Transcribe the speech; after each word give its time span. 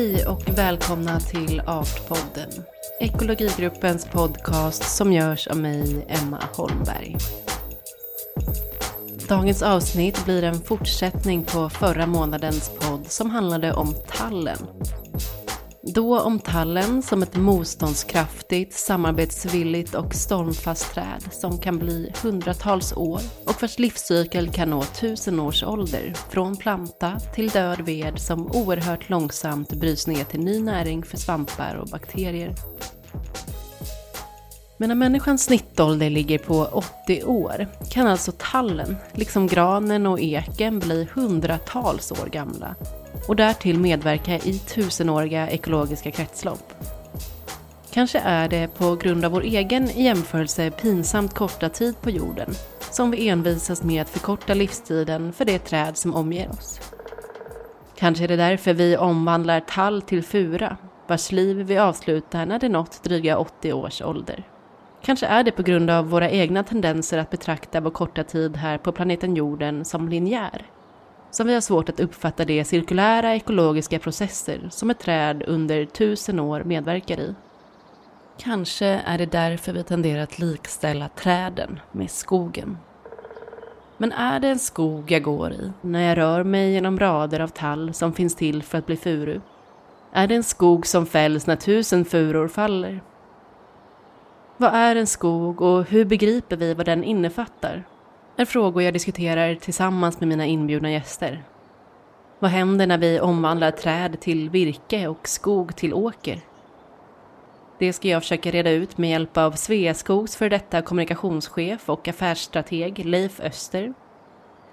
Hej 0.00 0.26
och 0.26 0.58
välkomna 0.58 1.20
till 1.20 1.60
Artpodden. 1.66 2.50
Ekologigruppens 3.00 4.06
podcast 4.06 4.96
som 4.96 5.12
görs 5.12 5.46
av 5.46 5.56
mig, 5.56 6.06
Emma 6.08 6.38
Holmberg. 6.54 7.16
Dagens 9.28 9.62
avsnitt 9.62 10.24
blir 10.24 10.42
en 10.44 10.60
fortsättning 10.60 11.44
på 11.44 11.70
förra 11.70 12.06
månadens 12.06 12.70
podd 12.80 13.06
som 13.06 13.30
handlade 13.30 13.72
om 13.72 13.94
tallen. 14.08 14.58
Då 15.82 16.20
om 16.20 16.38
tallen 16.38 17.02
som 17.02 17.22
ett 17.22 17.36
motståndskraftigt, 17.36 18.72
samarbetsvilligt 18.72 19.94
och 19.94 20.14
stormfast 20.14 20.94
träd 20.94 21.22
som 21.30 21.58
kan 21.58 21.78
bli 21.78 22.12
hundratals 22.22 22.92
år 22.92 23.20
och 23.46 23.62
vars 23.62 23.78
livscykel 23.78 24.50
kan 24.50 24.70
nå 24.70 24.82
tusen 24.82 25.40
års 25.40 25.62
ålder 25.62 26.14
från 26.30 26.56
planta 26.56 27.20
till 27.34 27.48
död 27.48 27.80
ved 27.80 28.18
som 28.18 28.52
oerhört 28.52 29.08
långsamt 29.08 29.72
bryts 29.72 30.06
ner 30.06 30.24
till 30.24 30.40
ny 30.40 30.60
näring 30.62 31.02
för 31.02 31.16
svampar 31.16 31.74
och 31.74 31.88
bakterier. 31.88 32.54
Men 34.80 34.88
när 34.88 34.96
människans 34.96 35.44
snittålder 35.44 36.10
ligger 36.10 36.38
på 36.38 36.82
80 37.04 37.24
år 37.24 37.66
kan 37.90 38.06
alltså 38.06 38.32
tallen, 38.38 38.96
liksom 39.12 39.46
granen 39.46 40.06
och 40.06 40.20
eken, 40.20 40.78
bli 40.78 41.08
hundratals 41.14 42.12
år 42.12 42.26
gamla 42.26 42.74
och 43.28 43.36
därtill 43.36 43.78
medverka 43.78 44.36
i 44.38 44.58
tusenåriga 44.58 45.50
ekologiska 45.50 46.10
kretslopp. 46.10 46.72
Kanske 47.90 48.18
är 48.18 48.48
det 48.48 48.68
på 48.78 48.96
grund 48.96 49.24
av 49.24 49.32
vår 49.32 49.42
egen 49.42 49.90
i 49.90 50.02
jämförelse 50.02 50.70
pinsamt 50.70 51.34
korta 51.34 51.68
tid 51.68 52.00
på 52.00 52.10
jorden 52.10 52.54
som 52.90 53.10
vi 53.10 53.28
envisas 53.28 53.82
med 53.82 54.02
att 54.02 54.10
förkorta 54.10 54.54
livstiden 54.54 55.32
för 55.32 55.44
det 55.44 55.58
träd 55.58 55.96
som 55.96 56.14
omger 56.14 56.50
oss. 56.50 56.80
Kanske 57.96 58.24
är 58.24 58.28
det 58.28 58.36
därför 58.36 58.74
vi 58.74 58.96
omvandlar 58.96 59.60
tall 59.60 60.02
till 60.02 60.22
fura, 60.22 60.76
vars 61.06 61.32
liv 61.32 61.56
vi 61.56 61.78
avslutar 61.78 62.46
när 62.46 62.58
det 62.58 62.68
nått 62.68 63.02
dryga 63.02 63.38
80 63.38 63.72
års 63.72 64.02
ålder. 64.02 64.49
Kanske 65.02 65.26
är 65.26 65.44
det 65.44 65.52
på 65.52 65.62
grund 65.62 65.90
av 65.90 66.10
våra 66.10 66.30
egna 66.30 66.62
tendenser 66.62 67.18
att 67.18 67.30
betrakta 67.30 67.80
vår 67.80 67.90
korta 67.90 68.24
tid 68.24 68.56
här 68.56 68.78
på 68.78 68.92
planeten 68.92 69.36
jorden 69.36 69.84
som 69.84 70.08
linjär. 70.08 70.66
Som 71.30 71.46
vi 71.46 71.54
har 71.54 71.60
svårt 71.60 71.88
att 71.88 72.00
uppfatta 72.00 72.44
de 72.44 72.64
cirkulära 72.64 73.34
ekologiska 73.34 73.98
processer 73.98 74.68
som 74.70 74.90
ett 74.90 74.98
träd 74.98 75.42
under 75.46 75.84
tusen 75.84 76.40
år 76.40 76.62
medverkar 76.64 77.20
i. 77.20 77.34
Kanske 78.38 78.86
är 78.86 79.18
det 79.18 79.32
därför 79.32 79.72
vi 79.72 79.82
tenderar 79.82 80.22
att 80.22 80.38
likställa 80.38 81.08
träden 81.08 81.80
med 81.92 82.10
skogen. 82.10 82.78
Men 83.98 84.12
är 84.12 84.40
det 84.40 84.48
en 84.48 84.58
skog 84.58 85.10
jag 85.10 85.22
går 85.22 85.52
i 85.52 85.72
när 85.80 86.08
jag 86.08 86.18
rör 86.18 86.44
mig 86.44 86.72
genom 86.72 86.98
rader 86.98 87.40
av 87.40 87.48
tall 87.48 87.94
som 87.94 88.12
finns 88.12 88.34
till 88.34 88.62
för 88.62 88.78
att 88.78 88.86
bli 88.86 88.96
furu? 88.96 89.40
Är 90.12 90.26
det 90.26 90.34
en 90.34 90.42
skog 90.42 90.86
som 90.86 91.06
fälls 91.06 91.46
när 91.46 91.56
tusen 91.56 92.04
furor 92.04 92.48
faller? 92.48 93.00
Vad 94.60 94.74
är 94.74 94.96
en 94.96 95.06
skog 95.06 95.60
och 95.60 95.84
hur 95.84 96.04
begriper 96.04 96.56
vi 96.56 96.74
vad 96.74 96.86
den 96.86 97.04
innefattar? 97.04 97.84
Är 98.36 98.44
frågor 98.44 98.82
jag 98.82 98.94
diskuterar 98.94 99.54
tillsammans 99.54 100.20
med 100.20 100.28
mina 100.28 100.46
inbjudna 100.46 100.90
gäster. 100.90 101.44
Vad 102.38 102.50
händer 102.50 102.86
när 102.86 102.98
vi 102.98 103.20
omvandlar 103.20 103.70
träd 103.70 104.20
till 104.20 104.50
virke 104.50 105.08
och 105.08 105.28
skog 105.28 105.76
till 105.76 105.94
åker? 105.94 106.40
Det 107.78 107.92
ska 107.92 108.08
jag 108.08 108.22
försöka 108.22 108.50
reda 108.50 108.70
ut 108.70 108.98
med 108.98 109.10
hjälp 109.10 109.36
av 109.36 109.52
Sveaskogs 109.52 110.36
för 110.36 110.50
detta 110.50 110.82
kommunikationschef 110.82 111.88
och 111.88 112.08
affärsstrateg 112.08 113.04
Leif 113.04 113.40
Öster, 113.40 113.94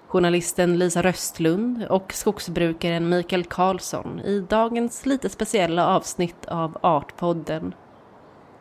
journalisten 0.08 0.80
Lisa 0.80 1.02
Röstlund 1.02 1.86
och 1.90 2.14
skogsbrukaren 2.14 3.10
Mikael 3.10 3.44
Karlsson 3.44 4.20
i 4.20 4.40
dagens 4.40 5.06
lite 5.06 5.30
speciella 5.30 5.88
avsnitt 5.88 6.46
av 6.46 6.78
Artpodden 6.82 7.74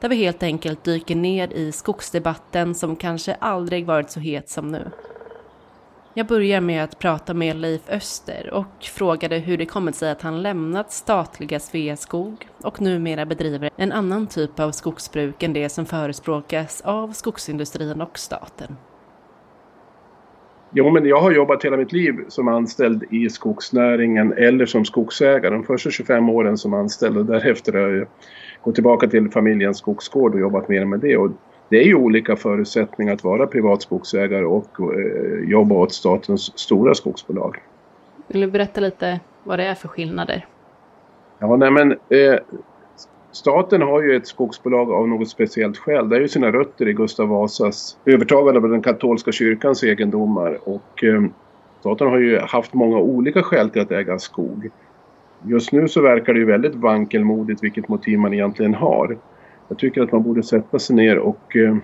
där 0.01 0.09
vi 0.09 0.17
helt 0.17 0.43
enkelt 0.43 0.84
dyker 0.84 1.17
ner 1.17 1.53
i 1.53 1.73
skogsdebatten 1.73 2.75
som 2.75 2.97
kanske 2.97 3.34
aldrig 3.34 3.87
varit 3.87 4.11
så 4.11 4.21
het 4.21 4.49
som 4.49 4.73
nu. 4.73 4.91
Jag 6.19 6.27
börjar 6.27 6.61
med 6.61 6.84
att 6.84 6.99
prata 6.99 7.34
med 7.34 7.57
Leif 7.57 7.89
Öster 7.89 8.51
och 8.53 8.83
frågade 8.83 9.39
hur 9.39 9.59
det 9.59 9.67
kommit 9.67 9.95
sig 9.95 10.11
att 10.11 10.23
han 10.23 10.43
lämnat 10.43 10.93
statliga 10.93 11.61
Sveaskog 11.61 12.49
och 12.62 12.81
numera 12.81 13.27
bedriver 13.27 13.71
en 13.77 13.93
annan 13.93 14.27
typ 14.27 14.61
av 14.61 14.71
skogsbruk 14.71 15.43
än 15.43 15.53
det 15.53 15.69
som 15.69 15.87
förespråkas 15.87 16.81
av 16.81 17.12
skogsindustrin 17.12 18.01
och 18.01 18.19
staten. 18.19 18.77
Jo, 20.73 20.91
men 20.91 21.06
jag 21.06 21.21
har 21.21 21.33
jobbat 21.33 21.65
hela 21.65 21.77
mitt 21.77 21.93
liv 21.93 22.15
som 22.29 22.49
anställd 22.49 23.05
i 23.11 23.31
skogsnäringen 23.31 24.33
eller 24.33 24.67
som 24.67 24.85
skogsägare. 24.85 25.55
De 25.55 25.65
första 25.65 25.91
25 25.91 26.29
åren 26.29 26.59
som 26.59 26.75
anställd 26.75 27.17
och 27.17 27.27
därefter 27.27 27.73
har 27.73 27.89
jag 27.89 28.09
gått 28.66 28.75
tillbaka 28.75 29.06
till 29.06 29.31
familjens 29.31 29.78
skogsgård 29.78 30.34
och 30.34 30.41
jobbat 30.41 30.69
mer 30.69 30.84
med 30.84 31.00
det. 31.00 31.16
Och 31.16 31.31
det 31.69 31.77
är 31.77 31.84
ju 31.84 31.94
olika 31.94 32.37
förutsättningar 32.37 33.15
att 33.15 33.25
vara 33.25 33.47
privat 33.47 33.82
skogsägare 33.82 34.44
och 34.44 34.81
eh, 34.81 35.50
jobba 35.50 35.75
åt 35.75 35.93
statens 35.93 36.59
stora 36.59 36.94
skogsbolag. 36.94 37.56
Vill 38.26 38.41
du 38.41 38.47
berätta 38.47 38.81
lite 38.81 39.21
vad 39.44 39.59
det 39.59 39.65
är 39.65 39.75
för 39.75 39.88
skillnader? 39.88 40.47
Ja, 41.38 41.56
nej 41.56 41.71
men 41.71 41.93
eh, 41.93 42.38
staten 43.32 43.82
har 43.82 44.03
ju 44.03 44.16
ett 44.16 44.26
skogsbolag 44.26 44.93
av 44.93 45.09
något 45.09 45.28
speciellt 45.28 45.78
skäl. 45.78 46.09
Det 46.09 46.16
är 46.16 46.21
ju 46.21 46.28
sina 46.28 46.53
rötter 46.53 46.88
i 46.88 46.93
Gustav 46.93 47.28
Vasas 47.28 47.97
övertagande 48.05 48.60
av 48.60 48.69
den 48.69 48.82
katolska 48.82 49.32
kyrkans 49.32 49.82
egendomar 49.82 50.59
och 50.65 51.05
eh, 51.05 51.22
staten 51.81 52.09
har 52.09 52.19
ju 52.19 52.38
haft 52.38 52.75
många 52.75 52.99
olika 52.99 53.43
skäl 53.43 53.71
till 53.71 53.82
att 53.82 53.91
äga 53.91 54.19
skog. 54.19 54.71
Just 55.49 55.73
nu 55.73 55.89
så 55.89 56.01
verkar 56.01 56.33
det 56.33 56.39
ju 56.39 56.45
väldigt 56.45 56.75
vankelmodigt 56.75 57.65
vilket 57.65 57.89
motiv 57.89 58.19
man 58.19 58.34
egentligen 58.34 58.75
har. 58.75 59.19
Jag 59.69 59.79
tycker 59.79 60.03
att 60.03 60.12
man 60.12 60.23
borde 60.23 60.43
sätta 60.43 60.79
sig 60.79 60.97
ner 60.97 61.19
och 61.19 61.57
eh, 61.57 61.77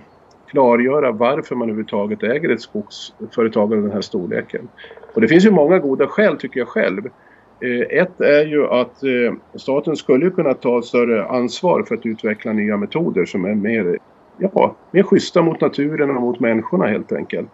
klargöra 0.51 1.13
varför 1.13 1.55
man 1.55 1.69
överhuvudtaget 1.69 2.23
äger 2.23 2.49
ett 2.49 2.61
skogsföretag 2.61 3.73
av 3.73 3.83
den 3.83 3.93
här 3.93 4.01
storleken. 4.01 4.69
Och 5.15 5.21
det 5.21 5.29
finns 5.29 5.47
ju 5.47 5.51
många 5.51 5.79
goda 5.79 6.07
skäl 6.07 6.37
tycker 6.37 6.61
jag 6.61 6.69
själv. 6.69 7.07
Eh, 7.61 7.99
ett 7.99 8.21
är 8.21 8.47
ju 8.47 8.67
att 8.67 9.03
eh, 9.03 9.35
staten 9.55 9.97
skulle 9.97 10.31
kunna 10.31 10.55
ta 10.55 10.83
större 10.83 11.27
ansvar 11.27 11.83
för 11.83 11.95
att 11.95 12.07
utveckla 12.07 12.53
nya 12.53 12.77
metoder 12.77 13.25
som 13.25 13.45
är 13.45 13.55
mer, 13.55 13.99
ja, 14.39 14.77
mer 14.91 15.03
schyssta 15.03 15.43
mot 15.43 15.61
naturen 15.61 16.11
och 16.11 16.23
mot 16.23 16.41
människorna 16.41 16.87
helt 16.87 17.13
enkelt. 17.13 17.51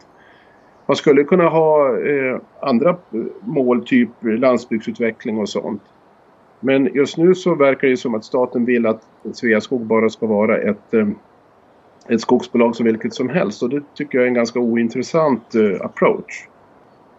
Man 0.87 0.97
skulle 0.97 1.25
kunna 1.25 1.49
ha 1.49 1.97
andra 2.61 2.97
mål, 3.41 3.85
typ 3.87 4.09
landsbygdsutveckling 4.21 5.39
och 5.39 5.49
sånt. 5.49 5.83
Men 6.61 6.95
just 6.95 7.17
nu 7.17 7.35
så 7.35 7.55
verkar 7.55 7.89
det 7.89 7.97
som 7.97 8.15
att 8.15 8.25
staten 8.25 8.65
vill 8.65 8.87
att 8.87 9.03
Sveaskog 9.33 9.87
bara 9.87 10.09
ska 10.09 10.27
vara 10.27 10.59
ett, 10.59 10.95
eh, 10.95 11.09
ett 12.09 12.21
skogsbolag 12.21 12.77
som 12.77 12.87
vilket 12.87 13.15
som 13.15 13.29
helst 13.29 13.63
och 13.63 13.71
det 13.71 13.83
tycker 13.95 14.19
jag 14.19 14.25
är 14.25 14.29
en 14.29 14.35
ganska 14.35 14.61
ointressant 14.61 15.55
eh, 15.55 15.85
approach. 15.85 16.49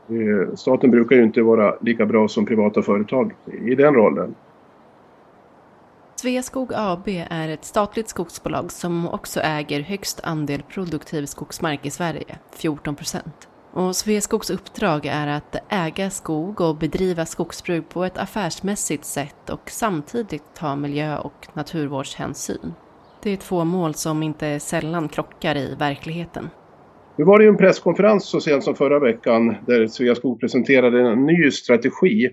Eh, 0.09 0.55
staten 0.55 0.91
brukar 0.91 1.15
ju 1.15 1.23
inte 1.23 1.41
vara 1.41 1.75
lika 1.81 2.05
bra 2.05 2.27
som 2.27 2.45
privata 2.45 2.81
företag 2.81 3.33
i 3.65 3.75
den 3.75 3.93
rollen. 3.93 4.35
Sveaskog 6.15 6.71
AB 6.75 7.07
är 7.29 7.49
ett 7.49 7.65
statligt 7.65 8.09
skogsbolag 8.09 8.71
som 8.71 9.07
också 9.07 9.39
äger 9.39 9.81
högst 9.81 10.19
andel 10.23 10.61
produktiv 10.61 11.25
skogsmark 11.25 11.85
i 11.85 11.89
Sverige, 11.89 12.37
14 12.51 12.95
procent. 12.95 13.48
Och 13.71 13.95
Sveaskogs 13.95 14.49
uppdrag 14.49 15.05
är 15.05 15.27
att 15.27 15.55
äga 15.69 16.09
skog 16.09 16.61
och 16.61 16.75
bedriva 16.75 17.25
skogsbruk 17.25 17.89
på 17.89 18.03
ett 18.03 18.17
affärsmässigt 18.17 19.05
sätt 19.05 19.49
och 19.49 19.69
samtidigt 19.69 20.43
ta 20.55 20.75
miljö 20.75 21.17
och 21.17 21.47
naturvårdshänsyn. 21.53 22.73
Det 23.23 23.29
är 23.29 23.37
två 23.37 23.65
mål 23.65 23.93
som 23.93 24.23
inte 24.23 24.59
sällan 24.59 25.09
krockar 25.09 25.57
i 25.57 25.75
verkligheten. 25.79 26.49
Nu 27.15 27.25
var 27.25 27.37
det 27.37 27.43
ju 27.43 27.49
en 27.49 27.57
presskonferens 27.57 28.25
så 28.25 28.41
sent 28.41 28.63
som 28.63 28.75
förra 28.75 28.99
veckan 28.99 29.55
där 29.65 29.87
Sveaskog 29.87 30.39
presenterade 30.39 31.01
en 31.01 31.25
ny 31.25 31.51
strategi. 31.51 32.29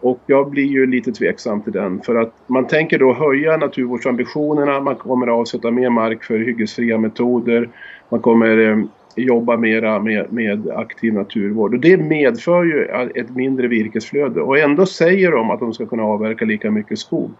Och 0.00 0.20
jag 0.26 0.50
blir 0.50 0.66
ju 0.66 0.86
lite 0.86 1.12
tveksam 1.12 1.62
till 1.62 1.72
den 1.72 2.02
för 2.02 2.14
att 2.14 2.34
man 2.46 2.66
tänker 2.66 2.98
då 2.98 3.14
höja 3.14 3.56
naturvårdsambitionerna, 3.56 4.80
man 4.80 4.96
kommer 4.96 5.26
avsätta 5.26 5.70
mer 5.70 5.90
mark 5.90 6.24
för 6.24 6.38
hyggesfria 6.38 6.98
metoder, 6.98 7.68
man 8.08 8.20
kommer 8.20 8.58
eh, 8.58 8.76
jobba 9.16 9.56
mera 9.56 9.98
med, 9.98 10.32
med 10.32 10.70
aktiv 10.70 11.14
naturvård. 11.14 11.74
Och 11.74 11.80
det 11.80 11.96
medför 11.96 12.64
ju 12.64 12.84
ett 13.14 13.30
mindre 13.30 13.68
virkesflöde 13.68 14.40
och 14.40 14.58
ändå 14.58 14.86
säger 14.86 15.32
de 15.32 15.50
att 15.50 15.60
de 15.60 15.72
ska 15.72 15.86
kunna 15.86 16.02
avverka 16.02 16.44
lika 16.44 16.70
mycket 16.70 16.98
skog. 16.98 17.30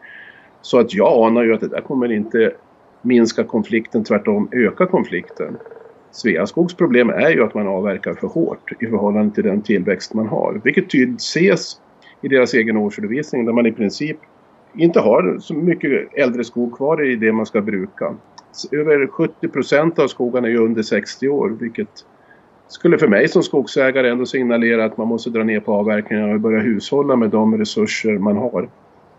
Så 0.62 0.78
att 0.78 0.94
jag 0.94 1.26
anar 1.26 1.44
ju 1.44 1.54
att 1.54 1.60
det 1.60 1.68
där 1.68 1.80
kommer 1.80 2.12
inte 2.12 2.52
minska 3.02 3.44
konflikten, 3.44 4.04
tvärtom 4.04 4.48
öka 4.52 4.86
konflikten. 4.86 5.56
Sveaskogs 6.10 6.74
problem 6.74 7.10
är 7.10 7.30
ju 7.30 7.44
att 7.44 7.54
man 7.54 7.68
avverkar 7.68 8.14
för 8.14 8.26
hårt 8.26 8.72
i 8.80 8.86
förhållande 8.86 9.34
till 9.34 9.44
den 9.44 9.62
tillväxt 9.62 10.14
man 10.14 10.26
har. 10.26 10.60
Vilket 10.64 10.90
tydligt 10.90 11.20
ses 11.20 11.80
i 12.22 12.28
deras 12.28 12.54
egen 12.54 12.76
årsredovisning 12.76 13.44
där 13.44 13.52
man 13.52 13.66
i 13.66 13.72
princip 13.72 14.16
inte 14.74 15.00
har 15.00 15.38
så 15.40 15.54
mycket 15.54 16.08
äldre 16.12 16.44
skog 16.44 16.76
kvar 16.76 17.06
i 17.06 17.16
det 17.16 17.32
man 17.32 17.46
ska 17.46 17.60
bruka 17.60 18.14
över 18.72 19.06
70 19.06 19.48
procent 19.48 19.98
av 19.98 20.08
skogarna 20.08 20.48
är 20.48 20.52
ju 20.52 20.58
under 20.58 20.82
60 20.82 21.28
år 21.28 21.48
vilket 21.48 22.04
skulle 22.68 22.98
för 22.98 23.08
mig 23.08 23.28
som 23.28 23.42
skogsägare 23.42 24.10
ändå 24.10 24.26
signalera 24.26 24.84
att 24.84 24.96
man 24.96 25.08
måste 25.08 25.30
dra 25.30 25.44
ner 25.44 25.60
på 25.60 25.74
avverkningarna 25.74 26.34
och 26.34 26.40
börja 26.40 26.60
hushålla 26.60 27.16
med 27.16 27.30
de 27.30 27.58
resurser 27.58 28.18
man 28.18 28.36
har. 28.36 28.68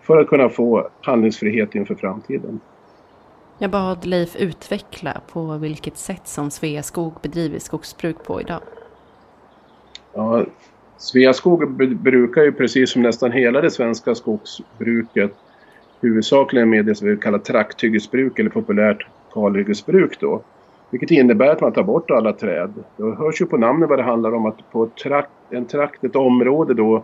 för 0.01 0.17
att 0.17 0.27
kunna 0.27 0.49
få 0.49 0.89
handlingsfrihet 1.01 1.75
inför 1.75 1.95
framtiden. 1.95 2.59
Jag 3.57 3.71
bad 3.71 4.05
Leif 4.05 4.35
utveckla 4.35 5.21
på 5.31 5.57
vilket 5.57 5.97
sätt 5.97 6.27
som 6.27 6.51
Sveaskog 6.51 7.13
bedriver 7.21 7.59
skogsbruk 7.59 8.23
på 8.23 8.41
idag. 8.41 8.61
Ja, 10.13 10.45
Sveaskog 10.97 11.71
brukar 11.97 12.43
ju 12.43 12.51
precis 12.51 12.91
som 12.91 13.01
nästan 13.01 13.31
hela 13.31 13.61
det 13.61 13.71
svenska 13.71 14.15
skogsbruket 14.15 15.31
huvudsakligen 16.01 16.69
med 16.69 16.85
det 16.85 16.95
som 16.95 17.07
vi 17.07 17.17
kallar 17.17 17.39
trakthyggesbruk 17.39 18.39
eller 18.39 18.49
populärt 18.49 19.07
kalhyggesbruk 19.33 20.19
då. 20.19 20.41
Vilket 20.91 21.11
innebär 21.11 21.47
att 21.47 21.61
man 21.61 21.71
tar 21.71 21.83
bort 21.83 22.11
alla 22.11 22.33
träd. 22.33 22.73
Det 22.97 23.03
hörs 23.03 23.41
ju 23.41 23.45
på 23.45 23.57
namnet 23.57 23.89
vad 23.89 23.99
det 23.99 24.03
handlar 24.03 24.33
om 24.33 24.45
att 24.45 24.71
på 24.71 24.89
trakt, 25.03 25.29
en 25.49 25.65
trakt, 25.65 26.03
ett 26.03 26.15
område 26.15 26.73
då 26.73 27.03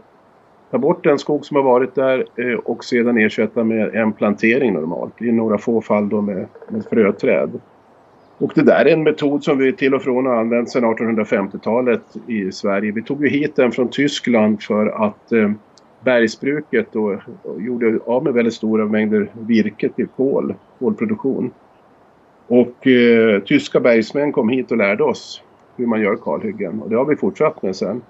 ta 0.71 0.77
bort 0.77 1.03
den 1.03 1.19
skog 1.19 1.45
som 1.45 1.55
har 1.55 1.63
varit 1.63 1.95
där 1.95 2.25
eh, 2.35 2.59
och 2.59 2.83
sedan 2.83 3.17
ersätta 3.17 3.63
med 3.63 3.95
en 3.95 4.13
plantering 4.13 4.73
normalt. 4.73 5.21
I 5.21 5.31
några 5.31 5.57
få 5.57 5.81
fall 5.81 6.09
då 6.09 6.21
med, 6.21 6.47
med 6.69 6.85
fröträd. 6.85 7.59
Och 8.37 8.51
det 8.55 8.61
där 8.61 8.85
är 8.85 8.93
en 8.93 9.03
metod 9.03 9.43
som 9.43 9.57
vi 9.57 9.73
till 9.73 9.93
och 9.93 10.01
från 10.01 10.25
har 10.25 10.35
använt 10.35 10.69
sedan 10.69 10.83
1850-talet 10.83 12.01
i 12.27 12.51
Sverige. 12.51 12.91
Vi 12.91 13.03
tog 13.03 13.23
ju 13.23 13.29
hit 13.29 13.55
den 13.55 13.71
från 13.71 13.87
Tyskland 13.87 14.63
för 14.63 14.87
att 14.87 15.31
eh, 15.31 15.51
bergsbruket 16.03 16.87
då, 16.91 17.19
gjorde 17.57 17.99
av 18.05 18.23
med 18.23 18.33
väldigt 18.33 18.53
stora 18.53 18.85
mängder 18.85 19.29
virke 19.47 19.89
till 19.89 20.07
kol, 20.07 20.53
kolproduktion. 20.79 21.51
Och 22.47 22.87
eh, 22.87 23.41
tyska 23.41 23.79
bergsmän 23.79 24.31
kom 24.31 24.49
hit 24.49 24.71
och 24.71 24.77
lärde 24.77 25.03
oss 25.03 25.41
hur 25.77 25.87
man 25.87 26.01
gör 26.01 26.15
kalhyggen 26.15 26.81
och 26.81 26.89
det 26.89 26.95
har 26.95 27.05
vi 27.05 27.15
fortsatt 27.15 27.61
med 27.61 27.75
sen. 27.75 28.01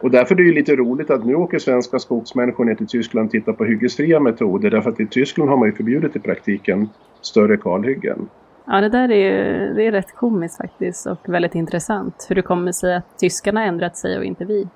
Och 0.00 0.10
därför 0.10 0.34
är 0.34 0.36
det 0.36 0.42
ju 0.42 0.52
lite 0.52 0.76
roligt 0.76 1.10
att 1.10 1.26
nu 1.26 1.34
åker 1.34 1.58
svenska 1.58 1.98
skogsmänniskor 1.98 2.64
ner 2.64 2.74
till 2.74 2.86
Tyskland 2.86 3.26
och 3.26 3.32
tittar 3.32 3.52
på 3.52 3.64
hyggesfria 3.64 4.20
metoder 4.20 4.70
därför 4.70 4.90
att 4.90 5.00
i 5.00 5.06
Tyskland 5.06 5.50
har 5.50 5.56
man 5.56 5.68
ju 5.68 5.74
förbjudit 5.74 6.16
i 6.16 6.18
praktiken 6.18 6.88
större 7.20 7.56
kalhyggen. 7.56 8.28
Ja, 8.66 8.80
det 8.80 8.88
där 8.88 9.10
är, 9.10 9.74
det 9.74 9.86
är 9.86 9.92
rätt 9.92 10.14
komiskt 10.14 10.56
faktiskt 10.56 11.06
och 11.06 11.18
väldigt 11.28 11.54
intressant. 11.54 12.26
Hur 12.28 12.36
det 12.36 12.42
kommer 12.42 12.72
sig 12.72 12.94
att 12.94 13.18
tyskarna 13.18 13.64
ändrat 13.64 13.96
sig 13.96 14.18
och 14.18 14.24
inte 14.24 14.44
vi. 14.44 14.68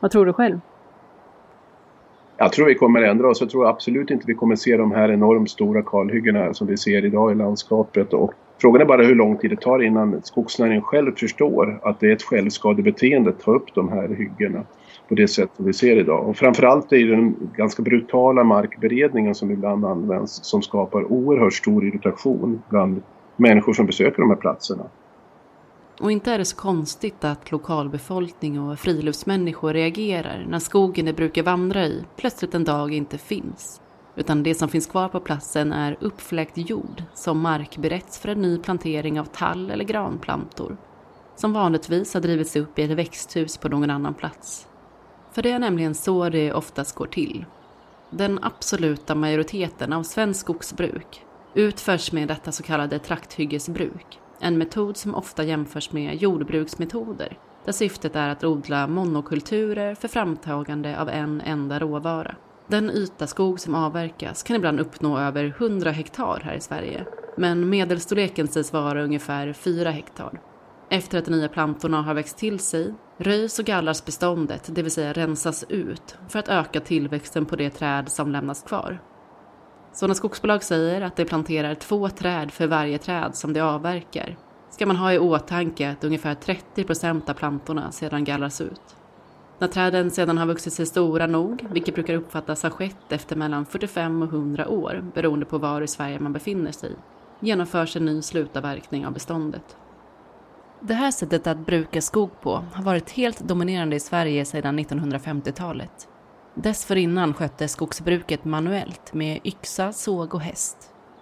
Vad 0.00 0.10
tror 0.10 0.26
du 0.26 0.32
själv? 0.32 0.60
Jag 2.42 2.52
tror 2.52 2.66
vi 2.66 2.74
kommer 2.74 3.02
ändra 3.02 3.28
oss. 3.28 3.40
Jag 3.40 3.50
tror 3.50 3.68
absolut 3.68 4.10
inte 4.10 4.24
vi 4.26 4.34
kommer 4.34 4.56
se 4.56 4.76
de 4.76 4.92
här 4.92 5.12
enormt 5.12 5.50
stora 5.50 5.82
kalhyggena 5.82 6.54
som 6.54 6.66
vi 6.66 6.76
ser 6.76 7.04
idag 7.04 7.32
i 7.32 7.34
landskapet. 7.34 8.12
Och 8.12 8.32
frågan 8.60 8.82
är 8.82 8.86
bara 8.86 9.02
hur 9.02 9.14
lång 9.14 9.36
tid 9.36 9.50
det 9.50 9.60
tar 9.60 9.82
innan 9.82 10.22
skogsnäringen 10.22 10.82
själv 10.82 11.12
förstår 11.16 11.80
att 11.82 12.00
det 12.00 12.06
är 12.06 12.12
ett 12.12 12.22
självskadebeteende 12.22 13.30
att 13.30 13.40
ta 13.40 13.54
upp 13.54 13.74
de 13.74 13.88
här 13.88 14.08
hyggena 14.08 14.62
på 15.08 15.14
det 15.14 15.28
sätt 15.28 15.50
som 15.56 15.64
vi 15.64 15.72
ser 15.72 15.96
idag. 15.96 16.28
Och 16.28 16.36
framförallt 16.36 16.92
är 16.92 16.98
det 16.98 17.16
den 17.16 17.36
ganska 17.56 17.82
brutala 17.82 18.44
markberedningen 18.44 19.34
som 19.34 19.50
ibland 19.50 19.84
används 19.84 20.40
som 20.44 20.62
skapar 20.62 21.12
oerhört 21.12 21.54
stor 21.54 21.86
irritation 21.86 22.62
bland 22.68 23.02
människor 23.36 23.72
som 23.72 23.86
besöker 23.86 24.22
de 24.22 24.30
här 24.30 24.36
platserna. 24.36 24.84
Och 26.00 26.12
inte 26.12 26.32
är 26.32 26.38
det 26.38 26.44
så 26.44 26.56
konstigt 26.56 27.24
att 27.24 27.50
lokalbefolkning 27.50 28.60
och 28.60 28.78
friluftsmänniskor 28.78 29.72
reagerar 29.72 30.46
när 30.48 30.58
skogen 30.58 31.06
de 31.06 31.12
brukar 31.12 31.42
vandra 31.42 31.86
i 31.86 32.04
plötsligt 32.16 32.54
en 32.54 32.64
dag 32.64 32.92
inte 32.92 33.18
finns. 33.18 33.80
Utan 34.16 34.42
det 34.42 34.54
som 34.54 34.68
finns 34.68 34.86
kvar 34.86 35.08
på 35.08 35.20
platsen 35.20 35.72
är 35.72 35.96
uppfläkt 36.00 36.52
jord 36.58 37.02
som 37.14 37.40
markberetts 37.40 38.18
för 38.18 38.28
en 38.28 38.42
ny 38.42 38.58
plantering 38.58 39.20
av 39.20 39.24
tall 39.24 39.70
eller 39.70 39.84
granplantor. 39.84 40.76
Som 41.36 41.52
vanligtvis 41.52 42.14
har 42.14 42.20
drivits 42.20 42.56
upp 42.56 42.78
i 42.78 42.82
ett 42.82 42.90
växthus 42.90 43.56
på 43.56 43.68
någon 43.68 43.90
annan 43.90 44.14
plats. 44.14 44.68
För 45.32 45.42
det 45.42 45.50
är 45.50 45.58
nämligen 45.58 45.94
så 45.94 46.28
det 46.28 46.52
oftast 46.52 46.94
går 46.94 47.06
till. 47.06 47.44
Den 48.10 48.38
absoluta 48.42 49.14
majoriteten 49.14 49.92
av 49.92 50.02
svensk 50.02 50.40
skogsbruk 50.40 51.24
utförs 51.54 52.12
med 52.12 52.28
detta 52.28 52.52
så 52.52 52.62
kallade 52.62 52.98
trakthyggesbruk 52.98 54.20
en 54.40 54.58
metod 54.58 54.96
som 54.96 55.14
ofta 55.14 55.44
jämförs 55.44 55.92
med 55.92 56.16
jordbruksmetoder 56.16 57.38
där 57.64 57.72
syftet 57.72 58.16
är 58.16 58.28
att 58.28 58.44
odla 58.44 58.86
monokulturer 58.86 59.94
för 59.94 60.08
framtagande 60.08 61.00
av 61.00 61.08
en 61.08 61.40
enda 61.40 61.78
råvara. 61.78 62.34
Den 62.66 62.90
yta 62.90 63.26
skog 63.26 63.60
som 63.60 63.74
avverkas 63.74 64.42
kan 64.42 64.56
ibland 64.56 64.80
uppnå 64.80 65.18
över 65.18 65.44
100 65.44 65.90
hektar 65.90 66.40
här 66.44 66.54
i 66.54 66.60
Sverige, 66.60 67.04
men 67.36 67.68
medelstorleken 67.68 68.48
sägs 68.48 68.72
vara 68.72 69.02
ungefär 69.02 69.52
4 69.52 69.90
hektar. 69.90 70.40
Efter 70.90 71.18
att 71.18 71.24
de 71.24 71.30
nya 71.30 71.48
plantorna 71.48 72.02
har 72.02 72.14
växt 72.14 72.38
till 72.38 72.58
sig 72.58 72.94
röjs 73.18 73.58
och 73.58 73.64
gallras 73.64 74.04
beståndet, 74.04 74.70
det 74.74 74.82
vill 74.82 74.92
säga 74.92 75.12
rensas 75.12 75.64
ut, 75.68 76.16
för 76.28 76.38
att 76.38 76.48
öka 76.48 76.80
tillväxten 76.80 77.46
på 77.46 77.56
det 77.56 77.70
träd 77.70 78.08
som 78.08 78.32
lämnas 78.32 78.62
kvar. 78.62 79.00
Så 79.92 80.06
när 80.06 80.14
skogsbolag 80.14 80.62
säger 80.62 81.00
att 81.00 81.16
de 81.16 81.24
planterar 81.24 81.74
två 81.74 82.08
träd 82.08 82.50
för 82.50 82.66
varje 82.66 82.98
träd 82.98 83.36
som 83.36 83.52
de 83.52 83.60
avverkar 83.60 84.36
ska 84.70 84.86
man 84.86 84.96
ha 84.96 85.12
i 85.12 85.18
åtanke 85.18 85.90
att 85.90 86.04
ungefär 86.04 86.34
30 86.34 86.84
procent 86.84 87.28
av 87.28 87.34
plantorna 87.34 87.92
sedan 87.92 88.24
gallras 88.24 88.60
ut. 88.60 88.96
När 89.58 89.68
träden 89.68 90.10
sedan 90.10 90.38
har 90.38 90.46
vuxit 90.46 90.72
sig 90.72 90.86
stora 90.86 91.26
nog, 91.26 91.66
vilket 91.70 91.94
brukar 91.94 92.14
uppfattas 92.14 92.62
ha 92.62 92.70
skett 92.70 93.12
efter 93.12 93.36
mellan 93.36 93.66
45 93.66 94.22
och 94.22 94.28
100 94.28 94.68
år 94.68 95.10
beroende 95.14 95.46
på 95.46 95.58
var 95.58 95.82
i 95.82 95.86
Sverige 95.86 96.20
man 96.20 96.32
befinner 96.32 96.72
sig, 96.72 96.96
genomförs 97.40 97.96
en 97.96 98.04
ny 98.04 98.22
slutavverkning 98.22 99.06
av 99.06 99.12
beståndet. 99.12 99.76
Det 100.80 100.94
här 100.94 101.10
sättet 101.10 101.46
att 101.46 101.66
bruka 101.66 102.00
skog 102.00 102.40
på 102.40 102.64
har 102.72 102.84
varit 102.84 103.10
helt 103.10 103.40
dominerande 103.40 103.96
i 103.96 104.00
Sverige 104.00 104.44
sedan 104.44 104.78
1950-talet. 104.78 106.08
Dessförinnan 106.54 107.34
sköttes 107.34 107.72
skogsbruket 107.72 108.44
manuellt 108.44 109.14
med 109.14 109.40
yxa, 109.44 109.92
såg 109.92 110.34
och 110.34 110.40
häst. 110.40 110.76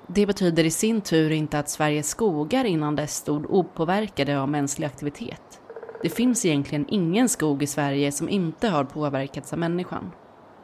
Det 0.06 0.26
betyder 0.26 0.64
i 0.64 0.70
sin 0.70 1.00
tur 1.00 1.30
inte 1.30 1.58
att 1.58 1.70
Sveriges 1.70 2.08
skogar 2.08 2.64
innan 2.64 2.96
dess 2.96 3.14
stod 3.14 3.50
opåverkade 3.50 4.40
av 4.40 4.48
mänsklig 4.48 4.86
aktivitet. 4.86 5.60
Det 6.02 6.08
finns 6.08 6.44
egentligen 6.44 6.86
ingen 6.88 7.28
skog 7.28 7.62
i 7.62 7.66
Sverige 7.66 8.12
som 8.12 8.28
inte 8.28 8.68
har 8.68 8.84
påverkats 8.84 9.52
av 9.52 9.58
människan. 9.58 10.12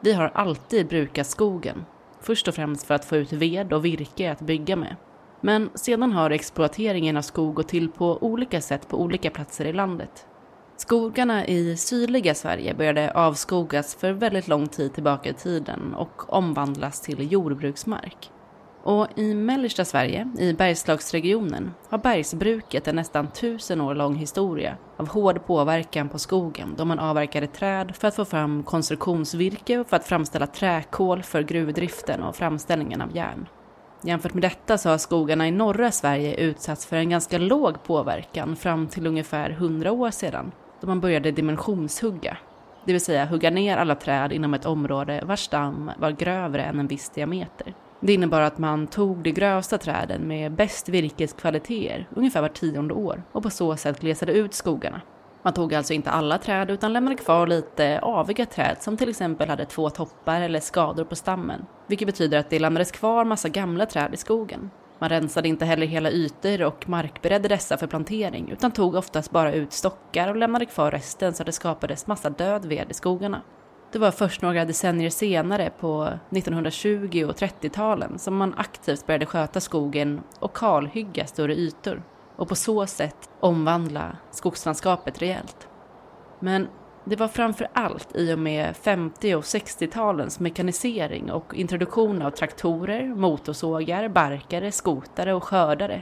Vi 0.01 0.13
har 0.13 0.31
alltid 0.35 0.87
brukat 0.87 1.27
skogen, 1.27 1.85
först 2.21 2.47
och 2.47 2.55
främst 2.55 2.87
för 2.87 2.93
att 2.93 3.05
få 3.05 3.15
ut 3.15 3.33
ved 3.33 3.73
och 3.73 3.85
virke 3.85 4.31
att 4.31 4.41
bygga 4.41 4.75
med. 4.75 4.95
Men 5.41 5.69
sedan 5.75 6.11
har 6.11 6.29
exploateringen 6.29 7.17
av 7.17 7.21
skog 7.21 7.53
gått 7.53 7.67
till 7.67 7.91
på 7.91 8.23
olika 8.23 8.61
sätt 8.61 8.89
på 8.89 9.01
olika 9.01 9.29
platser 9.29 9.65
i 9.65 9.73
landet. 9.73 10.25
Skogarna 10.77 11.45
i 11.45 11.77
sydliga 11.77 12.35
Sverige 12.35 12.73
började 12.73 13.11
avskogas 13.11 13.95
för 13.95 14.11
väldigt 14.11 14.47
lång 14.47 14.67
tid 14.67 14.93
tillbaka 14.93 15.29
i 15.29 15.33
tiden 15.33 15.93
och 15.93 16.33
omvandlas 16.33 17.01
till 17.01 17.31
jordbruksmark. 17.31 18.31
Och 18.83 19.07
i 19.15 19.33
mellersta 19.33 19.85
Sverige, 19.85 20.29
i 20.39 20.53
Bergslagsregionen, 20.53 21.73
har 21.89 21.97
bergsbruket 21.97 22.87
en 22.87 22.95
nästan 22.95 23.27
tusen 23.27 23.81
år 23.81 23.95
lång 23.95 24.15
historia 24.15 24.77
av 24.97 25.07
hård 25.07 25.45
påverkan 25.45 26.09
på 26.09 26.19
skogen 26.19 26.75
då 26.77 26.85
man 26.85 26.99
avverkade 26.99 27.47
träd 27.47 27.95
för 27.95 28.07
att 28.07 28.15
få 28.15 28.25
fram 28.25 28.63
konstruktionsvirke 28.63 29.77
och 29.77 29.87
för 29.87 29.95
att 29.95 30.07
framställa 30.07 30.47
träkol 30.47 31.23
för 31.23 31.41
gruvdriften 31.41 32.23
och 32.23 32.35
framställningen 32.35 33.01
av 33.01 33.15
järn. 33.15 33.47
Jämfört 34.03 34.33
med 34.33 34.43
detta 34.43 34.77
så 34.77 34.89
har 34.89 34.97
skogarna 34.97 35.47
i 35.47 35.51
norra 35.51 35.91
Sverige 35.91 36.35
utsatts 36.35 36.85
för 36.85 36.95
en 36.95 37.09
ganska 37.09 37.37
låg 37.37 37.83
påverkan 37.83 38.55
fram 38.55 38.87
till 38.87 39.07
ungefär 39.07 39.49
100 39.49 39.91
år 39.91 40.11
sedan 40.11 40.51
då 40.81 40.87
man 40.87 40.99
började 40.99 41.31
dimensionshugga. 41.31 42.37
Det 42.85 42.91
vill 42.91 43.01
säga 43.01 43.25
hugga 43.25 43.49
ner 43.49 43.77
alla 43.77 43.95
träd 43.95 44.31
inom 44.31 44.53
ett 44.53 44.65
område 44.65 45.23
vars 45.25 45.39
stam 45.39 45.91
var 45.97 46.11
grövre 46.11 46.63
än 46.63 46.79
en 46.79 46.87
viss 46.87 47.09
diameter. 47.09 47.73
Det 47.99 48.13
innebar 48.13 48.41
att 48.41 48.57
man 48.57 48.87
tog 48.87 49.17
de 49.17 49.31
grövsta 49.31 49.77
träden 49.77 50.27
med 50.27 50.51
bäst 50.51 50.89
virkeskvaliteter 50.89 52.07
ungefär 52.15 52.41
var 52.41 52.49
tionde 52.49 52.93
år 52.93 53.23
och 53.31 53.43
på 53.43 53.49
så 53.49 53.77
sätt 53.77 53.99
glesade 53.99 54.33
ut 54.33 54.53
skogarna. 54.53 55.01
Man 55.41 55.53
tog 55.53 55.73
alltså 55.73 55.93
inte 55.93 56.09
alla 56.09 56.37
träd 56.37 56.71
utan 56.71 56.93
lämnade 56.93 57.15
kvar 57.15 57.47
lite 57.47 57.99
aviga 57.99 58.45
träd 58.45 58.77
som 58.79 58.97
till 58.97 59.09
exempel 59.09 59.49
hade 59.49 59.65
två 59.65 59.89
toppar 59.89 60.41
eller 60.41 60.59
skador 60.59 61.03
på 61.03 61.15
stammen. 61.15 61.65
Vilket 61.87 62.05
betyder 62.05 62.37
att 62.37 62.49
det 62.49 62.59
lämnades 62.59 62.91
kvar 62.91 63.25
massa 63.25 63.49
gamla 63.49 63.85
träd 63.85 64.13
i 64.13 64.17
skogen. 64.17 64.69
Man 64.99 65.09
rensade 65.09 65.47
inte 65.47 65.65
heller 65.65 65.87
hela 65.87 66.11
ytor 66.11 66.61
och 66.61 66.89
markberedde 66.89 67.47
dessa 67.47 67.77
för 67.77 67.87
plantering 67.87 68.49
utan 68.51 68.71
tog 68.71 68.95
oftast 68.95 69.31
bara 69.31 69.53
ut 69.53 69.73
stockar 69.73 70.29
och 70.29 70.35
lämnade 70.35 70.65
kvar 70.65 70.91
resten 70.91 71.33
så 71.33 71.43
att 71.43 71.45
det 71.45 71.51
skapades 71.51 72.07
massa 72.07 72.29
död 72.29 72.65
ved 72.65 72.91
i 72.91 72.93
skogarna. 72.93 73.41
Det 73.91 73.99
var 73.99 74.11
först 74.11 74.41
några 74.41 74.65
decennier 74.65 75.09
senare, 75.09 75.71
på 75.79 76.03
1920 76.31 77.25
och 77.29 77.35
30-talen, 77.35 78.19
som 78.19 78.35
man 78.35 78.53
aktivt 78.57 79.07
började 79.07 79.25
sköta 79.25 79.59
skogen 79.59 80.21
och 80.39 80.55
kalhygga 80.55 81.25
större 81.25 81.55
ytor 81.55 82.03
och 82.35 82.49
på 82.49 82.55
så 82.55 82.87
sätt 82.87 83.29
omvandla 83.39 84.17
skogslandskapet 84.31 85.21
rejält. 85.21 85.67
Men 86.39 86.67
det 87.05 87.15
var 87.15 87.27
framför 87.27 87.67
allt 87.73 88.15
i 88.15 88.33
och 88.33 88.39
med 88.39 88.75
50 88.77 89.35
och 89.35 89.43
60-talens 89.43 90.41
mekanisering 90.41 91.31
och 91.31 91.55
introduktion 91.55 92.21
av 92.21 92.31
traktorer, 92.31 93.15
motorsågar, 93.15 94.09
barkare, 94.09 94.71
skotare 94.71 95.33
och 95.33 95.43
skördare 95.43 96.01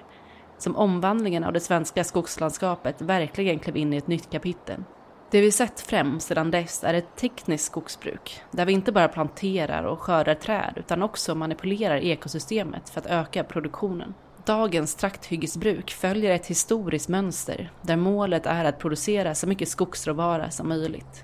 som 0.57 0.75
omvandlingen 0.75 1.43
av 1.43 1.53
det 1.53 1.59
svenska 1.59 2.03
skogslandskapet 2.03 3.01
verkligen 3.01 3.59
klev 3.59 3.77
in 3.77 3.93
i 3.93 3.97
ett 3.97 4.07
nytt 4.07 4.31
kapitel. 4.31 4.83
Det 5.31 5.41
vi 5.41 5.51
sett 5.51 5.79
främst 5.81 6.27
sedan 6.27 6.51
dess 6.51 6.83
är 6.83 6.93
ett 6.93 7.15
tekniskt 7.15 7.65
skogsbruk 7.65 8.41
där 8.51 8.65
vi 8.65 8.73
inte 8.73 8.91
bara 8.91 9.07
planterar 9.07 9.83
och 9.83 10.01
skördar 10.01 10.35
träd 10.35 10.73
utan 10.75 11.03
också 11.03 11.35
manipulerar 11.35 11.97
ekosystemet 11.97 12.89
för 12.89 13.01
att 13.01 13.07
öka 13.07 13.43
produktionen. 13.43 14.13
Dagens 14.45 14.95
trakthyggesbruk 14.95 15.91
följer 15.91 16.31
ett 16.31 16.45
historiskt 16.45 17.09
mönster 17.09 17.71
där 17.81 17.95
målet 17.95 18.45
är 18.45 18.65
att 18.65 18.79
producera 18.79 19.35
så 19.35 19.47
mycket 19.47 19.69
skogsråvara 19.69 20.49
som 20.49 20.69
möjligt. 20.69 21.23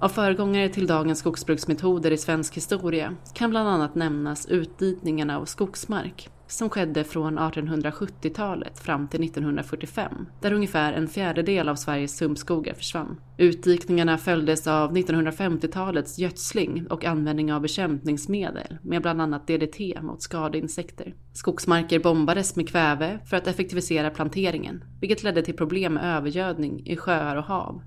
Av 0.00 0.08
föregångare 0.08 0.68
till 0.68 0.86
dagens 0.86 1.18
skogsbruksmetoder 1.18 2.10
i 2.10 2.18
svensk 2.18 2.56
historia 2.56 3.16
kan 3.34 3.50
bland 3.50 3.68
annat 3.68 3.94
nämnas 3.94 4.46
utdikningarna 4.46 5.38
av 5.38 5.44
skogsmark 5.44 6.28
som 6.46 6.70
skedde 6.70 7.04
från 7.04 7.38
1870-talet 7.38 8.78
fram 8.78 9.08
till 9.08 9.24
1945, 9.24 10.26
där 10.40 10.52
ungefär 10.52 10.92
en 10.92 11.08
fjärdedel 11.08 11.68
av 11.68 11.74
Sveriges 11.74 12.16
sumpskogar 12.16 12.74
försvann. 12.74 13.20
Utdikningarna 13.38 14.18
följdes 14.18 14.66
av 14.66 14.96
1950-talets 14.96 16.18
gödsling 16.18 16.86
och 16.90 17.04
användning 17.04 17.52
av 17.52 17.60
bekämpningsmedel 17.60 18.78
med 18.82 19.02
bland 19.02 19.22
annat 19.22 19.46
DDT 19.46 20.02
mot 20.02 20.22
skadeinsekter. 20.22 21.14
Skogsmarker 21.32 21.98
bombades 21.98 22.56
med 22.56 22.68
kväve 22.68 23.18
för 23.26 23.36
att 23.36 23.46
effektivisera 23.46 24.10
planteringen, 24.10 24.84
vilket 25.00 25.22
ledde 25.22 25.42
till 25.42 25.56
problem 25.56 25.94
med 25.94 26.16
övergödning 26.16 26.86
i 26.86 26.96
sjöar 26.96 27.36
och 27.36 27.44
hav, 27.44 27.82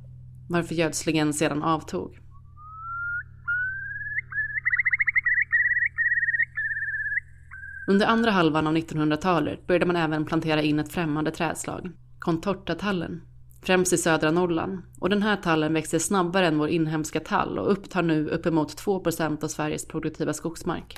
varför 0.49 0.75
gödslingen 0.75 1.33
sedan 1.33 1.63
avtog. 1.63 2.19
Under 7.89 8.08
andra 8.08 8.31
halvan 8.31 8.67
av 8.67 8.75
1900-talet 8.75 9.67
började 9.67 9.86
man 9.86 9.96
även 9.96 10.25
plantera 10.25 10.62
in 10.62 10.79
ett 10.79 10.91
främmande 10.91 11.31
trädslag, 11.31 11.91
contortatallen, 12.19 13.22
främst 13.63 13.93
i 13.93 13.98
södra 13.98 14.31
Norrland. 14.31 14.81
Och 15.00 15.10
den 15.10 15.22
här 15.22 15.36
tallen 15.36 15.74
växer 15.74 16.00
snabbare 16.00 16.48
än 16.48 16.58
vår 16.58 16.69
inhemska 16.69 17.19
tall 17.19 17.60
och 17.60 17.72
upptar 17.72 18.01
nu 18.01 18.29
uppemot 18.29 18.81
2% 18.81 19.43
av 19.43 19.48
Sveriges 19.48 19.88
produktiva 19.88 20.34
skogsmark. 20.34 20.98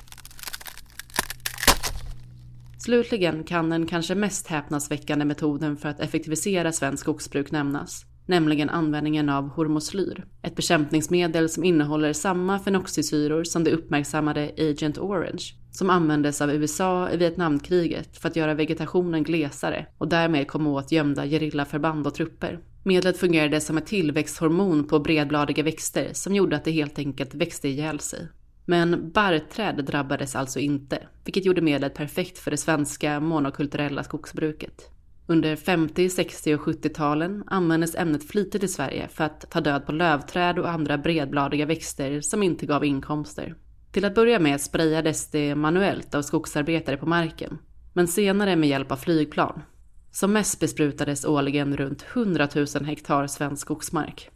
Slutligen 2.78 3.44
kan 3.44 3.70
den 3.70 3.86
kanske 3.86 4.14
mest 4.14 4.46
häpnadsväckande 4.46 5.24
metoden 5.24 5.76
för 5.76 5.88
att 5.88 6.00
effektivisera 6.00 6.72
svenskt 6.72 7.00
skogsbruk 7.00 7.50
nämnas, 7.50 8.04
nämligen 8.26 8.70
användningen 8.70 9.28
av 9.28 9.48
hormoslyr, 9.48 10.24
ett 10.42 10.56
bekämpningsmedel 10.56 11.48
som 11.48 11.64
innehåller 11.64 12.12
samma 12.12 12.58
fenoxisyror 12.58 13.44
som 13.44 13.64
det 13.64 13.70
uppmärksammade 13.70 14.52
Agent 14.58 14.98
Orange, 14.98 15.61
som 15.72 15.90
användes 15.90 16.40
av 16.40 16.50
USA 16.50 17.10
i 17.10 17.16
Vietnamkriget 17.16 18.16
för 18.16 18.28
att 18.28 18.36
göra 18.36 18.54
vegetationen 18.54 19.24
glesare 19.24 19.86
och 19.98 20.08
därmed 20.08 20.48
komma 20.48 20.70
åt 20.70 20.92
gömda 20.92 21.26
gerillaförband 21.26 22.06
och 22.06 22.14
trupper. 22.14 22.58
Medlet 22.82 23.18
fungerade 23.18 23.60
som 23.60 23.78
ett 23.78 23.86
tillväxthormon 23.86 24.84
på 24.84 24.98
bredbladiga 24.98 25.62
växter 25.62 26.08
som 26.12 26.34
gjorde 26.34 26.56
att 26.56 26.64
det 26.64 26.70
helt 26.70 26.98
enkelt 26.98 27.34
växte 27.34 27.68
ihjäl 27.68 28.00
sig. 28.00 28.28
Men 28.64 29.10
barrträd 29.10 29.84
drabbades 29.84 30.36
alltså 30.36 30.58
inte, 30.58 30.98
vilket 31.24 31.44
gjorde 31.44 31.60
medlet 31.60 31.94
perfekt 31.94 32.38
för 32.38 32.50
det 32.50 32.56
svenska 32.56 33.20
monokulturella 33.20 34.04
skogsbruket. 34.04 34.90
Under 35.26 35.56
50-, 35.56 36.08
60 36.08 36.54
och 36.54 36.60
70-talen 36.60 37.44
användes 37.46 37.94
ämnet 37.94 38.28
flitigt 38.28 38.64
i 38.64 38.68
Sverige 38.68 39.08
för 39.08 39.24
att 39.24 39.50
ta 39.50 39.60
död 39.60 39.86
på 39.86 39.92
lövträd 39.92 40.58
och 40.58 40.70
andra 40.70 40.98
bredbladiga 40.98 41.66
växter 41.66 42.20
som 42.20 42.42
inte 42.42 42.66
gav 42.66 42.84
inkomster. 42.84 43.54
Till 43.92 44.04
att 44.04 44.14
börja 44.14 44.38
med 44.38 44.60
sprayades 44.60 45.30
det 45.30 45.54
manuellt 45.54 46.14
av 46.14 46.22
skogsarbetare 46.22 46.96
på 46.96 47.06
marken, 47.06 47.58
men 47.94 48.08
senare 48.08 48.56
med 48.56 48.68
hjälp 48.68 48.92
av 48.92 48.96
flygplan. 48.96 49.62
Som 50.10 50.32
mest 50.32 50.60
besprutades 50.60 51.24
årligen 51.24 51.76
runt 51.76 52.06
100 52.14 52.48
000 52.54 52.84
hektar 52.84 53.26
svensk 53.26 53.62
skogsmark. 53.62 54.30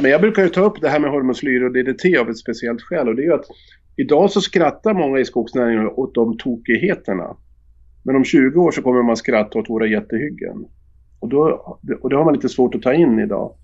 Men 0.00 0.10
jag 0.10 0.20
brukar 0.20 0.42
ju 0.42 0.48
ta 0.48 0.60
upp 0.60 0.80
det 0.80 0.88
här 0.88 1.00
med 1.00 1.10
hormoslyr 1.10 1.62
och 1.62 1.72
DDT 1.72 2.20
av 2.20 2.30
ett 2.30 2.38
speciellt 2.38 2.82
skäl 2.82 3.08
och 3.08 3.16
det 3.16 3.22
är 3.22 3.26
ju 3.26 3.34
att 3.34 3.46
idag 3.96 4.30
så 4.30 4.40
skrattar 4.40 4.94
många 4.94 5.18
i 5.18 5.24
skogsnäringen 5.24 5.86
åt 5.86 6.14
de 6.14 6.38
tokigheterna. 6.38 7.36
Men 8.02 8.16
om 8.16 8.24
20 8.24 8.60
år 8.60 8.70
så 8.70 8.82
kommer 8.82 9.02
man 9.02 9.16
skratta 9.16 9.58
åt 9.58 9.70
våra 9.70 9.86
jättehyggen. 9.86 10.66
Och, 11.20 11.28
då, 11.28 11.40
och 12.00 12.10
det 12.10 12.16
har 12.16 12.24
man 12.24 12.34
lite 12.34 12.48
svårt 12.48 12.74
att 12.74 12.82
ta 12.82 12.94
in 12.94 13.18
idag. 13.18 13.54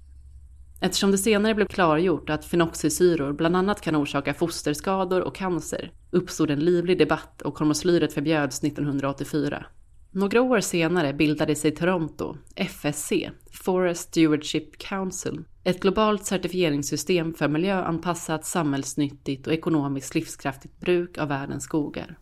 Eftersom 0.85 1.11
det 1.11 1.19
senare 1.19 1.55
blev 1.55 1.67
klargjort 1.67 2.31
att 2.31 2.45
fenoxisyror 2.45 3.33
bland 3.33 3.57
annat 3.57 3.81
kan 3.81 3.97
orsaka 3.97 4.35
fosterskador 4.35 5.21
och 5.21 5.35
cancer 5.35 5.93
uppstod 6.11 6.51
en 6.51 6.61
livlig 6.61 6.99
debatt 6.99 7.43
och 7.43 7.59
hormoslyret 7.59 8.13
förbjöds 8.13 8.65
1984. 8.65 9.67
Några 10.11 10.43
år 10.43 10.61
senare 10.61 11.13
bildade 11.13 11.55
sig 11.55 11.71
Toronto, 11.71 12.37
FSC, 12.57 13.13
Forest 13.53 14.09
Stewardship 14.09 14.79
Council, 14.79 15.45
ett 15.65 15.81
globalt 15.81 16.25
certifieringssystem 16.25 17.35
för 17.35 17.49
miljöanpassat, 17.49 18.45
samhällsnyttigt 18.45 19.47
och 19.47 19.53
ekonomiskt 19.53 20.15
livskraftigt 20.15 20.81
bruk 20.81 21.19
av 21.19 21.29
världens 21.29 21.65
skogar. 21.65 22.19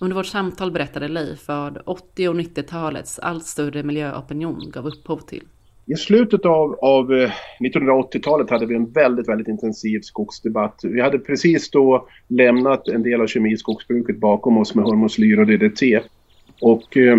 Under 0.00 0.16
vårt 0.16 0.26
samtal 0.26 0.70
berättade 0.70 1.08
Leif 1.08 1.48
vad 1.48 1.82
80 1.86 2.28
och 2.28 2.34
90-talets 2.34 3.18
allt 3.18 3.46
större 3.46 3.82
miljöopinion 3.82 4.70
gav 4.70 4.86
upphov 4.86 5.18
till. 5.18 5.44
I 5.88 5.94
slutet 5.96 6.44
av, 6.44 6.78
av 6.82 7.12
eh, 7.12 7.30
1980-talet 7.60 8.50
hade 8.50 8.66
vi 8.66 8.74
en 8.74 8.92
väldigt, 8.92 9.28
väldigt 9.28 9.48
intensiv 9.48 10.00
skogsdebatt. 10.00 10.80
Vi 10.82 11.00
hade 11.00 11.18
precis 11.18 11.70
då 11.70 12.08
lämnat 12.28 12.88
en 12.88 13.02
del 13.02 13.20
av 13.20 13.26
kemiskogsbruket 13.26 14.16
bakom 14.16 14.58
oss 14.58 14.74
med 14.74 14.84
hormoslyr 14.84 15.38
och 15.38 15.46
DDT. 15.46 15.82
Och 16.60 16.96
eh, 16.96 17.18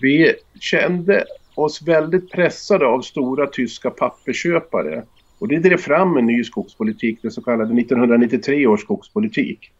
vi 0.00 0.34
kände 0.60 1.24
oss 1.54 1.82
väldigt 1.82 2.30
pressade 2.30 2.86
av 2.86 3.00
stora 3.00 3.46
tyska 3.46 3.90
pappersköpare. 3.90 5.02
Och 5.38 5.48
det 5.48 5.58
drev 5.58 5.76
fram 5.76 6.16
en 6.16 6.26
ny 6.26 6.44
skogspolitik, 6.44 7.22
den 7.22 7.30
så 7.30 7.42
kallade 7.42 7.80
1993 7.80 8.66
års 8.66 8.80
skogspolitik. 8.80 9.72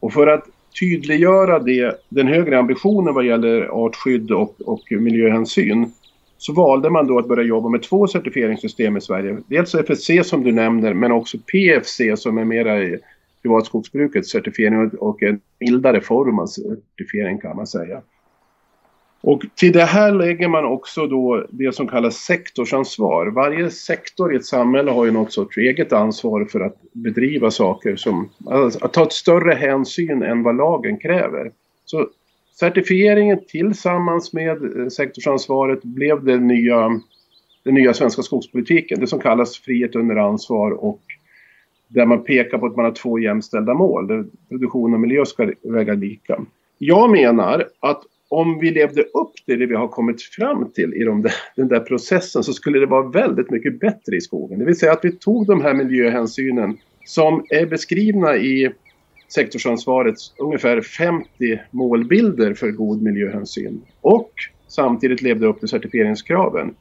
Och 0.00 0.12
för 0.12 0.26
att 0.26 0.44
tydliggöra 0.80 1.58
det, 1.58 2.00
den 2.08 2.28
högre 2.28 2.58
ambitionen 2.58 3.14
vad 3.14 3.26
gäller 3.26 3.62
artskydd 3.86 4.30
och, 4.30 4.60
och 4.60 4.82
miljöhänsyn 4.90 5.92
så 6.42 6.52
valde 6.52 6.90
man 6.90 7.06
då 7.06 7.18
att 7.18 7.28
börja 7.28 7.42
jobba 7.42 7.68
med 7.68 7.82
två 7.82 8.06
certifieringssystem 8.06 8.96
i 8.96 9.00
Sverige. 9.00 9.38
Dels 9.46 9.74
FSC 9.74 10.10
som 10.24 10.42
du 10.42 10.52
nämner 10.52 10.94
men 10.94 11.12
också 11.12 11.38
PFC 11.38 12.00
som 12.16 12.38
är 12.38 12.44
mera 12.44 12.82
i 12.82 12.98
privatskogsbrukets 13.42 14.30
certifiering 14.30 14.88
och 14.88 15.22
en 15.22 15.40
mildare 15.60 16.00
form 16.00 16.38
av 16.38 16.46
certifiering 16.46 17.38
kan 17.38 17.56
man 17.56 17.66
säga. 17.66 18.02
Och 19.20 19.42
till 19.54 19.72
det 19.72 19.84
här 19.84 20.12
lägger 20.12 20.48
man 20.48 20.64
också 20.64 21.06
då 21.06 21.46
det 21.50 21.74
som 21.74 21.88
kallas 21.88 22.16
sektorsansvar. 22.16 23.26
Varje 23.26 23.70
sektor 23.70 24.34
i 24.34 24.36
ett 24.36 24.46
samhälle 24.46 24.90
har 24.90 25.04
ju 25.04 25.10
något 25.10 25.32
sorts 25.32 25.56
eget 25.56 25.92
ansvar 25.92 26.44
för 26.44 26.60
att 26.60 26.76
bedriva 26.92 27.50
saker 27.50 27.96
som, 27.96 28.28
alltså 28.46 28.84
att 28.84 28.92
ta 28.92 29.02
ett 29.02 29.12
större 29.12 29.54
hänsyn 29.54 30.22
än 30.22 30.42
vad 30.42 30.56
lagen 30.56 30.98
kräver. 30.98 31.52
Så 31.84 32.08
certifieringen 32.52 33.38
tillsammans 33.48 34.32
med 34.32 34.80
eh, 34.80 34.88
sektorsansvaret 34.88 35.82
blev 35.82 36.24
den 36.24 36.46
nya, 36.46 37.00
den 37.64 37.74
nya 37.74 37.94
svenska 37.94 38.22
skogspolitiken. 38.22 39.00
Det 39.00 39.06
som 39.06 39.20
kallas 39.20 39.58
frihet 39.58 39.96
under 39.96 40.16
ansvar 40.16 40.70
och 40.70 41.00
där 41.88 42.06
man 42.06 42.24
pekar 42.24 42.58
på 42.58 42.66
att 42.66 42.76
man 42.76 42.84
har 42.84 42.92
två 42.92 43.18
jämställda 43.18 43.74
mål. 43.74 44.06
Där 44.06 44.24
produktion 44.48 44.94
och 44.94 45.00
miljö 45.00 45.24
ska 45.24 45.52
väga 45.62 45.94
lika. 45.94 46.40
Jag 46.78 47.10
menar 47.10 47.68
att 47.80 48.02
om 48.28 48.58
vi 48.58 48.70
levde 48.70 49.02
upp 49.02 49.32
till 49.46 49.58
det 49.58 49.66
vi 49.66 49.74
har 49.74 49.88
kommit 49.88 50.22
fram 50.22 50.70
till 50.72 50.94
i 50.94 51.04
de 51.04 51.22
där, 51.22 51.32
den 51.56 51.68
där 51.68 51.80
processen 51.80 52.42
så 52.42 52.52
skulle 52.52 52.78
det 52.78 52.86
vara 52.86 53.08
väldigt 53.08 53.50
mycket 53.50 53.80
bättre 53.80 54.16
i 54.16 54.20
skogen. 54.20 54.58
Det 54.58 54.64
vill 54.64 54.78
säga 54.78 54.92
att 54.92 55.04
vi 55.04 55.12
tog 55.12 55.46
de 55.46 55.62
här 55.62 55.74
miljöhänsynen 55.74 56.78
som 57.04 57.44
är 57.48 57.66
beskrivna 57.66 58.36
i 58.36 58.72
sektorsansvaret 59.34 60.16
ungefär 60.38 60.80
50 60.80 61.28
målbilder 61.70 62.54
för 62.54 62.70
god 62.70 63.02
miljöhänsyn 63.02 63.82
och 64.00 64.32
samtidigt 64.68 65.22
levde 65.22 65.46
upp 65.46 65.58
till 65.58 65.68
certifieringskraven. 65.68 66.74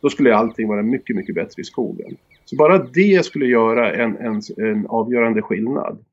Då 0.00 0.10
skulle 0.10 0.36
allting 0.36 0.68
vara 0.68 0.82
mycket, 0.82 1.16
mycket 1.16 1.34
bättre 1.34 1.60
i 1.60 1.64
skogen. 1.64 2.16
Så 2.44 2.56
bara 2.56 2.78
det 2.78 3.24
skulle 3.24 3.46
göra 3.46 3.94
en, 3.94 4.16
en, 4.16 4.40
en 4.56 4.86
avgörande 4.86 5.42
skillnad. 5.42 6.04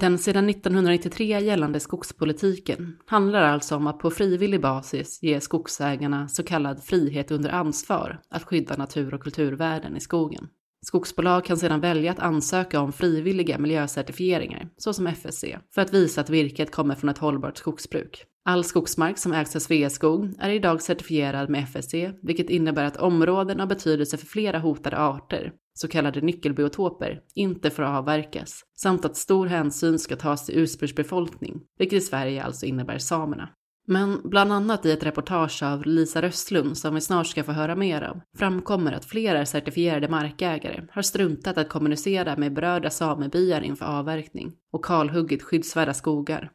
Den 0.00 0.18
sedan 0.18 0.48
1993 0.48 1.40
gällande 1.40 1.80
skogspolitiken 1.80 2.96
handlar 3.06 3.42
alltså 3.42 3.76
om 3.76 3.86
att 3.86 3.98
på 3.98 4.10
frivillig 4.10 4.60
basis 4.60 5.22
ge 5.22 5.40
skogsägarna 5.40 6.28
så 6.28 6.42
kallad 6.42 6.82
frihet 6.82 7.30
under 7.30 7.50
ansvar 7.50 8.20
att 8.28 8.42
skydda 8.42 8.76
natur 8.76 9.14
och 9.14 9.22
kulturvärden 9.22 9.96
i 9.96 10.00
skogen. 10.00 10.48
Skogsbolag 10.86 11.44
kan 11.44 11.56
sedan 11.56 11.80
välja 11.80 12.10
att 12.10 12.18
ansöka 12.18 12.80
om 12.80 12.92
frivilliga 12.92 13.58
miljöcertifieringar, 13.58 14.68
såsom 14.76 15.06
FSC, 15.06 15.44
för 15.74 15.82
att 15.82 15.94
visa 15.94 16.20
att 16.20 16.30
virket 16.30 16.70
kommer 16.70 16.94
från 16.94 17.10
ett 17.10 17.18
hållbart 17.18 17.56
skogsbruk. 17.56 18.24
All 18.44 18.64
skogsmark 18.64 19.18
som 19.18 19.32
ägs 19.32 19.56
av 19.56 19.60
Sveaskog 19.60 20.34
är 20.38 20.50
idag 20.50 20.82
certifierad 20.82 21.50
med 21.50 21.62
FSC, 21.64 21.94
vilket 22.22 22.50
innebär 22.50 22.84
att 22.84 22.96
områden 22.96 23.60
av 23.60 23.68
betydelse 23.68 24.16
för 24.16 24.26
flera 24.26 24.58
hotade 24.58 24.98
arter, 24.98 25.52
så 25.74 25.88
kallade 25.88 26.20
nyckelbiotoper, 26.20 27.20
inte 27.34 27.70
får 27.70 27.82
avverkas, 27.82 28.62
samt 28.76 29.04
att 29.04 29.16
stor 29.16 29.46
hänsyn 29.46 29.98
ska 29.98 30.16
tas 30.16 30.46
till 30.46 30.58
ursprungsbefolkning, 30.58 31.60
vilket 31.78 31.96
i 31.96 32.00
Sverige 32.00 32.44
alltså 32.44 32.66
innebär 32.66 32.98
samerna. 32.98 33.48
Men 33.86 34.20
bland 34.24 34.52
annat 34.52 34.86
i 34.86 34.92
ett 34.92 35.06
reportage 35.06 35.62
av 35.62 35.86
Lisa 35.86 36.22
Röstlund 36.22 36.78
som 36.78 36.94
vi 36.94 37.00
snart 37.00 37.26
ska 37.26 37.44
få 37.44 37.52
höra 37.52 37.76
mer 37.76 38.02
av 38.02 38.20
framkommer 38.38 38.92
att 38.92 39.04
flera 39.04 39.46
certifierade 39.46 40.08
markägare 40.08 40.82
har 40.90 41.02
struntat 41.02 41.58
att 41.58 41.68
kommunicera 41.68 42.36
med 42.36 42.52
berörda 42.52 42.90
samebyar 42.90 43.60
inför 43.60 43.86
avverkning 43.98 44.52
och 44.72 44.84
kalhuggit 44.84 45.42
skyddsvärda 45.42 45.94
skogar. 45.94 46.50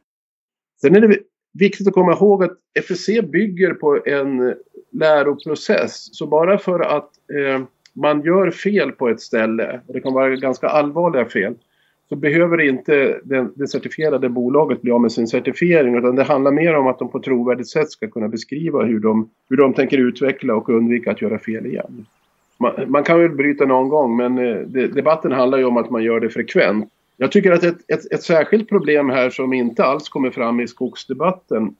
Sen 0.80 0.96
är 0.96 1.00
det 1.00 1.18
viktigt 1.52 1.88
att 1.88 1.94
komma 1.94 2.12
ihåg 2.12 2.44
att 2.44 2.58
FSC 2.78 3.08
bygger 3.32 3.74
på 3.74 4.02
en 4.06 4.54
läroprocess. 4.92 6.18
Så 6.18 6.26
bara 6.26 6.58
för 6.58 6.80
att 6.80 7.10
eh, 7.34 7.62
man 7.92 8.22
gör 8.22 8.50
fel 8.50 8.92
på 8.92 9.08
ett 9.08 9.20
ställe, 9.20 9.80
och 9.86 9.94
det 9.94 10.00
kan 10.00 10.14
vara 10.14 10.36
ganska 10.36 10.68
allvarliga 10.68 11.24
fel, 11.24 11.54
så 12.10 12.16
behöver 12.16 12.60
inte 12.60 13.20
det, 13.24 13.48
det 13.54 13.68
certifierade 13.68 14.28
bolaget 14.28 14.82
bli 14.82 14.90
av 14.90 15.00
med 15.00 15.12
sin 15.12 15.28
certifiering 15.28 15.94
utan 15.94 16.16
det 16.16 16.22
handlar 16.22 16.52
mer 16.52 16.76
om 16.76 16.86
att 16.86 16.98
de 16.98 17.10
på 17.10 17.18
ett 17.18 17.24
trovärdigt 17.24 17.68
sätt 17.68 17.90
ska 17.90 18.08
kunna 18.08 18.28
beskriva 18.28 18.82
hur 18.82 19.00
de, 19.00 19.30
hur 19.48 19.56
de 19.56 19.74
tänker 19.74 19.98
utveckla 19.98 20.54
och 20.54 20.68
undvika 20.68 21.10
att 21.10 21.22
göra 21.22 21.38
fel 21.38 21.66
igen. 21.66 22.06
Man, 22.58 22.72
man 22.86 23.04
kan 23.04 23.20
väl 23.20 23.30
bryta 23.30 23.64
någon 23.64 23.88
gång 23.88 24.16
men 24.16 24.38
eh, 24.38 24.56
det, 24.56 24.86
debatten 24.86 25.32
handlar 25.32 25.58
ju 25.58 25.64
om 25.64 25.76
att 25.76 25.90
man 25.90 26.02
gör 26.02 26.20
det 26.20 26.30
frekvent. 26.30 26.90
Jag 27.16 27.32
tycker 27.32 27.52
att 27.52 27.64
ett, 27.64 27.78
ett, 27.88 28.12
ett 28.12 28.22
särskilt 28.22 28.68
problem 28.68 29.10
här 29.10 29.30
som 29.30 29.52
inte 29.52 29.84
alls 29.84 30.08
kommer 30.08 30.30
fram 30.30 30.60
i 30.60 30.68
skogsdebatten 30.68 31.74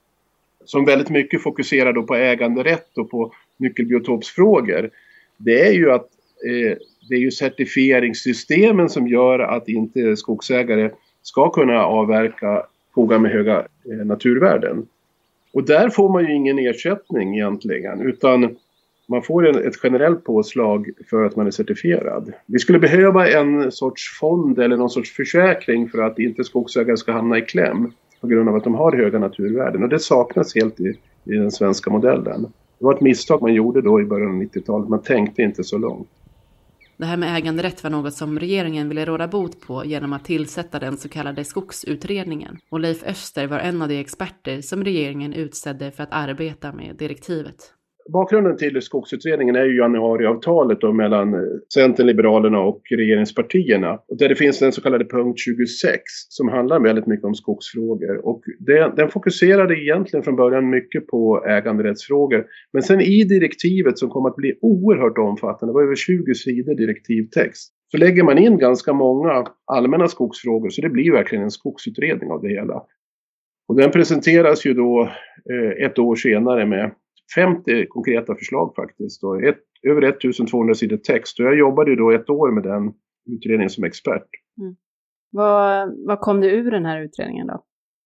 som 0.64 0.84
väldigt 0.84 1.10
mycket 1.10 1.42
fokuserar 1.42 1.92
då 1.92 2.02
på 2.02 2.14
äganderätt 2.14 2.98
och 2.98 3.10
på 3.10 3.32
nyckelbiotopsfrågor 3.56 4.90
det 5.36 5.66
är 5.66 5.72
ju 5.72 5.90
att 5.90 6.08
eh, 6.46 6.76
det 7.08 7.14
är 7.14 7.18
ju 7.18 7.30
certifieringssystemen 7.30 8.88
som 8.88 9.08
gör 9.08 9.38
att 9.38 9.68
inte 9.68 10.16
skogsägare 10.16 10.90
ska 11.22 11.50
kunna 11.50 11.84
avverka 11.84 12.66
skogar 12.90 13.18
med 13.18 13.30
höga 13.30 13.58
eh, 13.58 14.06
naturvärden. 14.06 14.86
Och 15.52 15.64
där 15.64 15.88
får 15.88 16.08
man 16.08 16.24
ju 16.24 16.34
ingen 16.34 16.58
ersättning 16.58 17.34
egentligen 17.34 18.00
utan 18.00 18.56
man 19.08 19.22
får 19.22 19.48
en, 19.48 19.68
ett 19.68 19.74
generellt 19.82 20.24
påslag 20.24 20.90
för 21.10 21.24
att 21.24 21.36
man 21.36 21.46
är 21.46 21.50
certifierad. 21.50 22.32
Vi 22.46 22.58
skulle 22.58 22.78
behöva 22.78 23.28
en 23.28 23.72
sorts 23.72 24.18
fond 24.20 24.58
eller 24.58 24.76
någon 24.76 24.90
sorts 24.90 25.10
försäkring 25.10 25.88
för 25.88 26.02
att 26.02 26.18
inte 26.18 26.44
skogsägare 26.44 26.96
ska 26.96 27.12
hamna 27.12 27.38
i 27.38 27.42
kläm 27.42 27.92
på 28.20 28.26
grund 28.26 28.48
av 28.48 28.54
att 28.54 28.64
de 28.64 28.74
har 28.74 28.92
höga 28.92 29.18
naturvärden 29.18 29.82
och 29.82 29.88
det 29.88 29.98
saknas 29.98 30.54
helt 30.54 30.80
i, 30.80 30.94
i 31.24 31.32
den 31.32 31.50
svenska 31.50 31.90
modellen. 31.90 32.42
Det 32.78 32.84
var 32.84 32.94
ett 32.94 33.00
misstag 33.00 33.42
man 33.42 33.54
gjorde 33.54 33.82
då 33.82 34.00
i 34.00 34.04
början 34.04 34.30
av 34.30 34.42
90-talet. 34.42 34.88
Man 34.88 35.02
tänkte 35.02 35.42
inte 35.42 35.64
så 35.64 35.78
långt. 35.78 36.08
Det 37.00 37.06
här 37.06 37.16
med 37.16 37.36
äganderätt 37.36 37.82
var 37.82 37.90
något 37.90 38.14
som 38.14 38.38
regeringen 38.38 38.88
ville 38.88 39.04
råda 39.04 39.28
bot 39.28 39.60
på 39.60 39.84
genom 39.84 40.12
att 40.12 40.24
tillsätta 40.24 40.78
den 40.78 40.96
så 40.96 41.08
kallade 41.08 41.44
skogsutredningen. 41.44 42.58
Och 42.70 42.80
Leif 42.80 43.02
Öster 43.02 43.46
var 43.46 43.58
en 43.58 43.82
av 43.82 43.88
de 43.88 44.00
experter 44.00 44.60
som 44.60 44.84
regeringen 44.84 45.32
utsedde 45.32 45.90
för 45.90 46.02
att 46.02 46.12
arbeta 46.12 46.72
med 46.72 46.96
direktivet 46.96 47.74
bakgrunden 48.12 48.56
till 48.56 48.82
skogsutredningen 48.82 49.56
är 49.56 49.64
ju 49.64 49.76
januariavtalet 49.76 50.80
då 50.80 50.92
mellan 50.92 51.34
eh, 51.34 51.40
Centern, 51.74 52.06
Liberalerna 52.06 52.60
och 52.60 52.82
regeringspartierna. 52.90 53.98
Där 54.18 54.28
det 54.28 54.34
finns 54.34 54.58
den 54.58 54.72
så 54.72 54.82
kallade 54.82 55.04
punkt 55.04 55.38
26 55.38 56.02
som 56.28 56.48
handlar 56.48 56.80
väldigt 56.80 57.06
mycket 57.06 57.24
om 57.24 57.34
skogsfrågor. 57.34 58.26
Och 58.26 58.42
det, 58.58 58.92
den 58.96 59.08
fokuserade 59.08 59.74
egentligen 59.74 60.24
från 60.24 60.36
början 60.36 60.70
mycket 60.70 61.06
på 61.06 61.44
äganderättsfrågor. 61.46 62.44
Men 62.72 62.82
sen 62.82 63.00
i 63.00 63.24
direktivet 63.24 63.98
som 63.98 64.08
kom 64.08 64.26
att 64.26 64.36
bli 64.36 64.58
oerhört 64.60 65.18
omfattande, 65.18 65.72
det 65.72 65.74
var 65.74 65.82
över 65.82 65.96
20 65.96 66.34
sidor 66.34 66.74
direktivtext. 66.74 67.72
Så 67.90 67.96
lägger 67.96 68.22
man 68.22 68.38
in 68.38 68.58
ganska 68.58 68.92
många 68.92 69.44
allmänna 69.66 70.08
skogsfrågor 70.08 70.68
så 70.68 70.82
det 70.82 70.88
blir 70.88 71.12
verkligen 71.12 71.44
en 71.44 71.50
skogsutredning 71.50 72.30
av 72.30 72.42
det 72.42 72.48
hela. 72.48 72.82
Och 73.68 73.76
den 73.76 73.90
presenteras 73.90 74.66
ju 74.66 74.74
då 74.74 75.10
eh, 75.52 75.86
ett 75.86 75.98
år 75.98 76.14
senare 76.14 76.66
med 76.66 76.90
50 77.34 77.86
konkreta 77.88 78.34
förslag 78.34 78.72
faktiskt. 78.76 79.24
Och 79.24 79.44
ett, 79.44 79.64
över 79.88 80.02
1200 80.02 80.74
sidor 80.74 80.96
text. 80.96 81.40
Och 81.40 81.46
jag 81.46 81.58
jobbade 81.58 81.90
ju 81.90 81.96
då 81.96 82.10
ett 82.10 82.30
år 82.30 82.52
med 82.52 82.62
den 82.62 82.92
utredningen 83.36 83.70
som 83.70 83.84
expert. 83.84 84.28
Mm. 84.60 84.76
Vad, 85.32 85.92
vad 86.06 86.20
kom 86.20 86.40
det 86.40 86.50
ur 86.50 86.70
den 86.70 86.86
här 86.86 87.02
utredningen 87.02 87.46
då? 87.46 87.64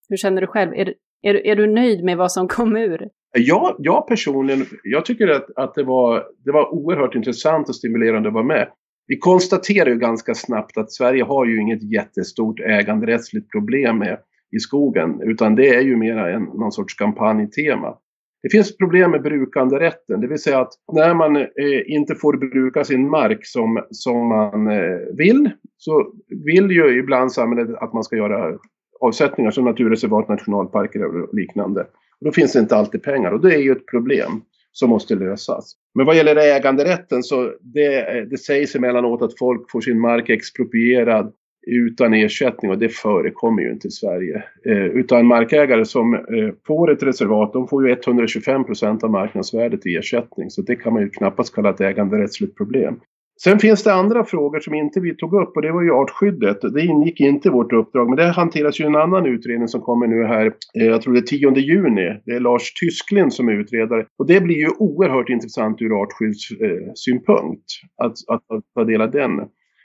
Hur 0.08 0.16
känner 0.16 0.40
du 0.40 0.46
själv? 0.46 0.72
Är, 0.74 0.94
är, 1.22 1.46
är 1.46 1.56
du 1.56 1.66
nöjd 1.66 2.04
med 2.04 2.16
vad 2.16 2.32
som 2.32 2.48
kom 2.48 2.76
ur? 2.76 3.08
Ja, 3.38 3.76
jag 3.78 4.06
personligen, 4.06 4.66
jag 4.82 5.04
tycker 5.04 5.28
att, 5.28 5.46
att 5.56 5.74
det, 5.74 5.82
var, 5.82 6.24
det 6.44 6.52
var 6.52 6.74
oerhört 6.74 7.14
intressant 7.14 7.68
och 7.68 7.76
stimulerande 7.76 8.28
att 8.28 8.34
vara 8.34 8.44
med. 8.44 8.68
Vi 9.06 9.18
konstaterar 9.18 9.90
ju 9.90 9.98
ganska 9.98 10.34
snabbt 10.34 10.78
att 10.78 10.92
Sverige 10.92 11.24
har 11.24 11.46
ju 11.46 11.60
inget 11.60 11.92
jättestort 11.92 12.60
äganderättsligt 12.60 13.50
problem 13.50 13.98
med 13.98 14.18
i 14.56 14.58
skogen, 14.58 15.20
utan 15.22 15.54
det 15.54 15.68
är 15.68 15.80
ju 15.80 15.96
mera 15.96 16.32
en, 16.32 16.42
någon 16.42 16.72
sorts 16.72 16.94
kampanjtema. 16.94 17.98
Det 18.44 18.50
finns 18.50 18.76
problem 18.76 19.10
med 19.10 19.22
brukanderätten, 19.22 20.20
det 20.20 20.26
vill 20.26 20.38
säga 20.38 20.60
att 20.60 20.72
när 20.92 21.14
man 21.14 21.36
eh, 21.36 21.46
inte 21.86 22.14
får 22.14 22.36
bruka 22.36 22.84
sin 22.84 23.10
mark 23.10 23.46
som, 23.46 23.84
som 23.90 24.28
man 24.28 24.66
eh, 24.66 24.98
vill 25.16 25.50
så 25.76 26.12
vill 26.44 26.70
ju 26.70 26.98
ibland 26.98 27.32
samhället 27.32 27.76
att 27.80 27.92
man 27.92 28.04
ska 28.04 28.16
göra 28.16 28.58
avsättningar 29.00 29.50
som 29.50 29.64
naturreservat, 29.64 30.28
nationalparker 30.28 31.04
och 31.04 31.34
liknande. 31.34 31.80
Och 32.20 32.24
då 32.24 32.32
finns 32.32 32.52
det 32.52 32.58
inte 32.58 32.76
alltid 32.76 33.02
pengar 33.02 33.30
och 33.30 33.40
det 33.40 33.54
är 33.54 33.60
ju 33.60 33.72
ett 33.72 33.86
problem 33.86 34.30
som 34.72 34.90
måste 34.90 35.14
lösas. 35.14 35.74
Men 35.94 36.06
vad 36.06 36.16
gäller 36.16 36.36
äganderätten 36.36 37.22
så 37.22 37.52
det, 37.60 38.24
det 38.30 38.38
sägs 38.38 38.74
emellanåt 38.74 39.22
att 39.22 39.38
folk 39.38 39.70
får 39.70 39.80
sin 39.80 40.00
mark 40.00 40.28
exproprierad 40.28 41.32
utan 41.66 42.14
ersättning 42.14 42.70
och 42.70 42.78
det 42.78 42.88
förekommer 42.88 43.62
ju 43.62 43.72
inte 43.72 43.88
i 43.88 43.90
Sverige. 43.90 44.44
Eh, 44.66 44.84
utan 44.84 45.26
markägare 45.26 45.84
som 45.84 46.14
eh, 46.14 46.20
får 46.66 46.92
ett 46.92 47.02
reservat 47.02 47.52
de 47.52 47.68
får 47.68 47.88
ju 47.88 47.92
125 47.92 48.64
procent 48.64 49.04
av 49.04 49.10
marknadsvärdet 49.10 49.86
i 49.86 49.96
ersättning 49.96 50.50
så 50.50 50.62
det 50.62 50.76
kan 50.76 50.92
man 50.92 51.02
ju 51.02 51.10
knappast 51.10 51.54
kalla 51.54 51.70
ett 51.70 51.80
äganderättsligt 51.80 52.56
problem. 52.56 53.00
Sen 53.42 53.58
finns 53.58 53.82
det 53.82 53.94
andra 53.94 54.24
frågor 54.24 54.60
som 54.60 54.74
inte 54.74 55.00
vi 55.00 55.16
tog 55.16 55.34
upp 55.34 55.56
och 55.56 55.62
det 55.62 55.72
var 55.72 55.82
ju 55.82 55.90
artskyddet. 55.90 56.60
Det 56.60 56.84
ingick 56.84 57.20
inte 57.20 57.48
i 57.48 57.50
vårt 57.50 57.72
uppdrag 57.72 58.08
men 58.08 58.16
det 58.16 58.24
hanteras 58.24 58.80
ju 58.80 58.84
en 58.84 58.96
annan 58.96 59.26
utredning 59.26 59.68
som 59.68 59.80
kommer 59.80 60.06
nu 60.06 60.24
här, 60.24 60.46
eh, 60.46 60.86
jag 60.86 61.02
tror 61.02 61.14
det 61.14 61.20
är 61.20 61.22
10 61.22 61.58
juni. 61.58 62.20
Det 62.24 62.32
är 62.32 62.40
Lars 62.40 62.72
Tysklind 62.72 63.32
som 63.32 63.48
är 63.48 63.52
utredare 63.52 64.06
och 64.18 64.26
det 64.26 64.40
blir 64.40 64.56
ju 64.56 64.68
oerhört 64.78 65.28
intressant 65.28 65.82
ur 65.82 66.02
artskyddssynpunkt 66.02 67.64
eh, 68.00 68.06
att, 68.06 68.12
att, 68.28 68.42
att 68.50 68.64
ta 68.74 68.84
del 68.84 69.00
av 69.00 69.10
den. 69.10 69.30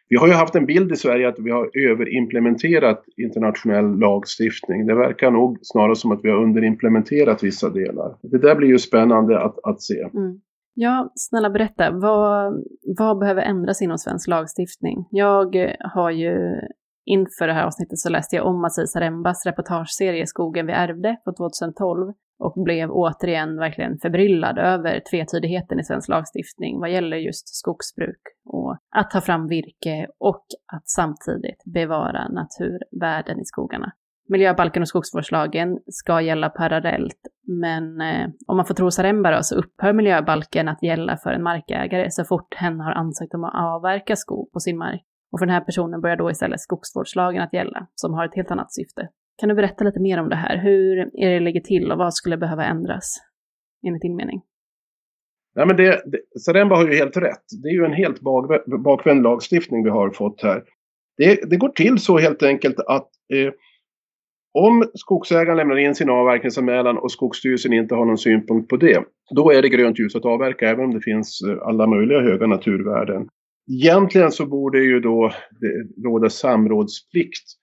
Vi 0.10 0.16
har 0.16 0.28
ju 0.28 0.34
haft 0.34 0.56
en 0.56 0.66
bild 0.66 0.92
i 0.92 0.96
Sverige 0.96 1.30
att 1.30 1.40
vi 1.40 1.52
har 1.52 1.70
överimplementerat 1.90 3.04
internationell 3.18 4.00
lagstiftning. 4.00 4.88
Det 4.88 4.96
verkar 4.96 5.32
nog 5.32 5.60
snarare 5.62 5.96
som 5.96 6.12
att 6.12 6.20
vi 6.24 6.30
har 6.30 6.44
underimplementerat 6.44 7.44
vissa 7.44 7.70
delar. 7.70 8.18
Det 8.22 8.38
där 8.38 8.56
blir 8.56 8.68
ju 8.68 8.80
spännande 8.80 9.44
att, 9.44 9.56
att 9.64 9.82
se. 9.82 10.02
Mm. 10.02 10.40
Ja, 10.74 11.12
snälla 11.16 11.50
berätta. 11.50 11.92
Vad, 11.92 12.64
vad 12.98 13.20
behöver 13.20 13.42
ändras 13.42 13.82
inom 13.82 13.98
svensk 13.98 14.28
lagstiftning? 14.28 15.08
Jag 15.12 15.76
har 15.94 16.12
ju 16.12 16.62
inför 17.06 17.48
det 17.48 17.54
här 17.54 17.66
avsnittet 17.66 18.00
så 18.00 18.10
läste 18.10 18.36
jag 18.36 18.46
om 18.46 18.66
Aziz 18.66 18.96
Rembas 18.96 19.46
reportageserie 19.46 20.28
Skogen 20.28 20.66
vi 20.66 20.74
ärvde 20.74 21.18
på 21.26 21.32
2012 21.34 22.14
och 22.40 22.64
blev 22.64 22.92
återigen 22.92 23.58
verkligen 23.58 23.98
förbryllad 23.98 24.58
över 24.58 25.02
tvetydigheten 25.12 25.80
i 25.80 25.84
svensk 25.84 26.10
lagstiftning 26.10 26.80
vad 26.80 26.92
gäller 26.92 27.18
just 27.18 27.56
skogsbruk 27.56 28.22
och 28.46 28.78
att 28.96 29.12
ta 29.12 29.22
fram 29.22 29.48
virke 29.48 30.08
och 30.20 30.46
att 30.74 30.90
samtidigt 30.90 31.64
bevara 31.66 32.28
naturvärden 32.28 33.40
i 33.40 33.46
skogarna. 33.46 33.92
Miljöbalken 34.30 34.82
och 34.82 34.88
skogsvårdslagen 34.88 35.80
ska 35.88 36.22
gälla 36.22 36.50
parallellt, 36.50 37.20
men 37.48 38.02
eh, 38.02 38.30
om 38.48 38.58
man 38.58 38.66
får 38.66 38.74
tro 38.74 38.92
Saremba 38.92 39.32
då, 39.32 39.44
så 39.44 39.56
upphör 39.56 39.94
miljöbalken 39.94 40.68
att 40.68 40.84
gälla 40.84 41.18
för 41.18 41.32
en 41.32 41.44
markägare 41.44 42.12
så 42.12 42.24
fort 42.24 42.56
hen 42.56 42.80
har 42.80 42.92
ansökt 42.92 43.34
om 43.34 43.44
att 43.44 43.56
avverka 43.56 44.16
skog 44.16 44.52
på 44.52 44.60
sin 44.60 44.78
mark. 44.78 45.06
Och 45.32 45.40
för 45.40 45.46
den 45.46 45.56
här 45.56 45.62
personen 45.62 46.02
börjar 46.02 46.18
då 46.18 46.32
istället 46.32 46.60
skogsvårdslagen 46.60 47.44
att 47.44 47.54
gälla, 47.54 47.88
som 47.96 48.14
har 48.14 48.26
ett 48.26 48.36
helt 48.36 48.52
annat 48.52 48.74
syfte. 48.74 49.10
Kan 49.40 49.50
du 49.50 49.56
berätta 49.56 49.84
lite 49.84 50.00
mer 50.00 50.20
om 50.20 50.30
det 50.30 50.36
här? 50.36 50.58
Hur 50.58 50.98
är 50.98 51.30
det 51.30 51.40
ligger 51.40 51.62
till 51.62 51.92
och 51.92 51.98
vad 51.98 52.14
skulle 52.14 52.38
behöva 52.38 52.66
ändras 52.66 53.16
enligt 53.88 54.02
din 54.02 54.16
mening? 54.16 54.42
Ja, 55.56 55.66
men 55.66 55.76
det, 55.76 56.02
det, 56.06 56.40
Saremba 56.40 56.76
har 56.76 56.88
ju 56.88 56.96
helt 56.96 57.18
rätt. 57.18 57.44
Det 57.64 57.70
är 57.70 57.74
ju 57.74 57.86
en 57.86 57.94
helt 57.94 58.22
bak, 58.22 58.66
bakvänd 58.84 59.24
lagstiftning 59.24 59.84
vi 59.84 59.90
har 59.90 60.12
fått 60.12 60.42
här. 60.44 60.64
Det, 61.18 61.50
det 61.50 61.58
går 61.58 61.70
till 61.70 62.00
så 62.00 62.18
helt 62.18 62.44
enkelt 62.44 62.80
att 62.80 63.10
eh, 63.34 63.54
om 64.54 64.84
skogsägaren 64.94 65.58
lämnar 65.58 65.78
in 65.78 65.96
sin 65.96 66.10
avverkningsanmälan 66.10 66.98
och 66.98 67.12
Skogsstyrelsen 67.12 67.74
inte 67.74 67.96
har 67.96 68.06
någon 68.06 68.18
synpunkt 68.18 68.70
på 68.70 68.78
det, 68.78 69.04
då 69.36 69.52
är 69.52 69.62
det 69.62 69.70
grönt 69.70 70.00
ljus 70.00 70.16
att 70.16 70.26
avverka 70.26 70.70
även 70.70 70.86
om 70.86 70.94
det 70.94 71.02
finns 71.02 71.42
eh, 71.42 71.68
alla 71.68 71.88
möjliga 71.88 72.20
höga 72.20 72.48
naturvärden. 72.48 73.28
Egentligen 73.72 74.32
så 74.32 74.46
borde 74.46 74.80
ju 74.80 75.00
då 75.00 75.26
eh, 75.26 76.04
råda 76.04 76.30
samrådsplikt 76.30 77.59